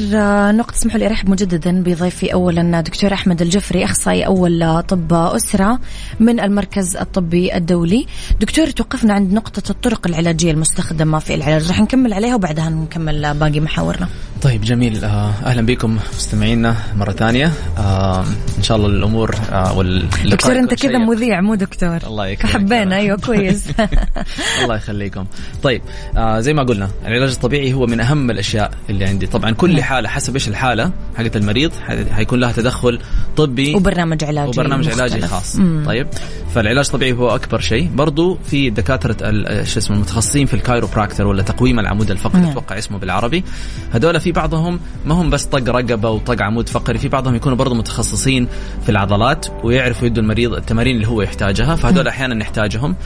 نقطة 0.53 0.75
اسمحوا 0.75 0.99
لي 0.99 1.07
أرحب 1.07 1.31
مجددا 1.31 1.83
بضيفي 1.83 2.33
اولا 2.33 2.81
دكتور 2.81 3.13
أحمد 3.13 3.43
الجفري 3.43 3.85
أخصائي 3.85 4.27
أول 4.27 4.83
طب 4.83 5.13
أسرة 5.13 5.79
من 6.21 6.41
المركز 6.41 6.97
الطبي 6.97 7.55
الدولي. 7.57 8.07
دكتور 8.41 8.71
توقفنا 8.71 9.15
عند 9.15 9.33
نقطة 9.33 9.71
الطرق 9.71 10.07
العلاجية 10.07 10.51
المستخدمة 10.51 11.19
في 11.19 11.35
العلاج. 11.35 11.71
رح 11.71 11.81
نكمل 11.81 12.13
عليها 12.13 12.35
وبعدها 12.35 12.71
نكمل 12.71 13.35
باقي 13.35 13.61
محاورنا. 13.61 14.09
طيب 14.43 14.61
جميل. 14.61 15.05
آه، 15.05 15.31
أهلا 15.45 15.63
بكم 15.63 15.99
مستمعينا 16.17 16.77
مرة 16.97 17.13
ثانية. 17.13 17.53
آه، 17.79 18.25
إن 18.59 18.63
شاء 18.63 18.77
الله 18.77 18.89
الأمور 18.89 19.35
آه، 19.53 19.83
دكتور 20.25 20.59
أنت 20.59 20.75
كذا. 20.75 20.99
مذيع 20.99 21.41
مو 21.41 21.55
دكتور. 21.55 21.99
الله 22.07 22.27
يكرمك. 22.27 22.53
حبينا. 22.53 22.97
أيوه 23.03 23.17
كويس. 23.17 23.65
الله 24.63 24.77
يخليكم. 24.77 25.27
طيب 25.63 25.83
آه 26.17 26.41
زي 26.41 26.53
ما 26.55 26.63
قلنا 26.63 26.89
العلاج 27.07 27.31
الطبيعي 27.31 27.73
هو 27.73 27.87
من 27.87 28.01
أهم 28.01 28.31
الأشياء 28.31 28.71
اللي 28.91 29.08
عندي. 29.09 29.27
طبعا 29.27 29.51
كل 29.51 29.83
حالة 29.83 30.09
حسب 30.09 30.35
إيش 30.35 30.49
الحالة 30.49 30.93
حقت 31.17 31.37
المريض 31.37 31.73
حيكون 32.11 32.41
لها 32.41 32.53
تدخل 32.53 32.99
طبي 33.37 33.75
وبرنامج 33.75 34.25
علاجي 34.25 34.49
وبرنامج 34.49 34.89
علاجي 34.89 35.15
مختلف. 35.15 35.33
خاص. 35.33 35.57
مم. 35.57 35.83
طيب. 35.87 36.07
فالعلاج 36.55 36.87
الطبيعي 36.87 37.13
هو 37.13 37.35
أكبر 37.35 37.61
شيء. 37.61 37.91
برضو 37.95 38.39
في 38.45 38.71
دكاترة 38.71 39.17
شو 39.65 39.79
اسمه 39.79 39.97
المتخصصين 39.97 40.47
في 40.47 40.55
الكايروبراكتر 40.55 41.27
ولا 41.27 41.43
تقويم 41.43 41.79
العمود 41.81 42.11
الفقري 42.11 42.41
نعم. 42.41 42.51
أتوقع 42.51 42.79
اسمه 42.79 42.99
بالعربي. 42.99 43.45
هذول 43.93 44.21
في 44.21 44.33
بعضهم 44.33 44.81
ما 45.07 45.15
هم 45.15 45.31
بس 45.31 45.45
طق 45.45 45.69
رقبة 45.69 46.11
وطق 46.11 46.43
عمود 46.43 46.69
فقري 46.69 46.99
في 46.99 47.09
بعضهم 47.09 47.35
يكونوا 47.35 47.57
برضو 47.59 47.75
متخصصين 47.75 48.49
في 48.83 48.89
العضلات 48.89 49.47
ويعرفوا 49.65 50.07
يدوا 50.07 50.23
المريض 50.23 50.55
التمارين 50.55 50.97
اللي 50.97 51.09
هو 51.09 51.23
يحتاجها. 51.23 51.75
فهذول 51.75 52.09
أحيانا 52.09 52.35
نحتاجهم. 52.35 52.97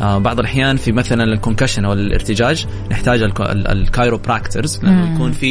آه 0.00 0.18
بعض 0.18 0.38
الأحيان 0.38 0.76
في 0.76 0.92
مثلا 0.92 1.24
ال 1.24 1.30
concussion 1.30 1.84
أو 1.84 1.92
الارتجاج 1.92 2.66
نحتاج 2.90 3.22
ال 3.50 3.59
chiropractors 3.59 4.80
لأنه 4.82 5.14
يكون 5.14 5.32
في 5.32 5.46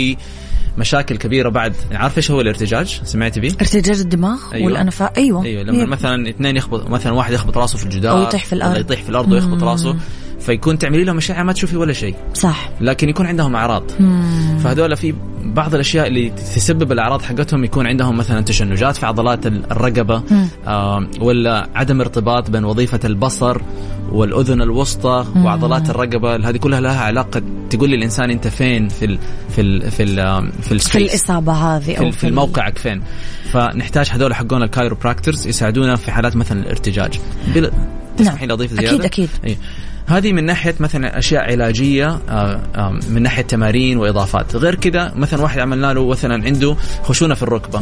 مشاكل 0.77 1.17
كبيرة 1.17 1.49
بعد. 1.49 1.73
عارف 1.91 2.17
إيش 2.17 2.31
هو 2.31 2.41
الارتجاج؟ 2.41 3.01
سمعتي 3.03 3.39
به؟ 3.39 3.55
ارتجاج 3.61 3.99
الدماغ 3.99 4.37
أيوة. 4.53 4.65
والانفاق 4.65 5.13
أيوه. 5.17 5.43
أيوه 5.43 5.63
لما 5.63 5.81
هي- 5.81 5.85
مثلا 5.85 6.29
اثنين 6.29 6.57
يخبط 6.57 6.89
مثلا 6.89 7.11
واحد 7.13 7.33
يخبط 7.33 7.57
راسه 7.57 7.77
في 7.77 7.83
الجدار 7.85 8.17
أو 8.17 8.23
يطيح 8.23 8.45
في 8.45 8.53
الأرض. 8.53 8.71
ولا 8.71 8.79
يطيح 8.79 9.03
في 9.03 9.09
الأرض 9.09 9.31
ويخبط 9.31 9.63
راسه. 9.63 9.95
فيكون 10.49 10.77
تعملي 10.77 11.03
لهم 11.03 11.17
اشعه 11.17 11.43
ما 11.43 11.53
تشوفي 11.53 11.77
ولا 11.77 11.93
شيء. 11.93 12.15
صح. 12.33 12.69
لكن 12.81 13.09
يكون 13.09 13.25
عندهم 13.25 13.55
أعراض. 13.55 13.83
فهذول 14.63 14.97
في 14.97 15.13
بعض 15.43 15.73
الأشياء 15.73 16.07
اللي 16.07 16.29
تسبب 16.29 16.91
الأعراض 16.91 17.21
حقتهم 17.21 17.63
يكون 17.63 17.87
عندهم 17.87 18.17
مثلا 18.17 18.41
تشنجات 18.41 18.97
في 18.97 19.05
عضلات 19.05 19.47
ال- 19.47 19.71
الرقبة 19.71 20.23
آه 20.67 21.07
ولا 21.19 21.69
عدم 21.75 22.01
ارتباط 22.01 22.49
بين 22.49 22.63
وظيفة 22.65 22.99
البصر 23.05 23.61
والأذن 24.11 24.61
الوسطى 24.61 25.25
وعضلات 25.35 25.89
الرقبة. 25.89 26.35
هذه 26.49 26.57
كلها 26.57 26.81
لها 26.81 27.01
علاقة. 27.01 27.41
تقول 27.69 27.89
لي 27.89 27.95
الانسان 27.95 28.29
أنت 28.29 28.47
فين 28.47 28.87
في 28.87 29.05
ال 29.05 29.19
في 29.49 29.61
ال 29.61 29.91
في 29.91 30.03
ال 30.03 30.15
في, 30.51 30.61
في 30.61 30.71
ال 30.71 30.78
space 30.78 31.09
الإصابة 31.09 31.53
هذه 31.53 31.95
أو 31.95 32.11
في, 32.11 32.17
في 32.17 32.31
موقعك 32.31 32.77
فين؟ 32.77 33.01
فنحتاج 33.51 34.09
هذول 34.09 34.35
حقون 34.35 34.63
ال 34.63 34.69
chiropractors 34.69 35.47
يساعدونا 35.47 35.95
في 35.95 36.11
حالات 36.11 36.35
مثلا 36.35 36.61
الارتجاج. 36.61 37.19
بل... 37.55 37.71
تسمحي 38.17 38.45
لي 38.45 38.53
أضيف 38.53 38.73
زيادة؟ 38.73 38.89
أكيد. 38.89 39.05
أكيد 39.05 39.29
أي. 39.45 39.57
هذه 40.10 40.34
من 40.34 40.45
ناحية 40.45 40.76
مثلا 40.80 41.18
أشياء 41.18 41.51
علاجية 41.51 42.20
آه، 42.30 42.62
آه، 42.76 42.99
من 43.10 43.22
ناحية 43.22 43.43
تمارين 43.43 43.97
وإضافات. 43.97 44.55
غير 44.55 44.76
كذا 44.76 45.12
مثلا 45.16 45.41
واحد 45.41 45.60
عملنا 45.60 45.93
له 45.93 46.07
مثلا 46.10 46.43
عنده 46.45 46.76
خشونة 47.03 47.34
في 47.34 47.43
الركبة. 47.43 47.80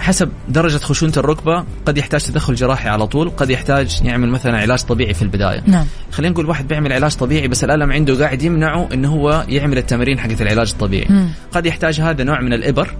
حسب 0.00 0.30
درجة 0.48 0.78
خشونة 0.78 1.12
الركبة 1.16 1.64
قد 1.86 1.98
يحتاج 1.98 2.24
تدخل 2.24 2.54
جراحي 2.54 2.88
على 2.88 3.06
طول 3.06 3.30
قد 3.30 3.50
يحتاج 3.50 4.00
يعمل 4.04 4.28
مثلا 4.28 4.58
علاج 4.58 4.82
طبيعي 4.82 5.14
في 5.14 5.22
البداية. 5.22 5.62
نعم. 5.66 5.86
خلينا 6.12 6.32
نقول 6.32 6.46
واحد 6.46 6.68
بيعمل 6.68 6.92
علاج 6.92 7.14
طبيعي 7.14 7.48
بس 7.48 7.64
الألم 7.64 7.92
عنده 7.92 8.24
قاعد 8.24 8.42
يمنعه 8.42 8.88
انه 8.92 9.08
هو 9.08 9.44
يعمل 9.48 9.78
التمارين 9.78 10.18
حقت 10.18 10.42
العلاج 10.42 10.70
الطبيعي. 10.70 11.06
مم. 11.10 11.28
قد 11.52 11.66
يحتاج 11.66 12.00
هذا 12.00 12.24
نوع 12.24 12.40
من 12.40 12.52
الإبر 12.52 12.94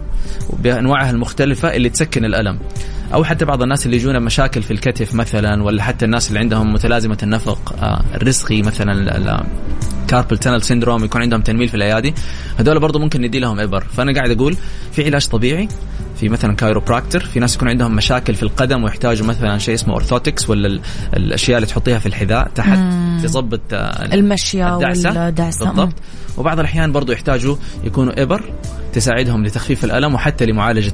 بأنواعها 0.59 1.11
المختلفة 1.11 1.77
اللي 1.77 1.89
تسكن 1.89 2.25
الألم. 2.25 2.59
أو 3.15 3.25
حتى 3.25 3.45
بعض 3.45 3.63
الناس 3.63 3.87
اللي 3.87 3.97
يجونا 3.97 4.19
مشاكل 4.19 4.63
في 4.63 4.71
الكتف 4.71 5.15
مثلا 5.15 5.63
ولا 5.63 5.83
حتى 5.83 6.05
الناس 6.05 6.29
اللي 6.29 6.39
عندهم 6.39 6.73
متلازمة 6.73 7.19
النفق 7.23 7.75
آه، 7.83 8.05
الرزقي 8.15 8.63
مثلا 8.63 9.45
carpal 10.09 10.39
tunnel 10.39 10.63
syndrome 10.63 11.05
يكون 11.05 11.23
عندهم 11.23 11.41
تنميل 11.41 11.69
في 11.69 11.75
الأيادي 11.75 12.15
هذول 12.59 12.81
برضو 12.81 12.99
ممكن 12.99 13.23
ندي 13.23 13.39
لهم 13.39 13.61
إبر. 13.61 13.81
فأنا 13.81 14.15
قاعد 14.15 14.31
أقول 14.31 14.57
في 14.93 15.05
علاج 15.05 15.27
طبيعي 15.27 15.69
في 16.17 16.29
مثلا 16.29 16.55
chiropractor 16.57 17.21
في 17.21 17.41
ناس 17.41 17.57
يكون 17.57 17.69
عندهم 17.69 17.97
مشاكل 17.97 18.35
في 18.35 18.43
القدم 18.43 18.85
ويحتاجوا 18.85 19.27
مثلا 19.27 19.59
شيء 19.59 19.75
اسمه 19.75 19.95
orthotics 19.95 20.51
ولا 20.51 20.69
ال- 20.69 20.81
الأشياء 21.17 21.57
اللي 21.59 21.67
تحطيها 21.67 21.99
في 21.99 22.07
الحذاء 22.07 22.49
تحت 22.55 22.79
تظبط 23.23 23.61
آه، 23.73 24.15
المشية 24.15 24.75
الدعسة. 24.75 25.25
والدعسة 25.25 25.67
بالضبط. 25.67 25.95
وبعض 26.39 26.59
الأحيان 26.59 26.93
برضو 26.93 27.13
يحتاجوا 27.13 27.57
يكونوا 27.85 28.23
إبر 28.23 28.43
تساعدهم 28.93 29.45
لتخفيف 29.45 29.85
الألم 29.85 30.15
وحتى 30.15 30.47
لمعالجة 30.47 30.93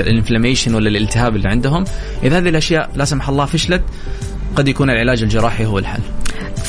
ال 0.00 0.06
inflammation 0.06 0.74
ولا 0.74 0.88
الالتهاب 0.88 1.36
اللي 1.36 1.48
عندهم. 1.48 1.84
إذا 2.22 2.38
هذه 2.38 2.48
الأشياء 2.48 2.90
لا 2.96 3.04
سمح 3.04 3.28
الله 3.28 3.44
فشلت 3.44 3.82
قد 4.56 4.68
يكون 4.68 4.90
العلاج 4.90 5.22
الجراحي 5.22 5.64
هو 5.66 5.78
الحل. 5.78 6.00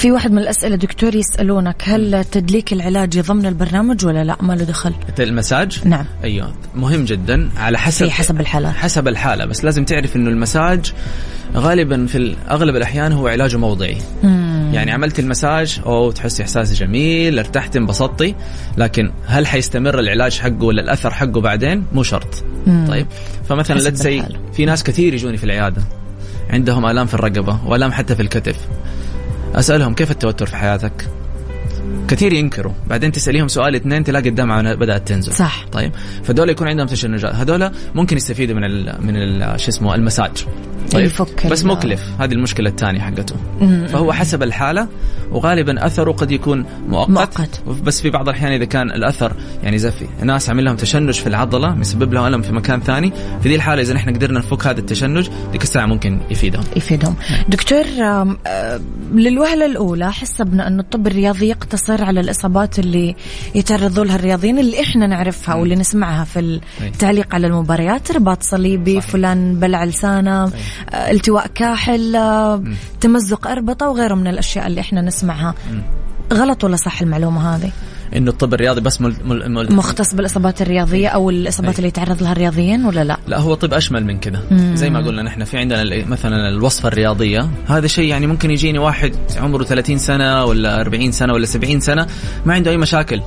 في 0.03 0.11
واحد 0.11 0.31
من 0.31 0.37
الأسئلة 0.37 0.75
دكتور 0.75 1.15
يسألونك 1.15 1.83
هل 1.83 2.15
التدليك 2.15 2.73
العلاجي 2.73 3.21
ضمن 3.21 3.45
البرنامج 3.45 4.05
ولا 4.05 4.23
لا؟ 4.23 4.37
ما 4.41 4.53
له 4.53 4.63
دخل. 4.63 4.93
المساج؟ 5.19 5.87
نعم. 5.87 6.05
أيوه. 6.23 6.53
مهم 6.75 7.05
جدا. 7.05 7.49
على 7.57 7.77
حسب 7.77 8.07
حسب 8.07 8.39
الحالات 8.39 8.73
حسب 8.73 9.07
الحالة. 9.07 9.45
بس 9.45 9.65
لازم 9.65 9.85
تعرف 9.85 10.15
إنه 10.15 10.29
المساج 10.29 10.93
غالبا 11.55 12.05
في 12.05 12.35
أغلب 12.49 12.75
الأحيان 12.75 13.11
هو 13.11 13.27
علاج 13.27 13.55
موضعي. 13.55 13.97
مم. 14.23 14.71
يعني 14.73 14.91
عملت 14.91 15.19
المساج 15.19 15.79
أو 15.85 16.11
تحس 16.11 16.41
إحساس 16.41 16.73
جميل 16.73 17.39
ارتحت 17.39 17.75
انبسطتي. 17.75 18.35
لكن 18.77 19.11
هل 19.25 19.47
حيستمر 19.47 19.99
العلاج 19.99 20.39
حقه 20.39 20.63
ولا 20.63 20.81
الأثر 20.81 21.11
حقه 21.11 21.41
بعدين؟ 21.41 21.85
مو 21.93 22.03
شرط. 22.03 22.43
مم. 22.67 22.85
طيب. 22.87 23.07
فمثلا 23.49 23.77
حسب 23.77 23.85
let's 23.85 24.01
see 24.01 24.17
الحالة. 24.17 24.39
في 24.53 24.65
ناس 24.65 24.83
كثير 24.83 25.13
يجوني 25.13 25.37
في 25.37 25.43
العيادة. 25.43 25.81
عندهم 26.49 26.85
آلام 26.85 27.07
في 27.07 27.13
الرقبة 27.13 27.59
وآلام 27.65 27.91
حتى 27.91 28.15
في 28.15 28.21
الكتف. 28.21 28.55
أسألهم 29.55 29.93
كيف 29.93 30.11
التوتر 30.11 30.45
في 30.45 30.55
حياتك؟ 30.55 31.09
كثير 32.07 32.33
ينكروا. 32.33 32.73
بعدين 32.87 33.11
تسأليهم 33.11 33.47
سؤال 33.47 33.75
اثنين 33.75 34.03
تلاقي 34.03 34.29
الدمعة 34.29 34.73
بدأت 34.73 35.07
تنزل. 35.07 35.33
صح. 35.33 35.65
طيب. 35.71 35.91
فدول 36.23 36.49
يكون 36.49 36.67
عندهم 36.67 36.87
تشنجات 36.87 37.35
هذول 37.35 37.71
ممكن 37.95 38.17
يستفيدوا 38.17 38.55
من 38.55 38.63
ال 38.63 38.95
من 39.01 39.15
ال 39.15 39.59
شو 39.59 39.69
اسمه 39.69 39.95
المساج. 39.95 40.45
طيب. 40.91 41.05
يفك 41.05 41.47
بس 41.47 41.65
مكلف. 41.65 42.01
هذه 42.19 42.31
المشكلة 42.31 42.69
الثانية 42.69 42.99
حقته. 42.99 43.35
فهو 43.87 44.13
حسب 44.13 44.43
الحالة 44.43 44.87
وغالبا 45.31 45.85
أثره 45.85 46.11
قد 46.11 46.31
يكون 46.31 46.65
مؤقت, 46.87 47.09
مؤقت. 47.09 47.61
بس 47.83 48.01
في 48.01 48.09
بعض 48.09 48.29
الأحيان 48.29 48.51
إذا 48.51 48.65
كان 48.65 48.91
الأثر 48.91 49.33
يعني 49.63 49.75
اذا 49.75 49.89
في 49.89 50.05
ناس 50.23 50.49
عمل 50.49 50.65
لهم 50.65 50.75
تشنج 50.75 51.13
في 51.13 51.27
العضلة 51.27 51.75
مسبب 51.75 52.13
لهم 52.13 52.25
ألم 52.25 52.41
في 52.41 52.51
مكان 52.51 52.81
ثاني. 52.81 53.13
في 53.43 53.49
دي 53.49 53.55
الحالة 53.55 53.81
إذا 53.81 53.93
نحن 53.93 54.13
قدرنا 54.13 54.39
نفك 54.39 54.67
هذا 54.67 54.79
التشنج 54.79 55.29
ديك 55.51 55.63
الساعة 55.63 55.85
ممكن 55.85 56.19
يفيدهم. 56.29 56.63
يفيدهم. 56.75 57.15
دكتور 57.49 57.83
آم، 57.99 58.37
آه، 58.47 58.79
للوهلة 59.13 59.65
الأولى 59.65 60.11
حسبنا 60.11 60.67
أن 60.67 60.79
الطب 60.79 61.07
الرياضي 61.07 61.49
يقتصر 61.73 62.03
على 62.03 62.19
الإصابات 62.19 62.79
اللي 62.79 63.15
يتعرضوا 63.55 64.05
لها 64.05 64.15
الرياضيين 64.15 64.59
اللي 64.59 64.81
إحنا 64.81 65.07
نعرفها 65.07 65.55
واللي 65.55 65.75
نسمعها 65.75 66.23
في 66.23 66.59
التعليق 66.81 67.35
على 67.35 67.47
المباريات. 67.47 68.11
رباط 68.11 68.43
صليبي 68.43 69.01
صحيح. 69.01 69.11
فلان 69.11 69.59
بلع 69.59 69.83
لسانه 69.83 70.43
آه، 70.43 70.51
التواء 71.11 71.47
كاحل 71.47 72.15
آه، 72.15 72.63
تمزق 73.01 73.47
أربطة 73.47 73.89
وغيره 73.89 74.15
من 74.15 74.27
الأشياء 74.27 74.67
اللي 74.67 74.81
إحنا 74.81 75.01
نسمعها. 75.01 75.53
غلط 76.33 76.63
ولا 76.63 76.75
صح 76.75 77.01
المعلومة 77.01 77.55
هذه؟ 77.55 77.71
إنه 78.15 78.31
الطب 78.31 78.53
الرياضي 78.53 78.81
بس 78.81 79.01
مل 79.01 79.15
مل 79.25 79.51
مل 79.51 79.75
مختص 79.75 80.15
بالإصابات 80.15 80.61
الرياضية 80.61 81.07
أو 81.07 81.29
الإصابات 81.29 81.71
أي. 81.71 81.77
اللي 81.77 81.87
يتعرض 81.87 82.23
لها 82.23 82.31
الرياضيين 82.31 82.85
ولا 82.85 83.03
لا؟ 83.03 83.17
لا 83.27 83.39
هو 83.39 83.53
طب 83.53 83.73
أشمل 83.73 84.05
من 84.05 84.19
كذا 84.19 84.41
زي 84.73 84.89
ما 84.89 84.99
قلنا 84.99 85.21
نحن 85.21 85.43
في 85.43 85.57
عندنا 85.57 86.05
مثلا 86.05 86.49
الوصفة 86.49 86.87
الرياضية. 86.87 87.49
هذا 87.67 87.87
شيء 87.87 88.09
يعني 88.09 88.27
ممكن 88.27 88.51
يجيني 88.51 88.79
واحد 88.79 89.15
عمره 89.37 89.63
30 89.63 89.97
سنة 89.97 90.45
ولا 90.45 90.81
40 90.81 91.11
سنة 91.11 91.33
ولا 91.33 91.45
70 91.45 91.79
سنة 91.79 92.07
ما 92.45 92.53
عنده 92.53 92.71
أي 92.71 92.77
مشاكل. 92.77 93.21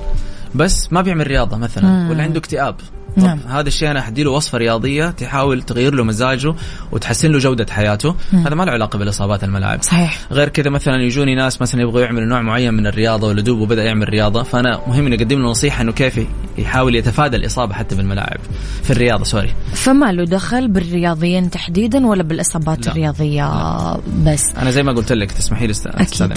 بس 0.55 0.93
ما 0.93 1.03
بيعمل 1.03 1.26
رياضة 1.26 1.57
مثلا 1.57 2.11
ولا 2.11 2.22
عنده 2.22 2.39
اكتئاب. 2.39 2.76
نعم. 3.17 3.39
هذا 3.49 3.69
الشيء 3.69 3.91
أنا 3.91 4.03
حديله 4.03 4.31
وصفة 4.31 4.59
رياضية 4.59 5.11
تحاول 5.11 5.62
تغير 5.62 5.95
له 5.95 6.05
مزاجه 6.05 6.55
وتحسن 6.93 7.33
له 7.33 7.39
جودة 7.39 7.67
حياته. 7.71 8.14
هذا 8.33 8.55
ما 8.55 8.64
له 8.64 8.73
علاقة 8.73 8.99
بالإصابات 8.99 9.45
الملاعب. 9.45 9.83
صحيح. 9.83 10.21
غير 10.33 10.49
كذا 10.49 10.71
مثلا 10.71 11.03
يجوني 11.03 11.35
ناس 11.35 11.62
مثلا 11.62 11.81
يبغوا 11.83 12.01
يعملوا 12.01 12.27
نوع 12.29 12.43
معين 12.43 12.75
من 12.75 12.87
الرياضة 12.87 13.27
ولا 13.27 13.43
دوب 13.43 13.59
وبدأ 13.59 13.85
يعمل 13.85 14.09
رياضة 14.09 14.43
فأنا 14.43 14.81
مهم 14.87 15.07
اني 15.07 15.17
اقدم 15.17 15.39
له 15.39 15.49
نصيحة 15.49 15.83
إنه 15.83 15.93
كيف 15.93 16.21
يحاول 16.59 16.95
يتفادى 16.95 17.37
الإصابة 17.37 17.75
حتى 17.75 17.97
بالملاعب. 17.97 18.39
في 18.83 18.91
الرياضة 18.91 19.25
سوري. 19.25 19.55
فما 19.75 20.12
له 20.12 20.25
دخل 20.25 20.69
بالرياضيين 20.69 21.51
تحديدا 21.51 22.07
ولا 22.07 22.23
بالإصابات 22.23 22.87
لا. 22.87 22.93
الرياضية 22.93 23.97
بس؟ 24.25 24.43
أنا 24.59 24.71
زي 24.71 24.83
ما 24.83 24.93
قلت 24.93 25.12
لك 25.12 25.33
تسمحي 25.33 25.67
لي. 25.67 25.71
أستاذ 25.73 26.33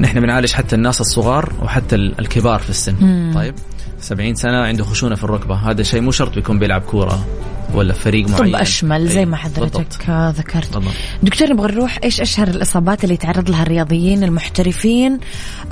نحن 0.00 0.20
بنعالج 0.20 0.52
حتى 0.52 0.76
الناس 0.76 1.00
الصغار 1.00 1.52
وحتى 1.62 1.96
ال- 1.96 2.20
الكبار 2.20 2.58
في 2.58 2.70
السن. 2.70 2.94
مم. 3.00 3.32
طيب. 3.34 3.54
70 4.00 4.34
سنة 4.34 4.56
عنده 4.56 4.84
خشونة 4.84 5.14
في 5.14 5.24
الركبة. 5.24 5.54
هذا 5.54 5.82
شيء 5.82 6.00
مو 6.00 6.10
شرط 6.10 6.34
بيكون 6.34 6.58
بيلعب 6.58 6.80
كورة. 6.80 7.26
ولا 7.74 7.92
فريق 7.92 8.26
طب 8.26 8.40
معين 8.40 8.54
أشمل 8.54 9.08
زي 9.08 9.18
أي، 9.18 9.26
ما. 9.26 9.36
حضرتك 9.36 10.10
ذكرت 10.10 10.74
بالضبط. 10.74 10.94
دكتور 11.22 11.48
نبغى 11.48 11.72
نروح 11.72 11.98
إيش 12.04 12.20
أشهر 12.20 12.48
الإصابات 12.48 13.04
اللي 13.04 13.14
يتعرض 13.14 13.50
لها 13.50 13.62
الرياضيين 13.62 14.24
المحترفين 14.24 15.18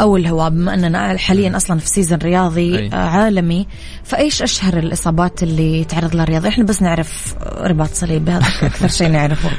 أو 0.00 0.16
الهواة 0.16 0.50
بما 0.50 0.74
أننا 0.74 1.16
حاليا 1.16 1.56
أصلا 1.56 1.78
في 1.78 1.88
season 1.88 2.18
رياضي 2.18 2.78
أي. 2.78 2.90
آه، 2.92 2.96
عالمي 2.96 3.66
فإيش 4.04 4.42
أشهر 4.42 4.78
الإصابات 4.78 5.42
اللي 5.42 5.80
يتعرض 5.80 6.14
لها 6.14 6.24
الرياضي 6.24 6.48
إحنا 6.48 6.64
بس 6.64 6.82
نعرف 6.82 7.34
رباط 7.42 7.90
صليبي 7.92 8.30
هذا 8.30 8.46
أكثر 8.62 8.88
شيء 8.88 9.08
نعرفه 9.08 9.50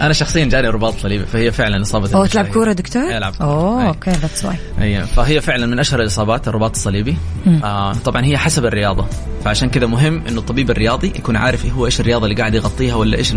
أنا 0.00 0.12
شخصيا 0.12 0.44
جاني 0.44 0.68
رباط 0.68 0.94
صليبي 0.98 1.26
فهي 1.26 1.52
فعلا 1.52 1.82
إصابة 1.82 2.14
أو 2.14 2.26
تلعب. 2.26 2.46
كورة 2.46 2.72
دكتور 2.72 3.02
كورة. 3.02 3.32
أوه. 3.40 3.88
okay 3.88 4.10
that's 4.10 4.44
why 4.44 4.56
اي 4.80 5.06
فهي 5.06 5.40
فعلا 5.40 5.66
من 5.66 5.78
أشهر 5.78 6.00
الإصابات 6.00 6.48
الرباط 6.48 6.70
الصليبي 6.70 7.16
آه 7.64 7.92
طبعا 7.92 8.24
هي 8.24 8.38
حسب 8.38 8.66
الرياضة 8.66 9.06
فعشان 9.44 9.68
كذا 9.68 9.86
مهم 9.86 10.22
إنه 10.28 10.40
الطبيب 10.40 10.70
الرياضي 10.70 11.06
يكون 11.06 11.35
عارف 11.38 11.64
إيه 11.64 11.70
هو 11.72 11.86
إيش 11.86 12.00
الرياضة 12.00 12.24
اللي 12.24 12.36
قاعد 12.36 12.54
يغطيها 12.54 12.94
ولا 12.94 13.16
إيش 13.18 13.34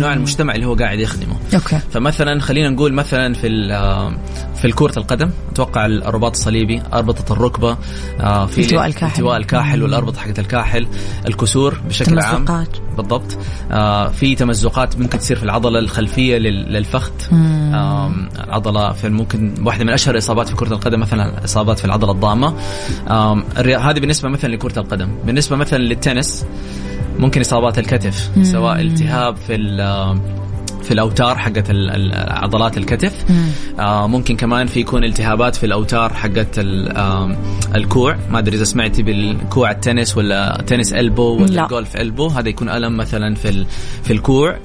نوع 0.00 0.12
المجتمع 0.12 0.54
اللي 0.54 0.66
هو 0.66 0.74
قاعد 0.74 0.98
يخدمه. 0.98 1.36
okay. 1.54 1.78
فمثلا 1.92 2.40
خلينا 2.40 2.68
نقول 2.70 2.92
مثلا 2.92 3.34
في 3.34 3.48
في 4.56 4.72
كرة 4.72 4.98
القدم 4.98 5.30
أتوقع 5.52 5.86
الرباط 5.86 6.30
الصليبي 6.36 6.82
أربطة 6.92 7.32
الركبة 7.32 7.76
آه، 8.20 8.46
في 8.46 8.60
التواء 8.60 8.86
الكاحل. 8.86 9.12
التواء 9.12 9.36
الكاحل 9.36 9.82
والأربطة 9.82 10.20
حقت 10.20 10.38
الكاحل 10.38 10.86
الكسور 11.28 11.80
بشكل 11.88 12.18
عام. 12.18 12.36
تمزقات. 12.44 12.68
بالضبط. 12.96 13.38
آه 13.70 14.08
في 14.08 14.34
تمزقات 14.34 14.98
ممكن 14.98 15.18
تصير 15.18 15.36
في 15.36 15.42
العضلة 15.42 15.78
الخلفية 15.78 16.38
لل- 16.38 16.72
للفخذ. 16.72 17.12
عضلة 18.48 18.92
في 18.92 19.08
ممكن 19.08 19.54
واحدة 19.64 19.84
من 19.84 19.90
أشهر 19.92 20.14
الاصابات 20.14 20.48
في 20.48 20.54
كرة 20.56 20.72
القدم 20.74 21.00
مثلا 21.00 21.44
إصابات 21.44 21.78
في 21.78 21.84
العضلة 21.84 22.12
الضامة. 22.12 22.54
هذه 23.58 24.00
بالنسبة 24.00 24.28
مثلا 24.28 24.54
لكرة 24.54 24.78
القدم. 24.78 25.08
بالنسبة 25.26 25.56
مثلا 25.56 25.78
للتنس 25.78 26.44
ممكن 27.18 27.40
إصابات 27.40 27.78
الكتف 27.78 28.30
سواء 28.42 28.80
التهاب 28.80 29.36
في 29.36 29.54
ال- 29.54 30.18
في 30.82 30.90
الأوتار 30.90 31.38
حقت 31.38 31.70
عضلات 32.14 32.78
الكتف. 32.78 33.24
آه 33.78 34.06
ممكن 34.06 34.36
كمان 34.36 34.66
في 34.66 34.80
يكون 34.80 35.04
التهابات 35.04 35.56
في 35.56 35.66
الأوتار 35.66 36.14
حقت 36.14 36.58
الكوع. 37.74 38.18
ما 38.30 38.38
أدري 38.38 38.56
إذا 38.56 38.64
سمعتي 38.64 39.02
بالكوع 39.02 39.70
التنس 39.70 40.16
ولا 40.16 40.64
tennis 40.66 40.92
elbow 40.92 41.36
ولا 41.36 41.46
لا. 41.46 41.64
ال 41.64 41.70
golf 41.70 41.96
elbow 41.96 42.26
هذا 42.26 42.48
يكون 42.48 42.68
ألم 42.68 42.96
مثلا 42.96 43.34
في 43.34 43.66
في 44.02 44.12
الكوع. 44.12 44.58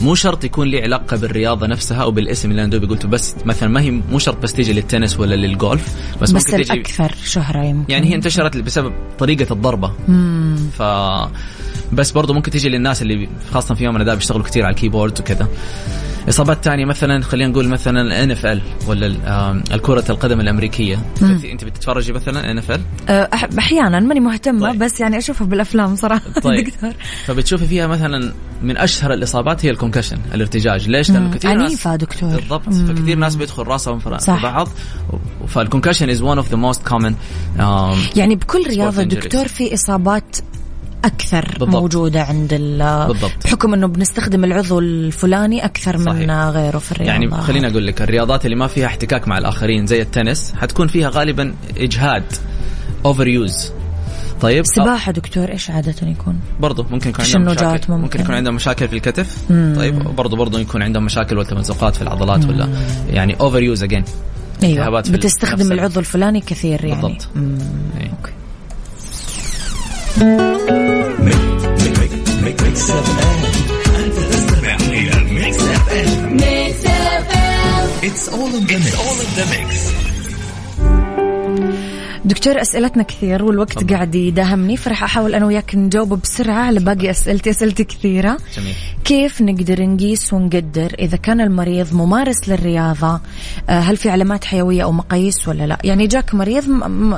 مو 0.00 0.14
شرط 0.14 0.44
يكون 0.44 0.68
لي 0.68 0.82
علاقة 0.82 1.16
بالرياضة 1.16 1.66
نفسها 1.66 2.02
أو 2.02 2.10
بالاسم 2.10 2.50
اللي 2.50 2.62
أنا 2.62 2.70
دوبي 2.70 2.86
قلته. 2.86 3.08
بس 3.08 3.34
مثلا 3.44 3.68
ما 3.68 3.80
هي 3.80 3.90
مو 3.90 4.18
شرط 4.18 4.42
بس 4.42 4.52
تيجي 4.52 4.72
للتنس 4.72 5.20
ولا 5.20 5.34
للجولف 5.34 5.94
بس, 6.22 6.32
بس 6.32 6.46
ممكن 6.46 6.56
تيجي 6.56 6.72
الأكثر 6.72 7.14
شهرة 7.24 7.64
يمكن. 7.64 7.92
يعني 7.92 8.10
هي 8.10 8.14
انتشرت 8.14 8.56
بسبب 8.56 8.92
طريقة 9.18 9.52
الضربة. 9.52 9.92
مم. 10.08 10.56
ف 10.78 10.82
بس 11.92 12.10
برضه 12.10 12.34
ممكن 12.34 12.50
تيجي 12.50 12.68
للناس 12.68 13.02
اللي 13.02 13.28
خاصة 13.52 13.74
في 13.74 13.84
يومنا 13.84 14.04
ده 14.04 14.14
بيشتغلوا 14.14 14.44
كثير 14.44 14.64
على 14.64 14.74
ال 14.74 14.76
keyboard. 14.76 14.93
وكذا. 14.94 15.48
إصابات 16.28 16.64
تانية 16.64 16.84
مثلا 16.84 17.22
خلينا 17.22 17.50
نقول 17.50 17.68
مثلا 17.68 18.24
NFL 18.24 18.62
ولا 18.88 19.06
الكرة 19.74 20.04
القدم 20.10 20.40
الأمريكية. 20.40 21.02
انت 21.22 21.64
بتتفرجي 21.64 22.12
مثلا 22.12 22.50
ان 22.50 22.58
اف 22.58 22.70
ال 22.70 22.80
أحيانا 23.58 24.00
ماني 24.00 24.20
مهتمة 24.20 24.70
طيب. 24.70 24.78
بس 24.78 25.00
يعني 25.00 25.18
أشوفها 25.18 25.46
بالأفلام 25.46 25.96
صراحة 25.96 26.40
طيب. 26.42 26.64
دكتور. 26.64 26.92
فبتشوفي 27.26 27.66
فيها 27.66 27.86
مثلا 27.86 28.32
من 28.62 28.76
أشهر 28.76 29.12
الإصابات 29.12 29.66
هي 29.66 29.70
ال 29.70 29.74
concussion 29.74 30.18
الارتجاج. 30.34 30.88
ليش؟ 30.88 31.10
لأنه. 31.10 31.30
كثير 31.30 31.50
ناس 31.50 31.62
عنيفة 31.62 31.96
دكتور. 31.96 32.30
بالضبط. 32.30 32.74
فكثير 32.74 33.16
ناس 33.16 33.36
بيدخل 33.36 33.62
راسهم 33.62 33.98
في 33.98 34.18
بعض. 34.42 34.68
فال 35.48 35.58
concussion 35.58 36.10
is 36.10 36.22
one 36.22 36.36
of 36.36 36.50
the 36.50 36.56
most 36.56 36.88
common 36.88 37.14
يعني 38.16 38.36
بكل 38.36 38.66
رياضة 38.66 39.02
injuries. 39.02 39.06
دكتور 39.06 39.48
في 39.48 39.74
إصابات 39.74 40.36
أكثر 41.04 41.48
بالضبط. 41.50 41.68
موجودة 41.68 42.22
عند 42.22 42.52
ال 42.52 43.06
بالضبط. 43.08 43.44
بحكم 43.44 43.74
إنه 43.74 43.86
بنستخدم 43.86 44.44
العضو 44.44 44.78
الفلاني 44.78 45.64
أكثر 45.64 45.98
من 45.98 46.04
صحيح. 46.04 46.30
غيره 46.30 46.78
في 46.78 46.92
الرياضة 46.92 47.12
يعني 47.12 47.30
خليني 47.30 47.68
أقول 47.68 47.86
لك 47.86 48.02
الرياضات 48.02 48.44
اللي 48.44 48.56
ما 48.56 48.66
فيها 48.66 48.86
احتكاك 48.86 49.28
مع 49.28 49.38
الآخرين 49.38 49.86
زي 49.86 50.02
التنس 50.02 50.52
حتكون 50.60 50.88
فيها 50.88 51.08
غالبا 51.08 51.54
إجهاد 51.76 52.24
overuse 53.04 53.72
طيب 54.40 54.64
سباحة 54.66 55.12
دكتور 55.12 55.48
إيش 55.48 55.70
عادة 55.70 55.94
يكون؟ 56.02 56.40
برضه 56.60 56.86
ممكن 56.90 57.10
يكون 57.10 57.24
عندهم 57.24 57.42
مشاكل 57.54 57.92
ممكن. 57.92 58.02
ممكن 58.02 58.20
يكون 58.20 58.34
عندهم 58.34 58.54
مشاكل 58.54 58.88
في 58.88 58.96
الكتف 58.96 59.50
مم. 59.50 59.74
طيب 59.76 59.98
برضه 59.98 60.36
برضه 60.36 60.60
يكون 60.60 60.82
عندهم 60.82 61.04
مشاكل 61.04 61.38
وتمزقات 61.38 61.96
في 61.96 62.02
العضلات 62.02 62.44
ولا 62.44 62.68
يعني 63.10 63.36
overuse 63.40 63.82
again 63.82 64.04
أيوه 64.62 65.00
بتستخدم 65.00 65.72
العضو 65.72 66.00
الفلاني 66.00 66.40
كثير 66.40 66.84
يعني 66.84 67.02
بالضبط. 67.02 67.28
مم. 67.34 67.58
إيه. 68.00 68.10
أوكي 68.10 68.32
ميكس 72.42 72.90
اف 72.90 73.10
ام 73.24 73.44
انت 74.04 74.14
تستمع 74.14 74.76
إلى 74.76 75.24
Mix 75.32 75.56
FM 75.62 76.36
Mix 79.50 80.04
دكتور 82.24 82.60
أسئلتنا 82.60 83.02
كثير 83.02 83.44
والوقت 83.44 83.78
طبعا. 83.78 83.88
قاعد 83.96 84.14
يداهمني 84.14 84.76
فرح 84.76 85.02
أحاول 85.04 85.34
أنا 85.34 85.46
وياك 85.46 85.74
نجاوب 85.74 86.20
بسرعة 86.22 86.58
على 86.58 86.80
باقي 86.80 87.10
أسئلتي 87.10 87.50
أسئلتي 87.50 87.84
كثيرة. 87.84 88.36
جميل. 88.56 88.74
كيف 89.04 89.42
نقدر 89.42 89.82
نقيس 89.82 90.32
ونقدر 90.32 90.94
إذا 90.98 91.16
كان 91.16 91.40
المريض 91.40 91.94
ممارس 91.94 92.48
للرياضة؟ 92.48 93.20
آه، 93.68 93.80
هل 93.80 93.96
في 93.96 94.10
علامات 94.10 94.44
حيوية 94.44 94.82
أو 94.82 94.92
مقاييس 94.92 95.48
ولا 95.48 95.66
لا؟ 95.66 95.78
يعني 95.84 96.06
جاك 96.06 96.34
مريض 96.34 96.64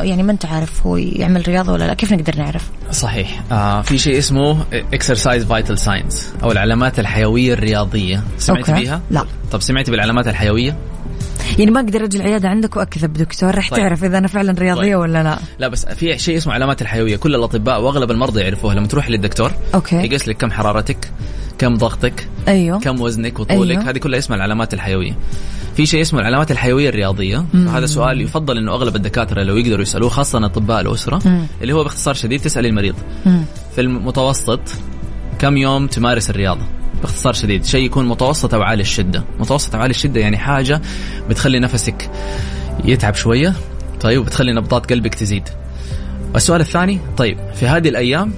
يعني 0.03 0.23
ما 0.23 0.33
أنت 0.33 0.47
عارف 0.47 0.87
هو 0.87 0.97
يعمل 0.97 1.49
رياضة 1.49 1.73
ولا 1.73 1.85
لا 1.85 1.95
كيف 1.95 2.13
نقدر 2.13 2.37
نعرف؟ 2.37 2.71
صحيح. 2.91 3.43
آه 3.53 3.83
في 3.83 3.99
شيء 3.99 4.19
اسمه 4.19 4.65
exercise 4.73 5.45
vital 5.45 5.79
signs 5.79 6.27
أو 6.43 6.53
العلامات 6.53 6.99
الحيوية 6.99 7.53
الرياضية. 7.53 8.23
سمعتي 8.39 8.73
okay. 8.73 8.83
بيها؟ 8.83 9.03
لا. 9.11 9.25
طب 9.53 9.61
سمعتي 9.61 9.91
بالعلامات 9.91 10.29
الحيوية؟ 10.29 10.77
يعني 11.59 11.71
ما 11.71 11.81
أقدر 11.81 12.05
أجي 12.05 12.19
العيادة 12.19 12.49
عندك 12.49 12.77
وأكذب 12.77 13.13
دكتور 13.13 13.55
رح 13.55 13.71
طيب. 13.71 13.81
تعرف 13.81 14.05
إذا 14.05 14.19
أنا 14.19 14.29
فعلا 14.29 14.55
رياضية 14.59 14.83
طيب. 14.83 14.99
ولا 14.99 15.23
لا. 15.23 15.39
لا 15.59 15.69
بس 15.69 15.87
في 15.87 16.19
شيء 16.19 16.37
اسمه 16.37 16.53
علامات 16.53 16.83
الحيوية. 16.83 17.17
كل 17.17 17.35
الأطباء 17.35 17.81
وأغلب 17.81 18.11
المرضى 18.11 18.41
يعرفوها. 18.41 18.75
لما 18.75 18.87
تروح 18.87 19.11
للدكتور 19.11 19.53
أوكي. 19.75 19.97
يقيس 19.97 20.29
لك 20.29 20.37
كم 20.37 20.51
حرارتك 20.51 21.11
كم 21.59 21.75
ضغطك 21.75 22.29
أيوه. 22.49 22.81
كم 22.81 23.01
وزنك 23.01 23.41
وطولك. 23.41 23.71
أيوه. 23.79 23.91
هذه 23.91 23.99
كلها 23.99 24.19
اسمها 24.19 24.37
العلامات 24.37 24.75
الحيوية. 24.75 25.17
في 25.77 25.87
شيء 25.87 26.01
اسمه 26.01 26.21
العلامات 26.21 26.51
الحيوية 26.51 26.89
الرياضية. 26.89 27.45
وهذا 27.55 27.87
سؤال 27.87 28.21
يفضل 28.21 28.59
إنه 28.59 28.73
أغلب 28.73 28.97
الدكاترة 28.97 29.43
لو 29.43 29.57
يقدروا 29.57 29.83
يسألوه 29.83 30.09
خاصة 30.09 30.47
أطباء 30.47 30.81
الأسرة 30.81 31.21
مم. 31.25 31.47
اللي 31.63 31.73
هو 31.73 31.83
باختصار 31.83 32.15
شديد 32.15 32.41
تسأل 32.41 32.67
المريض. 32.67 32.95
مم. 33.27 33.45
في 33.75 33.81
المتوسط 33.81 34.61
كم 35.39 35.57
يوم 35.57 35.87
تمارس 35.87 36.31
الرياضة؟ 36.31 36.63
باختصار 37.03 37.33
شديد 37.33 37.65
شيء 37.65 37.85
يكون 37.87 38.09
متوسط 38.09 38.55
أو 38.55 38.63
عالي 38.63 38.83
الشدة. 38.83 39.25
متوسط 39.41 39.75
أو 39.75 39.81
عالي 39.81 39.91
الشدة 39.91 40.21
يعني 40.21 40.37
حاجة 40.39 40.81
بتخلي 41.29 41.59
نفسك 41.59 42.11
يتعب 42.85 43.15
شوية 43.15 43.53
طيب 44.01 44.21
وبتخلي 44.21 44.53
نبضات 44.53 44.93
قلبك 44.93 45.15
تزيد. 45.15 45.49
والسؤال 46.35 46.61
الثاني 46.61 47.01
طيب 47.17 47.39
في 47.55 47.67
هذه 47.67 47.89
الأيام 47.89 48.33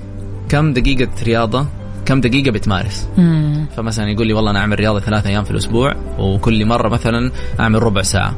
كم 0.48 0.72
دقيقة 0.72 1.10
رياضة 1.22 1.66
كم 2.06 2.20
دقيقة 2.20 2.50
بتمارس؟ 2.50 3.08
مم. 3.18 3.66
فمثلا 3.76 4.08
يقول 4.10 4.26
لي 4.26 4.32
والله 4.32 4.50
أنا 4.50 4.58
أعمل 4.60 4.78
رياضة 4.78 5.00
ثلاثة 5.00 5.28
أيام 5.30 5.44
في 5.44 5.50
الأسبوع 5.50 5.94
وكل 6.18 6.66
مرة 6.66 6.88
مثلا 6.88 7.32
أعمل 7.60 7.82
ربع 7.82 8.02
ساعة. 8.02 8.36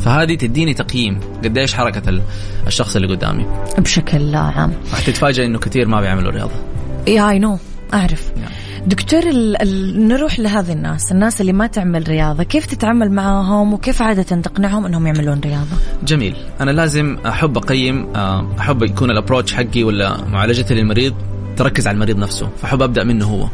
فهذه 0.00 0.34
تديني 0.34 0.74
تقييم 0.74 1.20
قديش 1.44 1.74
حركة 1.74 2.08
ال- 2.08 2.22
الشخص 2.66 2.96
اللي 2.96 3.08
قدامي. 3.08 3.46
بشكل 3.78 4.34
عام. 4.34 4.72
راح 4.92 5.00
تتفاجئ 5.00 5.46
إنه 5.46 5.58
كثير 5.58 5.88
ما 5.88 6.00
بيعملوا 6.00 6.32
رياضة. 6.32 6.54
yeah 7.08 7.30
I 7.30 7.38
know 7.38 7.58
أعرف. 7.94 8.30
نعم. 8.36 8.50
دكتور 8.86 9.22
ال... 9.22 9.62
ال... 9.62 10.08
نروح 10.08 10.38
لهذه 10.38 10.72
الناس 10.72 11.12
الناس 11.12 11.40
اللي 11.40 11.52
ما 11.52 11.66
تعمل 11.66 12.08
رياضة 12.08 12.42
كيف 12.42 12.66
تتعامل 12.66 13.10
معاهم؟ 13.12 13.74
وكيف 13.74 14.02
عادة 14.02 14.22
تقنعهم 14.22 14.86
إنهم 14.86 15.06
يعملون 15.06 15.40
رياضة؟ 15.40 15.76
جميل. 16.04 16.36
أنا 16.60 16.70
لازم 16.70 17.18
أحب 17.26 17.56
أقيم 17.56 18.16
آه، 18.16 18.46
أحب 18.58 18.82
يكون 18.82 19.10
ال 19.10 19.15
approach 19.15 19.54
حقي 19.54 19.84
ولا 19.84 20.24
معالجتي 20.24 20.74
للمريض 20.74 21.14
تركز 21.56 21.86
على 21.86 21.94
المريض 21.94 22.18
نفسه 22.18 22.48
فأحب 22.62 22.82
أبدأ 22.82 23.04
منه 23.04 23.24
هو. 23.24 23.48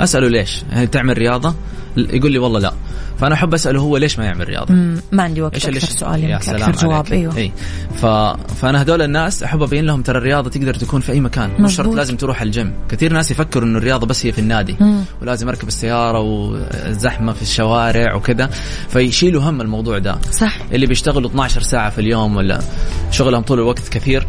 أسأله 0.00 0.28
ليش؟ 0.28 0.62
يعني 0.72 0.86
تعمل 0.86 1.18
رياضة؟ 1.18 1.54
يقول 1.96 2.32
لي 2.32 2.38
والله 2.38 2.60
لا. 2.60 2.72
فأنا 3.18 3.34
أحب 3.34 3.54
أسأله 3.54 3.80
هو 3.80 3.96
ليش 3.96 4.18
ما 4.18 4.24
يعمل 4.24 4.48
رياضة. 4.48 4.74
ما 5.12 5.22
عندي 5.22 5.42
وقت 5.42 5.54
إيش 5.54 5.66
أكثر 5.66 5.86
سؤال 5.98 6.24
يا 6.24 6.28
يمكن 6.28 6.44
سلام 6.44 6.62
أكثر 6.70 6.86
جواب 6.86 7.06
عليك. 7.06 7.12
أيوه 7.12 7.36
إي 7.36 7.52
ف... 8.00 8.06
فأنا 8.54 8.82
هذول 8.82 9.02
الناس 9.02 9.42
أحب 9.42 9.62
أبين 9.62 9.84
لهم 9.84 10.02
ترى 10.02 10.18
الرياضة 10.18 10.50
تقدر 10.50 10.74
تكون 10.74 11.00
في 11.00 11.12
أي 11.12 11.20
مكان 11.20 11.50
مش 11.58 11.74
شرط. 11.76 11.94
لازم 11.94 12.16
تروح 12.16 12.42
الجيم 12.42 12.72
كثير 12.88 13.12
ناس 13.12 13.30
يفكروا 13.30 13.68
إنه 13.68 13.78
الرياضة 13.78 14.06
بس 14.06 14.26
هي 14.26 14.32
في 14.32 14.38
النادي 14.38 14.76
مم. 14.80 15.04
ولازم 15.22 15.48
أركب 15.48 15.68
السيارة 15.68 16.20
والزحمة 16.20 17.32
في 17.32 17.42
الشوارع 17.42 18.14
وكذا 18.14 18.50
فيشيلوا 18.88 19.42
هم 19.42 19.60
الموضوع 19.60 19.98
ده 19.98 20.18
صح 20.30 20.56
اللي 20.72 20.86
بيشتغلوا 20.86 21.30
12 21.30 21.62
ساعة 21.62 21.90
في 21.90 22.00
اليوم 22.00 22.36
ولا 22.36 22.60
شغلهم 23.10 23.42
طول 23.42 23.58
الوقت 23.58 23.88
كثير 23.88 24.26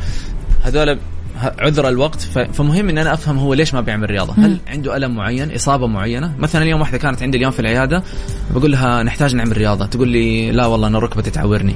هذول 0.64 1.00
عذر 1.42 1.88
الوقت 1.88 2.22
فمهم 2.54 2.90
ان 2.90 2.98
أنا 2.98 3.14
أفهم 3.14 3.38
هو 3.38 3.54
ليش 3.54 3.74
ما 3.74 3.82
بيعمل 3.82 4.10
رياضة، 4.10 4.34
هل 4.34 4.60
عنده 4.68 4.98
ألم 4.98 5.16
معين، 5.16 5.56
إصابة 5.56 5.88
معينة؟ 5.88 6.34
مثلا 6.40 6.64
اليوم 6.64 6.80
واحدة 6.80 6.98
كانت 6.98 7.24
عندي 7.24 7.38
اليوم 7.38 7.52
في 7.52 7.60
العيادة 7.60 8.04
بقول 8.52 8.72
لها 8.72 9.04
نحتاج 9.04 9.36
نعمل 9.36 9.58
رياضة، 9.58 9.86
تقول 9.86 10.08
لي 10.08 10.52
لا 10.52 10.66
والله 10.66 10.88
أنا 10.88 11.00
ركبتي 11.00 11.32
تعورني. 11.32 11.76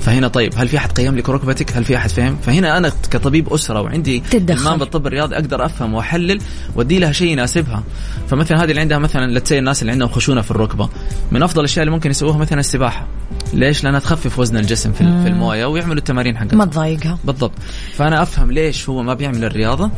فهنا 0.00 0.28
طيب 0.28 0.52
هل 0.56 0.68
في 0.68 0.76
أحد 0.76 0.92
قيم 0.92 1.16
لك 1.16 1.28
ركبتك؟ 1.28 1.76
هل 1.76 1.84
في 1.84 1.96
أحد 1.96 2.10
فهم؟ 2.10 2.36
فهنا 2.36 2.76
أنا 2.76 2.92
كطبيب 3.10 3.52
أسرة 3.52 3.80
وعندي. 3.80 4.22
المام 4.34 4.78
بالطب 4.78 5.06
الرياضي 5.06 5.34
أقدر 5.34 5.66
أفهم 5.66 5.94
وأحلل 5.94 6.40
وأدي 6.74 6.98
لها 6.98 7.12
شيء 7.12 7.28
يناسبها. 7.32 7.82
فمثلا 8.28 8.64
هذه 8.64 8.70
اللي 8.70 8.80
عندها 8.80 8.98
مثلا 8.98 9.38
لتسي 9.38 9.58
الناس 9.58 9.82
اللي 9.82 9.92
عندهم 9.92 10.08
خشونة 10.08 10.40
في 10.40 10.50
الركبة، 10.50 10.88
من 11.30 11.42
أفضل 11.42 11.60
الأشياء 11.60 11.82
اللي 11.82 11.94
ممكن 11.94 12.10
يسووها 12.10 12.38
مثلا 12.38 12.60
السباحة. 12.60 13.06
ليش؟ 13.52 13.84
لأنها 13.84 14.00
تخفف 14.00 14.38
وزن 14.38 14.56
الجسم 14.56 14.92
في, 14.92 14.98
في 14.98 15.28
الموية 15.28 15.66
ويعملوا 15.66 15.96
التمارين 15.96 16.38
حقتهم. 16.38 16.58
ما 16.58 16.64
تضايقها 16.64 17.18
بالضبط 17.24 17.52
فأنا 17.94 18.22
أفهم 18.22 18.52
ليش 18.52 18.88
هو 18.88 19.02
ما 19.02 19.14
بيعمل 19.14 19.44
الرياضة 19.44 19.90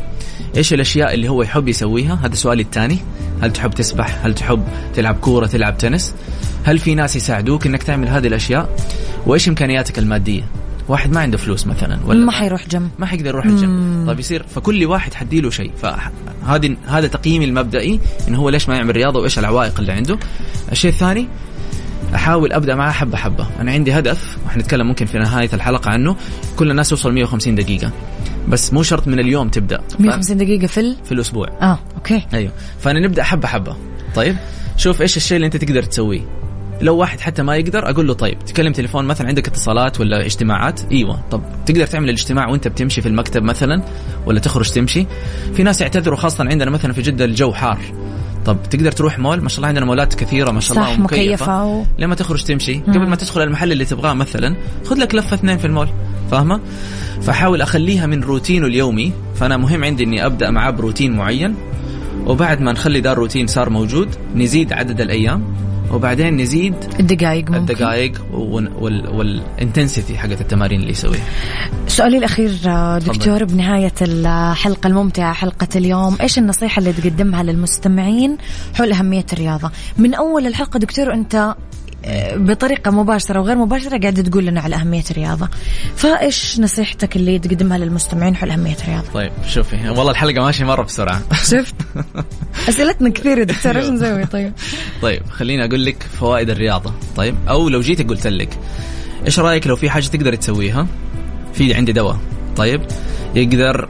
إيش 0.57 0.73
الأشياء 0.73 1.13
اللي 1.13 1.29
هو 1.29 1.41
يحب 1.43 1.67
يسويها 1.67 2.19
هذا 2.23 2.35
سؤالي 2.35 2.61
الثاني 2.61 2.99
هل 3.41 3.53
تحب 3.53 3.71
تسبح؟ 3.71 4.25
هل 4.25 4.35
تحب 4.35 4.63
تلعب 4.93 5.15
كورة 5.15 5.45
تلعب 5.47 5.77
تنس؟ 5.77 6.13
هل 6.63 6.79
في 6.79 6.95
ناس 6.95 7.15
يساعدوك 7.15 7.65
إنك 7.65 7.83
تعمل 7.83 8.07
هذه 8.07 8.27
الأشياء؟ 8.27 8.69
وإيش 9.25 9.49
إمكانياتك 9.49 9.99
المادية؟ 9.99 10.43
واحد 10.87 11.11
ما 11.11 11.19
عنده 11.19 11.37
فلوس 11.37 11.67
مثلا 11.67 11.99
ولا 12.05 12.25
ما 12.25 12.31
حيروح 12.31 12.67
جيم. 12.67 12.89
ما 12.99 13.05
حيقدر 13.05 13.27
يروح 13.27 13.45
الجيم. 13.45 14.03
طيب 14.07 14.19
يصير 14.19 14.45
فكل 14.55 14.85
واحد 14.85 15.13
حديله 15.13 15.49
شيء. 15.49 15.71
فهذه 15.81 16.75
هذا 16.87 17.07
تقييمي 17.07 17.45
المبدئي 17.45 17.99
انه 18.27 18.37
هو 18.37 18.49
ليش 18.49 18.69
ما 18.69 18.75
يعمل 18.75 18.95
رياضة 18.95 19.19
وإيش 19.19 19.39
العوائق 19.39 19.79
اللي 19.79 19.91
عنده. 19.91 20.19
الشيء 20.71 20.91
الثاني 20.91 21.27
أحاول 22.15 22.53
أبدأ 22.53 22.75
معاه 22.75 22.91
حبة 22.91 23.17
حبة. 23.17 23.47
أنا 23.59 23.71
عندي 23.71 23.99
هدف 23.99 24.37
وحنتكلم 24.45 24.87
ممكن 24.87 25.05
في 25.05 25.17
نهاية 25.17 25.49
الحلقة 25.53 25.91
عنه. 25.91 26.15
كل 26.55 26.71
الناس 26.71 26.89
توصل 26.89 27.13
150 27.13 27.55
دقيقة. 27.55 27.91
بس 28.49 28.73
مو 28.73 28.83
شرط 28.83 29.07
من 29.07 29.19
اليوم 29.19 29.49
تبدأ. 29.49 29.81
150 29.99 30.37
دقيقة 30.37 30.67
في 30.67 30.79
ال... 30.79 30.95
في 31.05 31.11
الأسبوع. 31.11 31.47
آه 31.61 31.79
أوكي. 31.95 32.25
أيوه. 32.33 32.51
فأنا 32.79 32.99
نبدأ 32.99 33.23
حبة 33.23 33.47
حبة. 33.47 33.75
طيب؟ 34.15 34.35
شوف 34.77 35.01
إيش 35.01 35.17
الشيء 35.17 35.35
اللي 35.35 35.45
أنت 35.45 35.57
تقدر 35.57 35.83
تسويه. 35.83 36.21
لو 36.81 36.97
واحد 36.97 37.19
حتى 37.19 37.43
ما 37.43 37.55
يقدر 37.55 37.89
أقول 37.89 38.07
له 38.07 38.13
طيب 38.13 38.39
تكلم 38.39 38.73
تليفون 38.73 39.05
مثلا 39.05 39.27
عندك 39.27 39.47
اتصالات 39.47 39.99
ولا 39.99 40.25
اجتماعات؟ 40.25 40.81
إيوه. 40.91 41.19
طب 41.31 41.41
تقدر 41.65 41.85
تعمل 41.85 42.09
الاجتماع 42.09 42.47
وأنت 42.49 42.67
بتمشي 42.67 43.01
في 43.01 43.07
المكتب 43.07 43.43
مثلا 43.43 43.83
ولا 44.25 44.39
تخرج 44.39 44.69
تمشي؟ 44.69 45.05
في 45.53 45.63
ناس 45.63 45.81
يعتذروا 45.81 46.17
خاصة 46.17 46.45
عندنا 46.49 46.71
مثلا 46.71 46.93
في 46.93 47.01
جدة 47.01 47.25
الجو 47.25 47.53
حار. 47.53 47.79
طب 48.45 48.57
تقدر 48.69 48.91
تروح 48.91 49.19
مول؟ 49.19 49.41
ما 49.41 49.49
شاء 49.49 49.57
الله 49.57 49.67
عندنا 49.67 49.85
مولات 49.85 50.13
كثيرة 50.13 50.51
ما 50.51 50.59
شاء 50.59 50.77
الله 50.77 50.93
صح 50.93 50.99
مكيفة 50.99 51.65
و... 51.65 51.83
لما 51.99 52.15
تخرج 52.15 52.43
تمشي 52.43 52.79
قبل 52.79 53.07
ما 53.07 53.15
تدخل 53.15 53.41
المحل 53.41 53.71
اللي 53.71 53.85
تبغاه 53.85 54.13
مثلا 54.13 54.55
خذ 54.85 54.95
لك 54.95 55.15
لفة 55.15 55.35
اثنين 55.35 55.57
في 55.57 55.67
المول. 55.67 55.89
فاهمة؟ 56.31 56.59
فحاول 57.21 57.61
أخليها 57.61 58.05
من 58.05 58.23
روتينه 58.23 58.67
اليومي 58.67 59.13
فأنا 59.35 59.57
مهم 59.57 59.83
عندي 59.83 60.03
إني 60.03 60.25
أبدأ 60.25 60.51
معاه 60.51 60.71
بروتين 60.71 61.15
معين 61.17 61.55
وبعد 62.25 62.61
ما 62.61 62.71
نخلي 62.71 63.01
ده 63.01 63.11
الروتين 63.11 63.47
صار 63.47 63.69
موجود 63.69 64.09
نزيد 64.35 64.73
عدد 64.73 65.01
الأيام 65.01 65.43
وبعدين 65.93 66.37
نزيد 66.37 66.73
الدقائق 66.99 67.45
ممكن. 67.51 67.55
الدقائق 67.55 68.11
والانتنسيتي 69.11 70.17
حقت 70.17 70.41
التمارين 70.41 70.79
اللي 70.79 70.91
يسويها. 70.91 71.23
سؤالي 71.87 72.17
الأخير 72.17 72.51
آه، 72.67 72.97
دكتور 72.97 73.43
بنهاية 73.43 73.93
الحلقة 74.01 74.87
الممتعة 74.87 75.33
حلقة 75.33 75.67
اليوم 75.75 76.17
إيش 76.21 76.37
النصيحة 76.37 76.79
اللي 76.79 76.93
تقدمها 76.93 77.43
للمستمعين 77.43 78.37
حول 78.75 78.91
أهمية 78.91 79.25
الرياضة؟ 79.33 79.71
من 79.97 80.13
أول 80.13 80.47
الحلقة 80.47 80.77
دكتور 80.79 81.13
أنت 81.13 81.35
آه، 81.35 81.55
بطريقة 82.35 82.91
مباشرة 82.91 83.39
وغير 83.39 83.55
مباشرة 83.55 83.97
قاعد 83.97 84.23
تقول 84.23 84.45
لنا 84.45 84.61
على 84.61 84.75
أهمية 84.75 85.03
الرياضة 85.11 85.49
فإيش 85.95 86.59
نصيحتك 86.59 87.15
اللي 87.15 87.39
تقدمها 87.39 87.77
للمستمعين 87.77 88.35
حول 88.35 88.51
أهمية 88.51 88.75
الرياضة 88.83 89.11
طيب 89.13 89.31
شوفي 89.47 89.89
والله 89.89 90.11
الحلقة 90.11 90.41
ماشية 90.41 90.65
مرة 90.65 90.83
بسرعة. 90.83 91.21
شفت؟ 91.33 91.75
أسئلتنا 92.69 93.09
كثيرة 93.09 93.43
دكتور 93.43 93.77
إيش 93.77 93.85
نسوي؟ 93.85 94.25
طيب. 94.25 94.53
طيب 95.01 95.21
خليني 95.29 95.65
أقول 95.65 95.85
لك 95.85 96.03
فوائد 96.19 96.49
الرياضة. 96.49 96.93
طيب 97.15 97.35
أو 97.49 97.69
لو 97.69 97.81
جيت 97.81 98.09
قلت 98.09 98.27
لك 98.27 98.57
إيش 99.25 99.39
رأيك 99.39 99.67
لو 99.67 99.75
في 99.75 99.89
حاجة 99.89 100.07
تقدر 100.07 100.35
تسويها؟ 100.35 100.87
في 101.53 101.73
عندي 101.73 101.91
دواء. 101.91 102.19
طيب 102.55 102.81
يقدر 103.35 103.87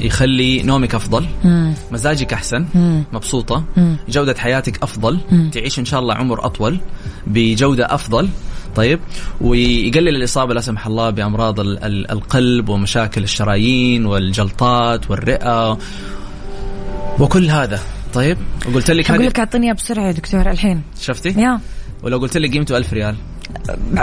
يخلي 0.00 0.62
نومك 0.62 0.94
أفضل 0.94 1.26
مم. 1.44 1.74
مزاجك 1.92 2.32
أحسن 2.32 2.66
مم. 2.74 3.04
مبسوطة 3.12 3.64
مم. 3.76 3.96
جودة 4.08 4.34
حياتك 4.38 4.82
أفضل 4.82 5.18
مم. 5.30 5.50
تعيش 5.50 5.78
إن 5.78 5.84
شاء 5.84 6.00
الله 6.00 6.14
عمر 6.14 6.46
أطول 6.46 6.80
بجودة 7.26 7.94
أفضل 7.94 8.28
طيب 8.76 9.00
ويقلل 9.40 10.08
الإصابة 10.16 10.54
لا 10.54 10.60
سمح 10.60 10.86
الله 10.86 11.10
بأمراض 11.10 11.60
ال- 11.60 11.84
ال- 11.84 12.10
القلب 12.10 12.68
ومشاكل 12.68 13.22
الشرايين 13.22 14.06
والجلطات 14.06 15.10
والرئة 15.10 15.78
وكل 17.20 17.50
هذا 17.50 17.80
طيب 18.14 18.38
وقلت 18.68 18.90
لك 18.90 19.10
هذه 19.10 19.22
لك 19.22 19.38
أعطيني 19.38 19.66
إياها 19.66 19.74
بسرعة 19.74 20.06
يا 20.06 20.12
دكتور 20.12 20.50
الحين 20.50 20.82
شفتي 21.00 21.28
يا 21.28 21.60
ولو 22.02 22.18
قلت 22.18 22.36
لك 22.36 22.52
قيمته 22.52 22.76
ألف 22.76 22.92
ريال 22.92 23.14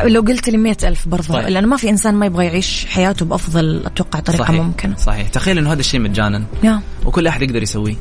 لو 0.04 0.22
قلت 0.22 0.50
لي 0.50 0.58
مئة 0.58 0.88
ألف 0.88 1.08
برضو 1.08 1.34
طيب. 1.34 1.48
لأنه 1.48 1.68
ما 1.68 1.78
في 1.78 1.90
إنسان 1.90 2.16
ما 2.16 2.26
يبغى 2.26 2.46
يعيش 2.46 2.86
حياته 2.86 3.26
بأفضل 3.26 3.82
أتوقع 3.86 4.20
طريقة 4.20 4.44
صحيح. 4.44 4.62
ممكنة. 4.62 4.96
صحيح. 4.96 5.28
تخيل 5.30 5.58
إنه 5.58 5.72
هذا 5.72 5.80
الشيء 5.80 6.00
مجانا. 6.00 6.44
يا. 6.64 6.82
وكل 7.06 7.28
أحد 7.28 7.42
يقدر 7.42 7.64
يسويه. 7.64 7.96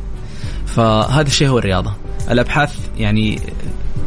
فهذا 0.66 1.26
الشيء 1.26 1.48
هو 1.48 1.58
الرياضة. 1.58 1.92
الأبحاث 2.30 2.74
يعني 2.98 3.40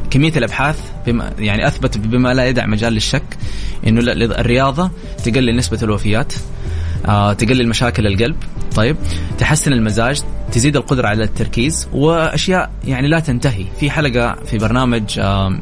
كمية 0.09 0.33
الأبحاث 0.37 0.79
بما 1.07 1.31
يعني 1.39 1.67
أثبت 1.67 1.97
بما 1.97 2.33
لا 2.33 2.45
يدع 2.45 2.65
مجال 2.65 2.93
للشك 2.93 3.23
إنه 3.87 4.01
لا- 4.01 4.39
الرياضة 4.41 4.91
تقلل 5.23 5.55
نسبة 5.55 5.79
الوفيات 5.83 6.33
آه، 7.05 7.33
تقلل 7.33 7.67
مشاكل 7.67 8.07
القلب. 8.07 8.35
طيب. 8.75 8.95
تحسن 9.37 9.73
المزاج 9.73 10.21
تزيد 10.51 10.75
القدرة 10.75 11.07
على 11.07 11.23
التركيز 11.23 11.87
وأشياء 11.93 12.71
يعني 12.87 13.07
لا 13.07 13.19
تنتهي. 13.19 13.65
في 13.79 13.91
حلقة 13.91 14.35
في 14.45 14.57
برنامج 14.57 15.19
آه 15.19 15.59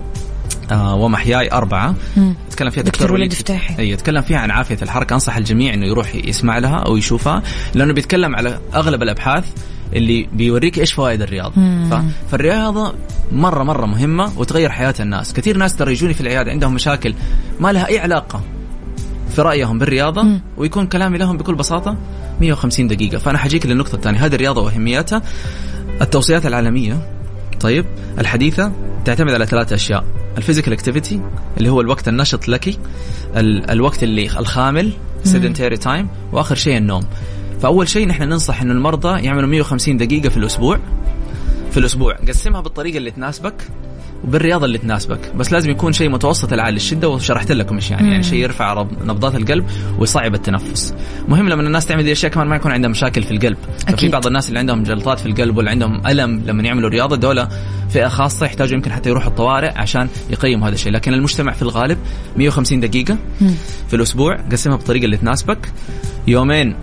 آه 0.71 0.95
ومحياي 0.95 1.51
أربعة. 1.51 1.95
مم. 2.17 2.35
تكلم 2.51 2.69
فيها 2.69 2.83
دكتور 2.83 3.13
وليد 3.13 3.33
فتاحي. 3.33 3.75
اي 3.79 3.89
يتكلم 3.89 4.21
فيها 4.21 4.37
عن 4.37 4.51
عافية 4.51 4.77
الحركة. 4.81 5.13
أنصح 5.13 5.37
الجميع 5.37 5.73
إنه 5.73 5.85
يروح 5.85 6.15
يسمع 6.15 6.57
لها 6.57 6.75
أو 6.77 6.97
يشوفها 6.97 7.43
لأنه 7.73 7.93
بيتكلم 7.93 8.35
على 8.35 8.59
أغلب 8.75 9.03
الأبحاث 9.03 9.45
اللي 9.93 10.29
بيوريك 10.33 10.79
إيش 10.79 10.93
فوائد 10.93 11.21
الرياضة. 11.21 11.53
ف... 11.89 12.01
فالرياضة 12.31 12.93
مرة 13.31 13.63
مرة 13.63 13.85
مهمة 13.85 14.31
وتغير 14.37 14.69
حياة 14.69 14.93
الناس. 14.99 15.33
كثير 15.33 15.57
ناس 15.57 15.75
ترى 15.75 15.91
يجوني 15.91 16.13
في 16.13 16.21
العيادة 16.21 16.51
عندهم 16.51 16.73
مشاكل 16.73 17.13
ما 17.59 17.71
لها 17.71 17.87
أي 17.87 17.99
علاقة 17.99 18.41
في 19.35 19.41
رأيهم 19.41 19.79
بالرياضة 19.79 20.21
مم. 20.23 20.41
ويكون 20.57 20.87
كلامي 20.87 21.17
لهم 21.17 21.37
بكل 21.37 21.55
بساطة 21.55 21.97
150 22.41 22.87
دقيقة. 22.87 23.17
فأنا 23.17 23.37
حجيك 23.37 23.65
للنقطة 23.65 23.95
الثانية. 23.95 24.25
هذه 24.25 24.35
الرياضة 24.35 24.61
وأهميتها. 24.61 25.21
التوصيات 26.01 26.45
العالمية 26.45 26.97
طيب 27.59 27.85
الحديثة 28.19 28.71
تعتمد 29.05 29.33
على 29.33 29.45
ثلاث 29.45 29.73
أشياء. 29.73 30.18
ال 30.39 30.43
physical 30.43 30.73
activity 30.73 31.21
اللي 31.57 31.69
هو 31.69 31.81
الوقت 31.81 32.07
النشط 32.07 32.47
لك 32.47 32.67
ال- 33.35 33.69
الوقت 33.71 34.03
اللي 34.03 34.39
الخامل 34.39 34.91
sedentary 35.23 35.77
time 35.77 36.07
وآخر 36.31 36.55
شيء 36.55 36.77
النوم. 36.77 37.03
فأول 37.61 37.87
شيء 37.89 38.07
نحن 38.07 38.23
ننصح 38.23 38.61
إنه 38.61 38.71
المرضى 38.73 39.21
يعملوا 39.25 39.49
150 39.49 39.97
دقيقة 39.97 40.29
في 40.29 40.37
الأسبوع. 40.37 40.79
في 41.71 41.77
الأسبوع. 41.77 42.15
قسمها 42.27 42.61
بالطريقة 42.61 42.97
اللي 42.97 43.11
تناسبك. 43.11 43.53
وبالرياضة 44.23 44.65
اللي 44.65 44.77
تناسبك. 44.77 45.35
بس 45.35 45.51
لازم 45.51 45.69
يكون 45.69 45.93
شيء 45.93 46.09
متوسط 46.09 46.53
العالي 46.53 46.75
الشدة 46.75 47.09
وشرحت 47.09 47.51
لكم 47.51 47.75
إيش 47.75 47.91
يعني. 47.91 48.11
يعني 48.11 48.23
شيء 48.23 48.39
يرفع 48.39 48.85
نبضات 49.03 49.35
القلب 49.35 49.65
ويصعب 49.99 50.33
التنفس. 50.35 50.93
مهم 51.27 51.49
لما 51.49 51.61
الناس 51.61 51.85
تعمل 51.85 52.03
دي 52.03 52.07
الاشياء 52.09 52.31
كمان 52.31 52.47
ما 52.47 52.55
يكون 52.55 52.71
عندها 52.71 52.89
مشاكل 52.89 53.23
في 53.23 53.31
القلب. 53.31 53.57
ففي. 53.87 54.07
بعض 54.07 54.27
الناس 54.27 54.49
اللي 54.49 54.59
عندهم 54.59 54.83
جلطات 54.83 55.19
في 55.19 55.25
القلب 55.25 55.57
ولا 55.57 55.71
عندهم 55.71 56.07
ألم 56.07 56.43
لما 56.45 56.63
يعملوا 56.63 56.89
رياضة 56.89 57.15
دول 57.15 57.47
فئة 57.89 58.07
خاصة 58.07 58.45
يحتاجوا 58.45 58.75
يمكن 58.75 58.91
حتى 58.91 59.09
يروحوا 59.09 59.29
الطوارئ 59.29 59.71
عشان 59.77 60.07
يقيموا 60.29 60.67
هذا 60.67 60.75
الشيء. 60.75 60.91
لكن 60.91 61.13
المجتمع 61.13 61.51
في 61.51 61.61
الغالب 61.61 61.97
150 62.37 62.79
دقيقة 62.79 63.17
في 63.87 63.95
الأسبوع. 63.95 64.37
قسمها 64.51 64.75
بالطريقة 64.77 65.05
اللي 65.05 65.17
تناسبك. 65.17 65.71
يومين 66.27 66.75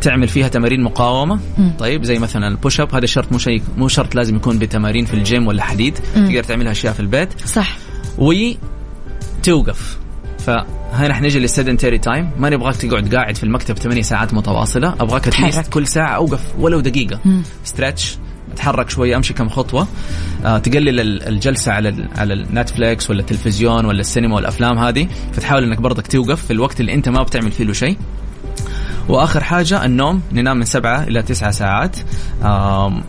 تعمل 0.00 0.28
فيها 0.28 0.48
تمارين 0.48 0.82
مقاومة؟ 0.82 1.40
طيب 1.78 2.04
زي 2.04 2.18
مثلا 2.18 2.48
ال 2.48 2.54
push 2.54 2.80
up 2.80 2.94
هذا 2.94 3.06
شرط 3.06 3.32
مو 3.32 3.38
شيء 3.38 3.62
مو 3.76 3.88
شرط 3.88 4.14
لازم 4.14 4.36
يكون 4.36 4.58
بتمارين 4.58 5.04
في 5.04 5.14
الجيم 5.14 5.46
ولا 5.46 5.62
حديد. 5.62 5.98
تقدر 6.14 6.42
تعملها 6.42 6.72
أشياء 6.72 6.92
في 6.92 7.00
البيت. 7.00 7.28
صح. 7.46 7.76
وتوقف. 8.18 9.98
فهنا 10.38 11.10
إحنا 11.12 11.26
نجي 11.26 11.38
لل 11.38 11.49
sedentary 11.49 11.98
time 11.98 12.30
ما 12.38 12.50
نبغاك 12.50 12.76
تقعد 12.76 13.14
قاعد 13.14 13.36
في 13.36 13.44
المكتب 13.44 13.78
8 13.78 14.02
ساعات 14.02 14.34
متواصلة. 14.34 14.94
أبغاك 15.00 15.24
تحرك. 15.24 15.66
كل 15.68 15.86
ساعة. 15.86 16.16
أوقف. 16.16 16.40
ولو 16.58 16.80
دقيقة. 16.80 17.20
stretch 17.64 18.16
أتحرك 18.52 18.90
شوي. 18.90 19.16
أمشي 19.16 19.34
كم 19.34 19.48
خطوة. 19.48 19.86
آه 20.44 20.58
تقلل 20.58 21.00
ال- 21.00 21.28
الجلسة 21.28 21.72
على 21.72 21.88
ال 21.88 22.08
على 22.16 22.34
النتفليكس 22.34 23.10
ولا 23.10 23.20
التلفزيون 23.20 23.84
ولا 23.84 24.00
السينما 24.00 24.34
والأفلام 24.34 24.78
هذه. 24.78 25.08
فتحاول 25.32 25.64
إنك 25.64 25.80
برضك 25.80 26.06
توقف 26.06 26.44
في 26.44 26.50
الوقت 26.52 26.80
اللي 26.80 26.94
أنت 26.94 27.08
ما 27.08 27.22
بتعمل 27.22 27.52
فيه 27.52 27.64
له 27.64 27.72
شيء. 27.72 27.96
وآخر 29.08 29.44
حاجة 29.44 29.84
النوم 29.84 30.22
ننام 30.32 30.56
من 30.56 30.64
سبعة 30.64 31.02
إلى 31.02 31.22
تسعة 31.22 31.50
ساعات 31.50 31.96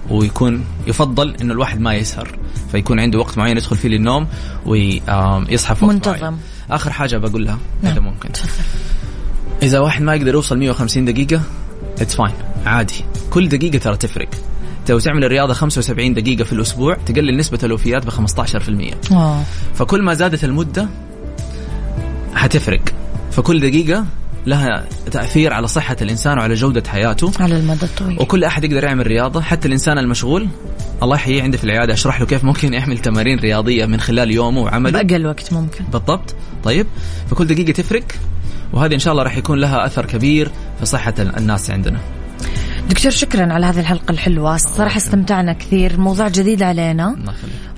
ويكون 0.09 0.65
يفضل 0.87 1.35
إنه 1.41 1.53
الواحد 1.53 1.79
ما 1.79 1.93
يسهر 1.93 2.39
فيكون 2.71 2.99
عنده 2.99 3.19
وقت 3.19 3.37
معين 3.37 3.57
يدخل 3.57 3.75
فيه 3.75 3.89
للنوم 3.89 4.27
ويصحى 4.65 5.75
في 5.75 5.85
وقت 5.85 5.93
منتظم. 5.93 6.21
معين. 6.21 6.37
آخر 6.71 6.91
حاجة 6.91 7.17
بقولها 7.17 7.57
نعم. 7.83 7.91
إذا 7.91 8.01
ممكن. 8.01 8.29
إذا 9.63 9.79
واحد 9.79 10.01
ما 10.01 10.15
يقدر 10.15 10.33
يوصل 10.33 10.57
150 10.57 11.05
دقيقة 11.05 11.41
it's 12.01 12.15
fine 12.15 12.33
عادي. 12.65 13.05
كل 13.29 13.49
دقيقة 13.49 13.77
ترى 13.77 13.97
تفرق. 13.97 14.29
لو 14.89 14.99
تعمل 14.99 15.23
الرياضة 15.23 15.53
75 15.53 16.13
دقيقة 16.13 16.43
في 16.43 16.53
الأسبوع 16.53 16.97
تقلل 17.05 17.37
نسبة 17.37 17.59
الوفيات 17.63 18.05
ب 18.05 18.09
15% 18.09 19.11
آه 19.11 19.43
فكل 19.75 20.01
ما 20.01 20.13
زادت 20.13 20.43
المدة 20.43 20.87
حتفرق. 22.35 22.81
فكل 23.31 23.59
دقيقة 23.59 24.05
لها 24.49 24.85
تأثير 25.11 25.53
على 25.53 25.67
صحة 25.67 25.97
الإنسان 26.01 26.37
وعلى 26.37 26.53
جودة 26.53 26.83
حياته. 26.87 27.31
على 27.39 27.57
المدى 27.57 27.85
الطويل. 27.85 28.21
وكل 28.21 28.43
أحد 28.43 28.63
يقدر 28.63 28.83
يعمل 28.83 29.07
رياضة. 29.07 29.41
حتى 29.41 29.67
الإنسان 29.67 29.97
المشغول 29.97 30.47
الله 31.03 31.15
يحييه 31.15 31.43
عندي 31.43 31.57
في 31.57 31.63
العيادة 31.63 31.93
أشرح 31.93 32.19
له 32.19 32.25
كيف 32.25 32.43
ممكن 32.43 32.73
يعمل 32.73 32.97
تمارين 32.97 33.39
رياضية 33.39 33.85
من 33.85 33.99
خلال 33.99 34.31
يومه 34.31 34.61
وعمله. 34.61 35.03
بأقل 35.03 35.25
وقت 35.25 35.53
ممكن. 35.53 35.85
بالضبط. 35.85 36.35
طيب 36.63 36.87
فكل 37.29 37.47
دقيقة 37.47 37.71
تفرق 37.71 38.03
وهذه 38.73 38.93
إن 38.93 38.99
شاء 38.99 39.11
الله 39.11 39.23
راح 39.23 39.37
يكون 39.37 39.59
لها 39.59 39.85
أثر 39.85 40.05
كبير 40.05 40.51
في 40.79 40.85
صحة 40.85 41.13
الناس 41.19 41.71
عندنا. 41.71 41.99
دكتور 42.89 43.11
شكرا 43.11 43.53
على 43.53 43.65
هذه 43.65 43.79
الحلقة 43.79 44.11
الحلوة. 44.11 44.55
الصراحة 44.55 44.97
استمتعنا 44.97 45.53
كثير. 45.53 45.99
موضوع 45.99 46.27
جديد 46.27 46.63
علينا. 46.63 47.15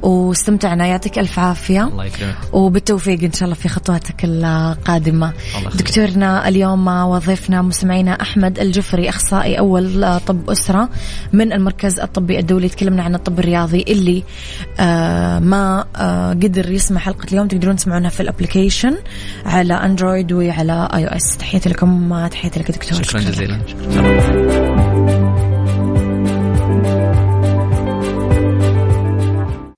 واستمتعنا. 0.02 0.88
يعطيك 0.88 1.20
ألف 1.20 1.40
عافية. 1.40 1.84
الله 1.84 2.06
يكرمك. 2.06 2.36
وبالتوفيق 2.54 3.24
إن 3.24 3.34
شاء 3.34 3.44
الله 3.44 3.56
في 3.56 3.70
خطواتك 3.70 4.16
القادمة. 4.24 5.34
دكتورنا 5.76 6.48
اليوم 6.48 6.88
وضيفنا 6.88 7.62
مستمعينا 7.62 8.12
أحمد 8.12 8.60
الجفري 8.60 9.10
أخصائي 9.10 9.60
أول 9.60 10.20
طب 10.20 10.50
أسرة 10.50 10.90
من 11.34 11.54
المركز 11.54 12.00
الطبي 12.00 12.40
الدولي. 12.40 12.70
تكلمنا 12.70 13.04
عن 13.04 13.16
الطب 13.16 13.40
الرياضي 13.40 13.86
اللي 13.88 14.24
آه 14.80 15.40
ما 15.40 15.86
آه 15.96 16.34
قدر 16.34 16.72
يسمع 16.72 17.00
حلقة 17.00 17.26
اليوم. 17.32 17.48
تقدرون 17.48 17.76
تسمعونها 17.76 18.10
في 18.10 18.20
ال 18.20 18.26
application 18.26 18.96
على 19.46 19.74
أندرويد 19.74 20.32
وعلى 20.32 20.90
آي 20.94 21.06
أو 21.06 21.16
إس 21.16 21.38
تحياتي 21.38 21.70
لكم. 21.70 22.28
تحياتي 22.28 22.60
لك 22.60 22.72
دكتور. 22.72 23.04
شكرا 23.04 23.20
جزيلا. 23.20 24.61